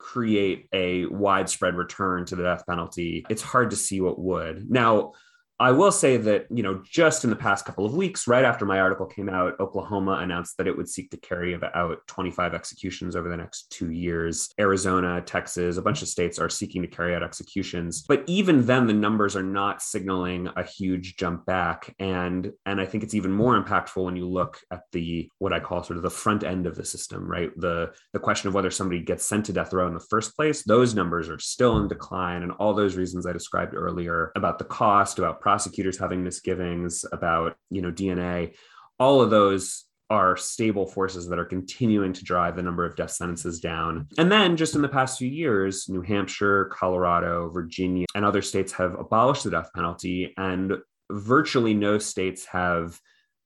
create 0.00 0.66
a 0.72 1.06
widespread 1.06 1.76
return 1.76 2.24
to 2.24 2.34
the 2.34 2.42
death 2.42 2.64
penalty, 2.66 3.24
it's 3.28 3.42
hard 3.42 3.70
to 3.70 3.76
see 3.76 4.00
what 4.00 4.18
would. 4.18 4.68
Now, 4.68 5.12
I 5.60 5.72
will 5.72 5.92
say 5.92 6.16
that, 6.16 6.46
you 6.50 6.62
know, 6.62 6.82
just 6.82 7.22
in 7.22 7.28
the 7.28 7.36
past 7.36 7.66
couple 7.66 7.84
of 7.84 7.92
weeks, 7.92 8.26
right 8.26 8.46
after 8.46 8.64
my 8.64 8.80
article 8.80 9.04
came 9.04 9.28
out, 9.28 9.60
Oklahoma 9.60 10.12
announced 10.22 10.56
that 10.56 10.66
it 10.66 10.74
would 10.74 10.88
seek 10.88 11.10
to 11.10 11.18
carry 11.18 11.54
out 11.74 11.98
25 12.06 12.54
executions 12.54 13.14
over 13.14 13.28
the 13.28 13.36
next 13.36 13.70
two 13.70 13.90
years. 13.90 14.48
Arizona, 14.58 15.20
Texas, 15.20 15.76
a 15.76 15.82
bunch 15.82 16.00
of 16.00 16.08
states 16.08 16.38
are 16.38 16.48
seeking 16.48 16.80
to 16.80 16.88
carry 16.88 17.14
out 17.14 17.22
executions. 17.22 18.06
But 18.08 18.24
even 18.26 18.64
then, 18.64 18.86
the 18.86 18.94
numbers 18.94 19.36
are 19.36 19.42
not 19.42 19.82
signaling 19.82 20.48
a 20.56 20.64
huge 20.64 21.16
jump 21.16 21.44
back. 21.44 21.94
And, 21.98 22.50
and 22.64 22.80
I 22.80 22.86
think 22.86 23.04
it's 23.04 23.14
even 23.14 23.30
more 23.30 23.62
impactful 23.62 24.02
when 24.02 24.16
you 24.16 24.26
look 24.26 24.58
at 24.70 24.84
the, 24.92 25.30
what 25.40 25.52
I 25.52 25.60
call 25.60 25.82
sort 25.82 25.98
of 25.98 26.02
the 26.02 26.08
front 26.08 26.42
end 26.42 26.66
of 26.66 26.74
the 26.74 26.86
system, 26.86 27.30
right? 27.30 27.50
The, 27.58 27.92
the 28.14 28.18
question 28.18 28.48
of 28.48 28.54
whether 28.54 28.70
somebody 28.70 29.02
gets 29.02 29.26
sent 29.26 29.44
to 29.44 29.52
death 29.52 29.74
row 29.74 29.86
in 29.86 29.92
the 29.92 30.00
first 30.08 30.34
place, 30.34 30.62
those 30.62 30.94
numbers 30.94 31.28
are 31.28 31.38
still 31.38 31.76
in 31.76 31.86
decline. 31.86 32.44
And 32.44 32.52
all 32.52 32.72
those 32.72 32.96
reasons 32.96 33.26
I 33.26 33.32
described 33.34 33.74
earlier 33.74 34.32
about 34.36 34.58
the 34.58 34.64
cost, 34.64 35.18
about 35.18 35.42
prosecutors 35.50 35.98
having 35.98 36.22
misgivings 36.22 37.04
about 37.10 37.56
you 37.70 37.82
know 37.82 37.90
dna 37.90 38.54
all 39.00 39.20
of 39.20 39.30
those 39.30 39.86
are 40.10 40.36
stable 40.36 40.86
forces 40.86 41.28
that 41.28 41.40
are 41.40 41.44
continuing 41.44 42.12
to 42.12 42.22
drive 42.24 42.54
the 42.54 42.62
number 42.62 42.84
of 42.84 42.96
death 42.96 43.12
sentences 43.12 43.60
down. 43.60 44.08
And 44.18 44.30
then 44.30 44.56
just 44.56 44.74
in 44.74 44.82
the 44.82 44.88
past 44.88 45.18
few 45.18 45.28
years, 45.28 45.88
New 45.88 46.02
Hampshire, 46.02 46.64
Colorado, 46.72 47.48
Virginia, 47.48 48.06
and 48.16 48.24
other 48.24 48.42
states 48.42 48.72
have 48.72 48.98
abolished 48.98 49.44
the 49.44 49.52
death 49.52 49.70
penalty. 49.72 50.34
And 50.36 50.78
virtually 51.10 51.74
no 51.74 51.98
states 51.98 52.44
have, 52.46 52.98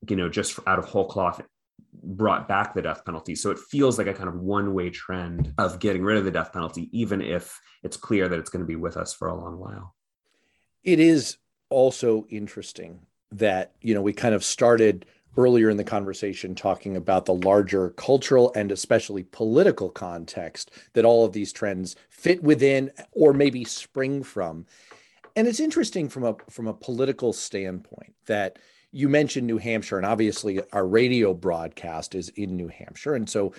you 0.08 0.16
know, 0.16 0.30
just 0.30 0.58
out 0.66 0.78
of 0.78 0.86
whole 0.86 1.06
cloth 1.06 1.42
brought 2.02 2.48
back 2.48 2.74
the 2.74 2.82
death 2.82 3.04
penalty. 3.04 3.34
So 3.34 3.50
it 3.50 3.58
feels 3.58 3.98
like 3.98 4.06
a 4.06 4.14
kind 4.14 4.28
of 4.28 4.36
one 4.36 4.72
way 4.74 4.88
trend 4.88 5.52
of 5.58 5.78
getting 5.78 6.02
rid 6.02 6.16
of 6.16 6.24
the 6.24 6.30
death 6.30 6.52
penalty, 6.52 6.88
even 6.98 7.20
if 7.20 7.60
it's 7.82 7.98
clear 7.98 8.26
that 8.28 8.38
it's 8.38 8.50
going 8.50 8.64
to 8.64 8.66
be 8.66 8.76
with 8.76 8.96
us 8.96 9.12
for 9.12 9.28
a 9.28 9.34
long 9.34 9.58
while. 9.58 9.94
It 10.82 11.00
is 11.00 11.38
also 11.74 12.24
interesting 12.30 13.00
that, 13.32 13.72
you 13.80 13.94
know, 13.94 14.02
we 14.02 14.12
kind 14.12 14.34
of 14.34 14.44
started 14.44 15.06
earlier 15.36 15.68
in 15.68 15.76
the 15.76 15.84
conversation 15.84 16.54
talking 16.54 16.96
about 16.96 17.24
the 17.24 17.34
larger 17.34 17.90
cultural 17.90 18.52
and 18.54 18.70
especially 18.70 19.24
political 19.24 19.90
context 19.90 20.70
that 20.92 21.04
all 21.04 21.24
of 21.24 21.32
these 21.32 21.52
trends 21.52 21.96
fit 22.08 22.42
within 22.42 22.90
or 23.10 23.32
maybe 23.32 23.64
spring 23.64 24.22
from. 24.22 24.64
And 25.34 25.48
it's 25.48 25.58
interesting 25.58 26.08
from 26.08 26.22
a 26.24 26.36
from 26.48 26.68
a 26.68 26.74
political 26.74 27.32
standpoint 27.32 28.14
that 28.26 28.60
you 28.92 29.08
mentioned 29.08 29.48
New 29.48 29.58
Hampshire, 29.58 29.96
and 29.96 30.06
obviously 30.06 30.60
our 30.72 30.86
radio 30.86 31.34
broadcast 31.34 32.14
is 32.14 32.28
in 32.30 32.56
New 32.56 32.68
Hampshire. 32.68 33.16
And 33.16 33.28
so 33.28 33.52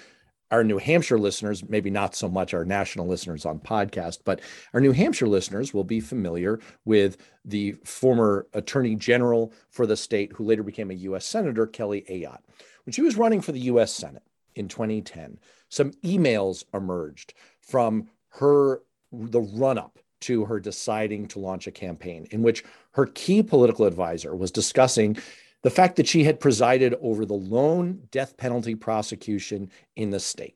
our 0.51 0.63
New 0.63 0.77
Hampshire 0.77 1.17
listeners, 1.17 1.67
maybe 1.67 1.89
not 1.89 2.15
so 2.15 2.29
much 2.29 2.53
our 2.53 2.65
national 2.65 3.07
listeners 3.07 3.45
on 3.45 3.59
podcast, 3.59 4.19
but 4.23 4.41
our 4.73 4.79
New 4.79 4.91
Hampshire 4.91 5.27
listeners 5.27 5.73
will 5.73 5.83
be 5.83 5.99
familiar 5.99 6.59
with 6.85 7.17
the 7.43 7.73
former 7.83 8.47
attorney 8.53 8.95
general 8.95 9.51
for 9.69 9.85
the 9.85 9.97
state, 9.97 10.31
who 10.33 10.43
later 10.43 10.63
became 10.63 10.91
a 10.91 10.95
U.S. 10.95 11.25
Senator, 11.25 11.65
Kelly 11.65 12.05
Ayotte. 12.09 12.43
When 12.85 12.93
she 12.93 13.01
was 13.01 13.17
running 13.17 13.41
for 13.41 13.51
the 13.51 13.59
U.S. 13.61 13.91
Senate 13.93 14.23
in 14.55 14.67
2010, 14.67 15.39
some 15.69 15.91
emails 16.03 16.63
emerged 16.73 17.33
from 17.61 18.09
her, 18.29 18.81
the 19.11 19.41
run 19.41 19.77
up 19.77 19.99
to 20.21 20.45
her 20.45 20.59
deciding 20.59 21.27
to 21.27 21.39
launch 21.39 21.67
a 21.67 21.71
campaign 21.71 22.27
in 22.31 22.41
which 22.41 22.63
her 22.91 23.05
key 23.07 23.43
political 23.43 23.85
advisor 23.85 24.35
was 24.35 24.51
discussing 24.51 25.17
the 25.65 25.71
fact 25.71 25.95
that 25.95 26.07
she 26.07 26.25
had 26.25 26.39
presided 26.39 26.93
over 27.01 27.25
the 27.25 27.33
lone 27.33 28.03
death 28.11 28.37
penalty 28.37 28.75
prosecution 28.75 29.67
in 29.95 30.11
the 30.11 30.19
state. 30.19 30.55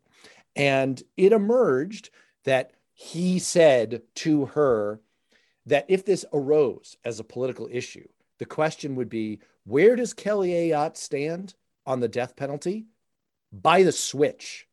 And 0.55 1.01
it 1.17 1.31
emerged 1.31 2.11
that 2.43 2.73
he 2.93 3.39
said 3.39 4.03
to 4.17 4.45
her 4.45 4.99
that 5.65 5.87
if 5.87 6.05
this 6.05 6.25
arose 6.31 6.95
as 7.03 7.19
a 7.19 7.23
political 7.23 7.67
issue, 7.71 8.07
the 8.37 8.45
question 8.45 8.95
would 8.97 9.09
be 9.09 9.39
where 9.63 9.95
does 9.95 10.13
Kelly 10.13 10.51
Ayotte 10.51 10.95
stand 10.95 11.55
on 11.87 12.01
the 12.01 12.07
death 12.07 12.35
penalty? 12.35 12.85
By 13.51 13.81
the 13.81 13.91
switch, 13.91 14.67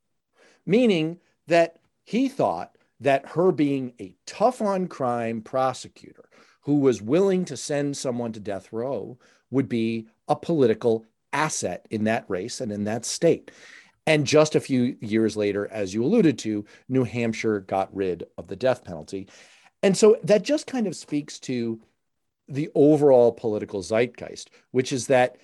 meaning 0.66 1.18
that 1.46 1.78
he 2.04 2.28
thought 2.28 2.76
that 3.00 3.30
her 3.30 3.52
being 3.52 3.94
a 3.98 4.14
tough 4.26 4.60
on 4.60 4.86
crime 4.86 5.40
prosecutor 5.40 6.28
who 6.60 6.80
was 6.80 7.00
willing 7.00 7.46
to 7.46 7.56
send 7.56 7.96
someone 7.96 8.32
to 8.32 8.40
death 8.40 8.70
row 8.70 9.16
would 9.50 9.70
be 9.70 10.08
a 10.28 10.36
political 10.36 11.04
asset 11.32 11.86
in 11.90 12.04
that 12.04 12.24
race 12.28 12.60
and 12.60 12.72
in 12.72 12.84
that 12.84 13.04
state. 13.04 13.50
And 14.06 14.26
just 14.26 14.54
a 14.54 14.60
few 14.60 14.96
years 15.00 15.36
later, 15.36 15.68
as 15.70 15.92
you 15.92 16.04
alluded 16.04 16.38
to, 16.40 16.64
New 16.88 17.04
Hampshire 17.04 17.60
got 17.60 17.94
rid 17.94 18.24
of 18.38 18.46
the 18.46 18.56
death 18.56 18.84
penalty. 18.84 19.28
And 19.82 19.96
so 19.96 20.16
that 20.22 20.42
just 20.42 20.66
kind 20.66 20.86
of 20.86 20.96
speaks 20.96 21.38
to 21.40 21.80
the 22.48 22.70
overall 22.74 23.32
political 23.32 23.82
zeitgeist, 23.82 24.50
which 24.70 24.92
is 24.92 25.08
that 25.08 25.36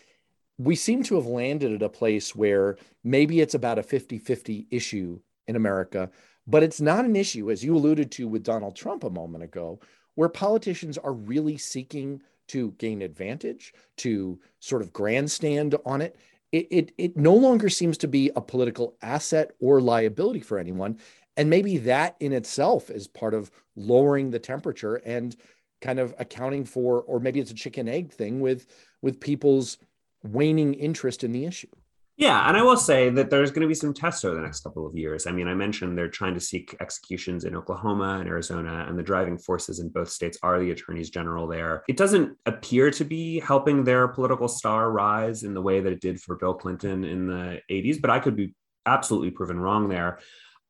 we 0.58 0.76
seem 0.76 1.02
to 1.02 1.16
have 1.16 1.26
landed 1.26 1.72
at 1.72 1.82
a 1.82 1.88
place 1.88 2.36
where 2.36 2.76
maybe 3.02 3.40
it's 3.40 3.54
about 3.54 3.78
a 3.78 3.82
50 3.82 4.18
50 4.18 4.68
issue 4.70 5.18
in 5.48 5.56
America, 5.56 6.10
but 6.46 6.62
it's 6.62 6.80
not 6.80 7.04
an 7.04 7.16
issue, 7.16 7.50
as 7.50 7.64
you 7.64 7.74
alluded 7.76 8.12
to 8.12 8.28
with 8.28 8.44
Donald 8.44 8.76
Trump 8.76 9.02
a 9.02 9.10
moment 9.10 9.42
ago, 9.42 9.80
where 10.14 10.28
politicians 10.28 10.98
are 10.98 11.12
really 11.12 11.56
seeking 11.56 12.22
to 12.52 12.72
gain 12.78 13.02
advantage, 13.02 13.74
to 13.98 14.38
sort 14.60 14.82
of 14.82 14.92
grandstand 14.92 15.74
on 15.84 16.00
it. 16.00 16.16
It, 16.52 16.68
it, 16.70 16.92
it 16.98 17.16
no 17.16 17.34
longer 17.34 17.70
seems 17.70 17.96
to 17.98 18.08
be 18.08 18.30
a 18.36 18.40
political 18.42 18.94
asset 19.00 19.52
or 19.58 19.80
liability 19.80 20.40
for 20.40 20.58
anyone. 20.58 20.98
And 21.38 21.48
maybe 21.48 21.78
that 21.78 22.16
in 22.20 22.34
itself 22.34 22.90
is 22.90 23.08
part 23.08 23.32
of 23.32 23.50
lowering 23.74 24.30
the 24.30 24.38
temperature 24.38 24.96
and 24.96 25.34
kind 25.80 25.98
of 25.98 26.14
accounting 26.18 26.66
for, 26.66 27.00
or 27.02 27.20
maybe 27.20 27.40
it's 27.40 27.50
a 27.50 27.54
chicken 27.54 27.88
egg 27.88 28.12
thing 28.12 28.40
with 28.40 28.66
with 29.00 29.18
people's 29.18 29.78
waning 30.22 30.74
interest 30.74 31.24
in 31.24 31.32
the 31.32 31.46
issue. 31.46 31.68
Yeah, 32.22 32.48
and 32.48 32.56
I 32.56 32.62
will 32.62 32.76
say 32.76 33.10
that 33.10 33.30
there's 33.30 33.50
going 33.50 33.62
to 33.62 33.68
be 33.68 33.74
some 33.74 33.92
tests 33.92 34.24
over 34.24 34.36
the 34.36 34.42
next 34.42 34.60
couple 34.60 34.86
of 34.86 34.94
years. 34.94 35.26
I 35.26 35.32
mean, 35.32 35.48
I 35.48 35.54
mentioned 35.54 35.98
they're 35.98 36.06
trying 36.06 36.34
to 36.34 36.40
seek 36.40 36.76
executions 36.78 37.42
in 37.42 37.56
Oklahoma 37.56 38.18
and 38.20 38.28
Arizona, 38.28 38.86
and 38.88 38.96
the 38.96 39.02
driving 39.02 39.36
forces 39.36 39.80
in 39.80 39.88
both 39.88 40.08
states 40.08 40.38
are 40.40 40.60
the 40.60 40.70
attorneys 40.70 41.10
general 41.10 41.48
there. 41.48 41.82
It 41.88 41.96
doesn't 41.96 42.38
appear 42.46 42.92
to 42.92 43.04
be 43.04 43.40
helping 43.40 43.82
their 43.82 44.06
political 44.06 44.46
star 44.46 44.92
rise 44.92 45.42
in 45.42 45.52
the 45.52 45.60
way 45.60 45.80
that 45.80 45.92
it 45.92 46.00
did 46.00 46.20
for 46.20 46.36
Bill 46.36 46.54
Clinton 46.54 47.02
in 47.02 47.26
the 47.26 47.60
80s, 47.68 48.00
but 48.00 48.10
I 48.10 48.20
could 48.20 48.36
be 48.36 48.54
absolutely 48.86 49.32
proven 49.32 49.58
wrong 49.58 49.88
there. 49.88 50.20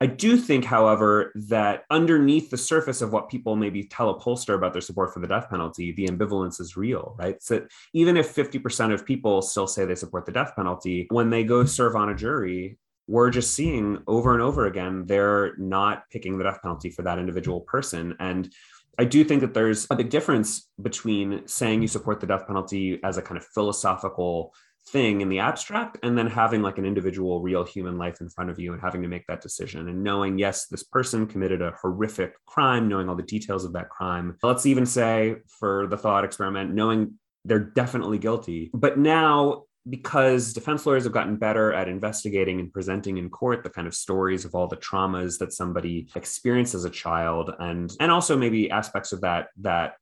I 0.03 0.05
do 0.05 0.35
think, 0.35 0.65
however, 0.65 1.31
that 1.47 1.85
underneath 1.89 2.49
the 2.49 2.57
surface 2.57 3.01
of 3.01 3.13
what 3.13 3.29
people 3.29 3.55
maybe 3.55 3.85
tell 3.85 4.09
a 4.09 4.19
pollster 4.19 4.53
about 4.53 4.73
their 4.73 4.81
support 4.81 5.13
for 5.13 5.21
the 5.21 5.27
death 5.27 5.49
penalty, 5.49 5.93
the 5.93 6.07
ambivalence 6.07 6.59
is 6.59 6.75
real, 6.75 7.15
right? 7.17 7.41
So 7.41 7.65
even 7.93 8.17
if 8.17 8.35
50% 8.35 8.93
of 8.93 9.05
people 9.05 9.41
still 9.41 9.65
say 9.65 9.85
they 9.85 9.95
support 9.95 10.25
the 10.25 10.33
death 10.33 10.57
penalty, 10.57 11.07
when 11.09 11.29
they 11.29 11.45
go 11.45 11.63
serve 11.63 11.95
on 11.95 12.09
a 12.09 12.15
jury, 12.15 12.77
we're 13.07 13.29
just 13.29 13.53
seeing 13.53 13.97
over 14.05 14.33
and 14.33 14.41
over 14.41 14.65
again, 14.65 15.05
they're 15.05 15.55
not 15.55 16.03
picking 16.11 16.37
the 16.37 16.43
death 16.43 16.61
penalty 16.61 16.89
for 16.89 17.03
that 17.03 17.17
individual 17.17 17.61
person. 17.61 18.13
And 18.19 18.53
I 18.99 19.05
do 19.05 19.23
think 19.23 19.39
that 19.39 19.53
there's 19.53 19.87
a 19.89 19.95
big 19.95 20.09
difference 20.09 20.67
between 20.81 21.47
saying 21.47 21.81
you 21.81 21.87
support 21.87 22.19
the 22.19 22.27
death 22.27 22.45
penalty 22.45 22.99
as 23.05 23.17
a 23.17 23.21
kind 23.21 23.37
of 23.37 23.45
philosophical 23.45 24.53
thing 24.87 25.21
in 25.21 25.29
the 25.29 25.39
abstract 25.39 25.97
and 26.03 26.17
then 26.17 26.27
having 26.27 26.61
like 26.61 26.77
an 26.77 26.85
individual 26.85 27.41
real 27.41 27.63
human 27.63 27.97
life 27.97 28.19
in 28.21 28.29
front 28.29 28.49
of 28.49 28.59
you 28.59 28.73
and 28.73 28.81
having 28.81 29.01
to 29.01 29.07
make 29.07 29.25
that 29.27 29.41
decision 29.41 29.87
and 29.87 30.03
knowing 30.03 30.37
yes 30.37 30.67
this 30.67 30.83
person 30.83 31.25
committed 31.25 31.61
a 31.61 31.71
horrific 31.81 32.33
crime 32.45 32.87
knowing 32.87 33.07
all 33.07 33.15
the 33.15 33.23
details 33.23 33.63
of 33.63 33.73
that 33.73 33.89
crime. 33.89 34.37
Let's 34.43 34.65
even 34.65 34.85
say 34.85 35.37
for 35.47 35.87
the 35.87 35.97
thought 35.97 36.25
experiment 36.25 36.73
knowing 36.73 37.13
they're 37.45 37.59
definitely 37.59 38.17
guilty. 38.17 38.71
But 38.73 38.97
now 38.97 39.63
because 39.89 40.53
defense 40.53 40.85
lawyers 40.85 41.03
have 41.03 41.11
gotten 41.11 41.35
better 41.35 41.73
at 41.73 41.89
investigating 41.89 42.59
and 42.59 42.71
presenting 42.71 43.17
in 43.17 43.29
court 43.29 43.63
the 43.63 43.69
kind 43.69 43.87
of 43.87 43.93
stories 43.93 44.45
of 44.45 44.55
all 44.55 44.67
the 44.67 44.77
traumas 44.77 45.37
that 45.39 45.51
somebody 45.51 46.07
experienced 46.15 46.73
as 46.73 46.85
a 46.85 46.89
child 46.89 47.53
and 47.59 47.91
and 47.99 48.11
also 48.11 48.37
maybe 48.37 48.71
aspects 48.71 49.11
of 49.11 49.21
that 49.21 49.47
that 49.57 49.95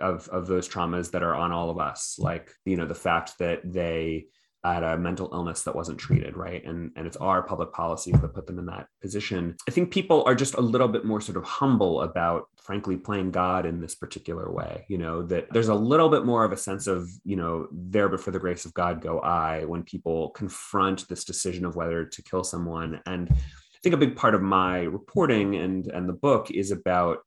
of 0.00 0.28
of 0.28 0.46
those 0.46 0.68
traumas 0.68 1.12
that 1.12 1.22
are 1.22 1.34
on 1.34 1.52
all 1.52 1.70
of 1.70 1.78
us 1.78 2.16
like 2.18 2.52
you 2.64 2.76
know 2.76 2.86
the 2.86 2.94
fact 2.94 3.38
that 3.38 3.60
they 3.64 4.26
had 4.62 4.82
a 4.82 4.98
mental 4.98 5.30
illness 5.32 5.62
that 5.62 5.74
wasn't 5.74 5.98
treated 5.98 6.36
right? 6.36 6.64
And 6.64 6.92
and 6.96 7.06
it's 7.06 7.16
our 7.16 7.42
public 7.42 7.72
policies 7.72 8.20
that 8.20 8.34
put 8.34 8.46
them 8.46 8.58
in 8.58 8.66
that 8.66 8.88
position. 9.00 9.56
I 9.68 9.70
think 9.70 9.90
people 9.90 10.22
are 10.26 10.34
just 10.34 10.54
a 10.54 10.60
little 10.60 10.88
bit 10.88 11.04
more 11.04 11.20
sort 11.20 11.36
of 11.36 11.44
humble 11.44 12.02
about 12.02 12.48
frankly 12.56 12.96
playing 12.96 13.30
god 13.30 13.66
in 13.66 13.80
this 13.80 13.94
particular 13.94 14.52
way 14.52 14.84
you 14.88 14.98
know 14.98 15.22
that 15.22 15.46
there's 15.50 15.68
a 15.68 15.74
little 15.74 16.08
bit 16.08 16.24
more 16.24 16.44
of 16.44 16.52
a 16.52 16.56
sense 16.56 16.86
of 16.86 17.08
you 17.24 17.36
know 17.36 17.66
there 17.72 18.08
but 18.08 18.20
for 18.20 18.30
the 18.30 18.38
grace 18.38 18.64
of 18.64 18.74
god 18.74 19.00
go 19.00 19.18
i 19.20 19.64
when 19.64 19.82
people 19.82 20.30
confront 20.30 21.08
this 21.08 21.24
decision 21.24 21.64
of 21.64 21.76
whether 21.76 22.04
to 22.04 22.22
kill 22.22 22.44
someone. 22.44 23.00
And 23.06 23.28
i 23.30 23.78
think 23.82 23.94
a 23.94 23.98
big 23.98 24.16
part 24.16 24.34
of 24.34 24.42
my 24.42 24.82
reporting 24.82 25.56
and 25.56 25.86
and 25.86 26.08
the 26.08 26.12
book 26.12 26.50
is 26.50 26.70
about 26.70 27.18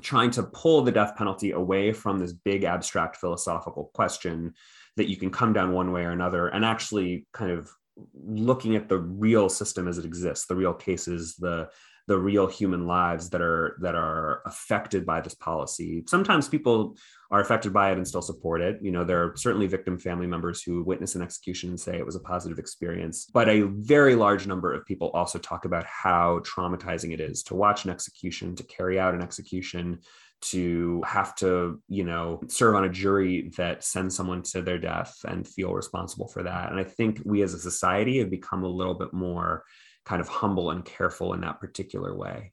trying 0.00 0.30
to 0.30 0.42
pull 0.42 0.82
the 0.82 0.92
death 0.92 1.16
penalty 1.16 1.52
away 1.52 1.92
from 1.92 2.18
this 2.18 2.32
big 2.32 2.64
abstract 2.64 3.16
philosophical 3.16 3.90
question 3.94 4.54
that 4.98 5.08
you 5.08 5.16
can 5.16 5.30
come 5.30 5.52
down 5.52 5.72
one 5.72 5.90
way 5.90 6.04
or 6.04 6.10
another 6.10 6.48
and 6.48 6.64
actually 6.64 7.26
kind 7.32 7.50
of 7.50 7.70
looking 8.14 8.76
at 8.76 8.88
the 8.88 8.98
real 8.98 9.48
system 9.48 9.88
as 9.88 9.98
it 9.98 10.04
exists 10.04 10.46
the 10.46 10.54
real 10.54 10.74
cases 10.74 11.34
the 11.36 11.68
the 12.08 12.18
real 12.18 12.46
human 12.46 12.86
lives 12.86 13.28
that 13.28 13.42
are 13.42 13.76
that 13.82 13.94
are 13.94 14.40
affected 14.46 15.04
by 15.04 15.20
this 15.20 15.34
policy. 15.34 16.02
Sometimes 16.08 16.48
people 16.48 16.96
are 17.30 17.40
affected 17.40 17.70
by 17.70 17.92
it 17.92 17.98
and 17.98 18.08
still 18.08 18.22
support 18.22 18.62
it. 18.62 18.78
You 18.80 18.90
know 18.90 19.04
there 19.04 19.22
are 19.22 19.36
certainly 19.36 19.66
victim 19.66 19.98
family 19.98 20.26
members 20.26 20.62
who 20.62 20.82
witness 20.82 21.14
an 21.14 21.22
execution 21.22 21.68
and 21.68 21.78
say 21.78 21.98
it 21.98 22.06
was 22.06 22.16
a 22.16 22.20
positive 22.20 22.58
experience 22.58 23.26
but 23.32 23.48
a 23.48 23.62
very 23.62 24.14
large 24.14 24.46
number 24.46 24.72
of 24.72 24.86
people 24.86 25.10
also 25.10 25.38
talk 25.38 25.66
about 25.66 25.84
how 25.84 26.40
traumatizing 26.40 27.12
it 27.12 27.20
is 27.20 27.42
to 27.42 27.54
watch 27.54 27.84
an 27.84 27.90
execution 27.90 28.56
to 28.56 28.62
carry 28.64 28.98
out 28.98 29.14
an 29.14 29.20
execution 29.20 29.98
to 30.40 31.02
have 31.06 31.34
to, 31.36 31.80
you 31.88 32.04
know, 32.04 32.40
serve 32.48 32.76
on 32.76 32.84
a 32.84 32.88
jury 32.88 33.50
that 33.56 33.82
sends 33.82 34.14
someone 34.14 34.42
to 34.42 34.62
their 34.62 34.78
death 34.78 35.16
and 35.26 35.46
feel 35.46 35.74
responsible 35.74 36.28
for 36.28 36.42
that. 36.44 36.70
And 36.70 36.78
I 36.78 36.84
think 36.84 37.20
we 37.24 37.42
as 37.42 37.54
a 37.54 37.58
society 37.58 38.18
have 38.18 38.30
become 38.30 38.62
a 38.62 38.68
little 38.68 38.94
bit 38.94 39.12
more 39.12 39.64
kind 40.04 40.20
of 40.20 40.28
humble 40.28 40.70
and 40.70 40.84
careful 40.84 41.34
in 41.34 41.40
that 41.40 41.60
particular 41.60 42.16
way. 42.16 42.52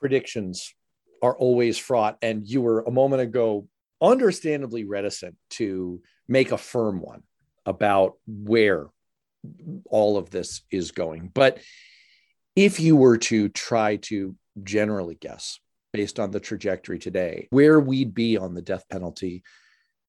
Predictions 0.00 0.74
are 1.22 1.36
always 1.36 1.78
fraught. 1.78 2.18
And 2.20 2.46
you 2.46 2.60
were 2.60 2.82
a 2.82 2.90
moment 2.90 3.22
ago 3.22 3.66
understandably 4.02 4.84
reticent 4.84 5.36
to 5.50 6.02
make 6.28 6.52
a 6.52 6.58
firm 6.58 7.00
one 7.00 7.22
about 7.64 8.14
where 8.26 8.88
all 9.90 10.18
of 10.18 10.30
this 10.30 10.62
is 10.70 10.90
going. 10.90 11.30
But 11.32 11.58
if 12.54 12.80
you 12.80 12.96
were 12.96 13.18
to 13.18 13.48
try 13.48 13.96
to 13.96 14.36
generally 14.62 15.14
guess 15.14 15.58
based 15.94 16.18
on 16.18 16.32
the 16.32 16.40
trajectory 16.40 16.98
today, 16.98 17.46
where 17.50 17.78
we'd 17.78 18.14
be 18.14 18.36
on 18.36 18.52
the 18.52 18.60
death 18.60 18.84
penalty 18.90 19.44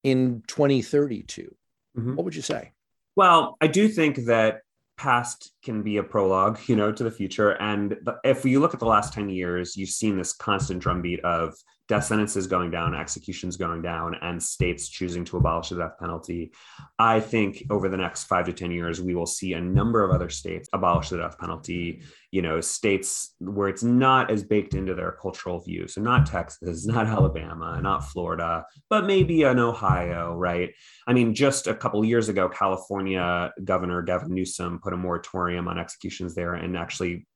in 0.04 0.42
2032, 0.48 1.56
mm-hmm. 1.96 2.16
what 2.16 2.26
would 2.26 2.36
you 2.36 2.42
say? 2.42 2.72
Well, 3.16 3.56
I 3.62 3.68
do 3.68 3.88
think 3.88 4.26
that 4.26 4.62
past 4.98 5.52
can 5.64 5.84
be 5.84 5.98
a 5.98 6.04
prologue, 6.04 6.58
you 6.68 6.76
know, 6.76 6.92
to 6.92 7.04
the 7.04 7.12
future. 7.12 7.52
And 7.52 7.98
if 8.24 8.44
you 8.46 8.60
look 8.60 8.74
at 8.74 8.80
the 8.80 8.88
last 8.88 9.14
10 9.14 9.30
years, 9.30 9.78
you've 9.78 9.90
seen 9.90 10.18
this 10.18 10.34
constant 10.34 10.82
drumbeat 10.82 11.24
of 11.24 11.54
death 11.88 12.06
sentences 12.06 12.48
going 12.48 12.72
down, 12.72 12.96
executions 12.96 13.58
going 13.58 13.82
down, 13.82 14.16
and 14.22 14.42
states 14.42 14.90
choosing 14.90 15.24
to 15.26 15.38
abolish 15.38 15.70
the 15.70 15.76
death 15.76 15.98
penalty. 16.00 16.52
I 16.98 17.20
think 17.20 17.64
over 17.70 17.90
the 17.90 17.98
next 17.98 18.24
five 18.24 18.46
to 18.48 18.54
10 18.54 18.72
years, 18.72 19.02
we 19.02 19.14
will 19.14 19.28
see 19.28 19.54
a 19.54 19.62
number 19.62 20.04
of 20.04 20.12
other 20.12 20.30
states 20.30 20.68
abolish 20.74 21.10
the 21.10 21.18
death 21.18 21.38
penalty, 21.38 22.02
you 22.32 22.42
know, 22.42 22.60
states 22.60 23.36
where 23.40 23.68
it's 23.68 23.84
not 23.84 24.32
as 24.32 24.44
baked 24.44 24.74
into 24.74 24.96
their 24.96 25.12
cultural 25.22 25.60
view. 25.60 25.88
So, 25.88 26.02
not 26.02 26.26
Texas, 26.26 26.86
not 26.88 27.06
Alabama, 27.06 27.80
not 27.82 28.06
Florida, 28.06 28.66
but 28.90 29.06
maybe 29.06 29.44
an 29.44 29.60
Ohio, 29.60 30.34
right? 30.34 30.72
I 31.08 31.14
mean, 31.14 31.36
just 31.36 31.68
a 31.68 31.76
couple 31.76 32.04
years 32.04 32.30
ago, 32.30 32.50
California 32.50 33.52
Governor 33.64 34.02
Gavin 34.02 34.34
Newsom 34.34 34.80
put 34.82 34.94
a 34.94 34.98
moratorium 34.98 35.68
on 35.68 35.78
executions 35.78 36.34
there 36.34 36.56
and 36.56 36.76
actually 36.76 37.28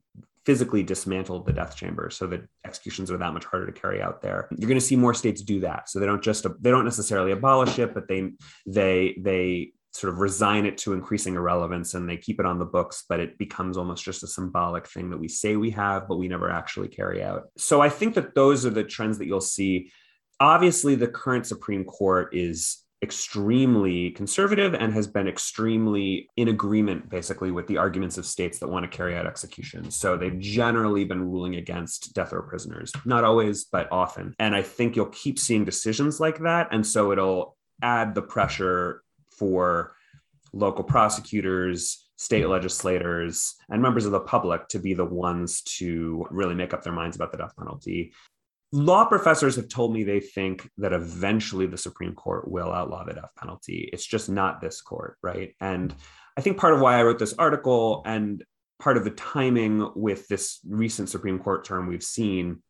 physically 0.45 0.83
dismantled 0.83 1.45
the 1.45 1.53
death 1.53 1.75
chamber 1.75 2.09
so 2.09 2.25
that 2.27 2.41
executions 2.65 3.11
are 3.11 3.17
that 3.17 3.33
much 3.33 3.45
harder 3.45 3.65
to 3.65 3.79
carry 3.79 4.01
out 4.01 4.21
there. 4.21 4.47
You're 4.57 4.67
going 4.67 4.79
to 4.79 4.85
see 4.85 4.95
more 4.95 5.13
states 5.13 5.41
do 5.41 5.59
that. 5.61 5.89
So 5.89 5.99
they 5.99 6.05
don't 6.05 6.23
just 6.23 6.45
they 6.61 6.71
don't 6.71 6.85
necessarily 6.85 7.31
abolish 7.31 7.77
it 7.79 7.93
but 7.93 8.07
they 8.07 8.31
they 8.65 9.15
they 9.19 9.73
sort 9.91 10.13
of 10.13 10.19
resign 10.19 10.65
it 10.65 10.77
to 10.77 10.93
increasing 10.93 11.35
irrelevance 11.35 11.93
and 11.95 12.07
they 12.07 12.15
keep 12.15 12.39
it 12.39 12.45
on 12.45 12.59
the 12.59 12.65
books 12.65 13.03
but 13.09 13.19
it 13.19 13.37
becomes 13.37 13.75
almost 13.75 14.03
just 14.03 14.23
a 14.23 14.27
symbolic 14.27 14.87
thing 14.87 15.09
that 15.09 15.17
we 15.17 15.27
say 15.27 15.55
we 15.55 15.71
have 15.71 16.07
but 16.07 16.17
we 16.17 16.27
never 16.27 16.49
actually 16.49 16.87
carry 16.87 17.23
out. 17.23 17.49
So 17.57 17.81
i 17.81 17.89
think 17.89 18.15
that 18.15 18.35
those 18.35 18.65
are 18.65 18.69
the 18.69 18.83
trends 18.83 19.17
that 19.17 19.25
you'll 19.25 19.41
see. 19.41 19.91
Obviously 20.39 20.95
the 20.95 21.07
current 21.07 21.45
supreme 21.47 21.83
court 21.83 22.33
is 22.33 22.85
extremely 23.01 24.11
conservative 24.11 24.73
and 24.73 24.93
has 24.93 25.07
been 25.07 25.27
extremely 25.27 26.29
in 26.35 26.49
agreement 26.49 27.09
basically 27.09 27.49
with 27.49 27.65
the 27.67 27.77
arguments 27.77 28.17
of 28.17 28.25
states 28.25 28.59
that 28.59 28.67
want 28.67 28.89
to 28.89 28.95
carry 28.95 29.15
out 29.15 29.25
executions. 29.25 29.95
So 29.95 30.17
they've 30.17 30.37
generally 30.37 31.05
been 31.05 31.23
ruling 31.23 31.55
against 31.55 32.13
death 32.13 32.33
row 32.33 32.41
prisoners, 32.41 32.91
not 33.05 33.23
always, 33.23 33.65
but 33.65 33.89
often. 33.91 34.35
And 34.37 34.53
I 34.53 34.61
think 34.63 34.95
you'll 34.95 35.05
keep 35.07 35.39
seeing 35.39 35.63
decisions 35.63 36.19
like 36.19 36.39
that. 36.39 36.67
And 36.71 36.85
so 36.85 37.11
it'll 37.11 37.55
add 37.81 38.15
the 38.15 38.21
pressure 38.21 39.01
for 39.29 39.95
local 40.51 40.83
prosecutors, 40.83 42.09
state 42.17 42.49
legislators, 42.49 43.55
and 43.69 43.81
members 43.81 44.05
of 44.05 44.11
the 44.11 44.19
public 44.19 44.67
to 44.67 44.79
be 44.79 44.93
the 44.93 45.05
ones 45.05 45.61
to 45.61 46.25
really 46.31 46.55
make 46.55 46.73
up 46.73 46.83
their 46.83 46.91
minds 46.91 47.15
about 47.15 47.31
the 47.31 47.37
death 47.37 47.55
penalty. 47.57 48.11
Law 48.71 49.05
professors 49.05 49.55
have 49.55 49.67
told 49.67 49.93
me 49.93 50.03
they 50.03 50.19
think 50.19 50.69
that 50.77 50.93
eventually 50.93 51.65
the 51.65 51.77
Supreme 51.77 52.13
Court 52.13 52.49
will 52.49 52.71
outlaw 52.71 53.03
the 53.03 53.13
death 53.13 53.31
penalty. 53.37 53.89
It's 53.91 54.05
just 54.05 54.29
not 54.29 54.61
this 54.61 54.81
court, 54.81 55.17
right? 55.23 55.55
And 55.59 55.93
I 56.37 56.41
think 56.41 56.57
part 56.57 56.73
of 56.73 56.79
why 56.79 56.99
I 56.99 57.03
wrote 57.03 57.17
this 57.17 57.33
article 57.33 58.03
and 58.05 58.43
part 58.79 58.95
of 58.95 59.03
the 59.03 59.11
timing 59.11 59.91
with 59.95 60.27
this 60.27 60.59
recent 60.67 61.09
Supreme 61.09 61.39
Court 61.39 61.65
term 61.65 61.87
we've 61.87 62.03
seen 62.03 62.61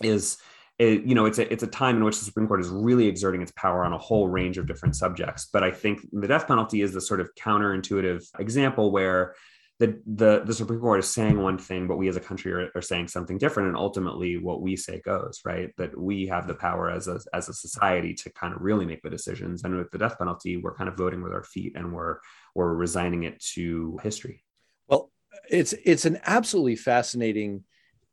is 0.00 0.38
it, 0.78 1.02
you 1.02 1.14
know 1.14 1.26
it's 1.26 1.38
a 1.38 1.52
it's 1.52 1.62
a 1.62 1.68
time 1.68 1.96
in 1.96 2.04
which 2.04 2.18
the 2.18 2.24
Supreme 2.24 2.48
Court 2.48 2.60
is 2.60 2.68
really 2.68 3.06
exerting 3.06 3.42
its 3.42 3.52
power 3.52 3.84
on 3.84 3.92
a 3.92 3.98
whole 3.98 4.28
range 4.28 4.58
of 4.58 4.66
different 4.66 4.96
subjects. 4.96 5.48
But 5.52 5.62
I 5.62 5.70
think 5.70 6.00
the 6.12 6.26
death 6.26 6.46
penalty 6.46 6.82
is 6.82 6.92
the 6.92 7.00
sort 7.00 7.20
of 7.20 7.34
counterintuitive 7.34 8.24
example 8.38 8.90
where 8.90 9.34
the 9.82 10.00
the, 10.06 10.42
the 10.44 10.54
Supreme 10.54 10.78
Court 10.78 11.00
is 11.00 11.08
saying 11.08 11.42
one 11.42 11.58
thing, 11.58 11.88
but 11.88 11.96
we 11.96 12.08
as 12.08 12.14
a 12.16 12.20
country 12.20 12.52
are, 12.52 12.70
are 12.76 12.82
saying 12.82 13.08
something 13.08 13.36
different, 13.36 13.68
and 13.68 13.76
ultimately 13.76 14.38
what 14.38 14.62
we 14.62 14.76
say 14.76 15.00
goes 15.00 15.40
right. 15.44 15.70
That 15.76 15.98
we 15.98 16.28
have 16.28 16.46
the 16.46 16.54
power 16.54 16.88
as 16.88 17.08
a 17.08 17.18
as 17.34 17.48
a 17.48 17.52
society 17.52 18.14
to 18.14 18.32
kind 18.32 18.54
of 18.54 18.62
really 18.62 18.86
make 18.86 19.02
the 19.02 19.10
decisions. 19.10 19.64
And 19.64 19.76
with 19.76 19.90
the 19.90 19.98
death 19.98 20.18
penalty, 20.18 20.56
we're 20.56 20.76
kind 20.76 20.88
of 20.88 20.96
voting 20.96 21.20
with 21.20 21.32
our 21.32 21.42
feet, 21.42 21.72
and 21.74 21.92
we're 21.92 22.18
we're 22.54 22.72
resigning 22.72 23.24
it 23.24 23.40
to 23.54 23.98
history. 24.04 24.44
Well, 24.86 25.10
it's 25.50 25.74
it's 25.84 26.04
an 26.04 26.20
absolutely 26.26 26.76
fascinating 26.76 27.64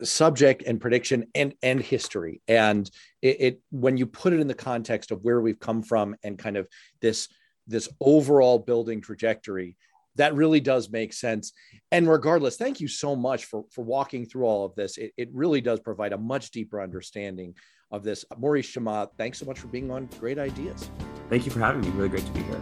subject 0.01 0.63
and 0.65 0.81
prediction 0.81 1.27
and 1.35 1.53
and 1.61 1.81
history 1.81 2.41
and 2.47 2.89
it, 3.21 3.41
it, 3.41 3.61
when 3.69 3.97
you 3.97 4.05
put 4.05 4.31
it 4.31 4.39
in 4.39 4.47
the 4.47 4.53
context 4.53 5.11
of 5.11 5.21
where 5.25 5.41
we've 5.41 5.59
come 5.59 5.83
from 5.83 6.15
and 6.23 6.39
kind 6.39 6.55
of 6.55 6.69
this 7.01 7.27
this 7.67 7.89
overall 7.99 8.59
building 8.59 9.01
trajectory 9.01 9.75
that 10.19 10.35
really 10.35 10.59
does 10.59 10.89
make 10.89 11.13
sense. 11.13 11.53
And 11.91 12.07
regardless 12.07 12.57
thank 12.57 12.79
you 12.79 12.87
so 12.87 13.15
much 13.15 13.45
for 13.45 13.63
for 13.71 13.83
walking 13.83 14.25
through 14.25 14.45
all 14.45 14.65
of 14.65 14.75
this. 14.75 14.97
It, 14.97 15.11
it 15.17 15.29
really 15.33 15.61
does 15.61 15.79
provide 15.79 16.13
a 16.13 16.17
much 16.17 16.51
deeper 16.51 16.81
understanding 16.81 17.55
of 17.91 18.03
this. 18.03 18.23
Maurice 18.37 18.71
chammah 18.71 19.09
thanks 19.17 19.39
so 19.39 19.45
much 19.45 19.59
for 19.59 19.67
being 19.67 19.89
on 19.91 20.07
great 20.19 20.37
ideas. 20.37 20.91
Thank 21.29 21.45
you 21.45 21.51
for 21.51 21.59
having 21.59 21.81
me. 21.81 21.89
Really 21.89 22.09
great 22.09 22.25
to 22.25 22.31
be 22.31 22.43
here 22.43 22.61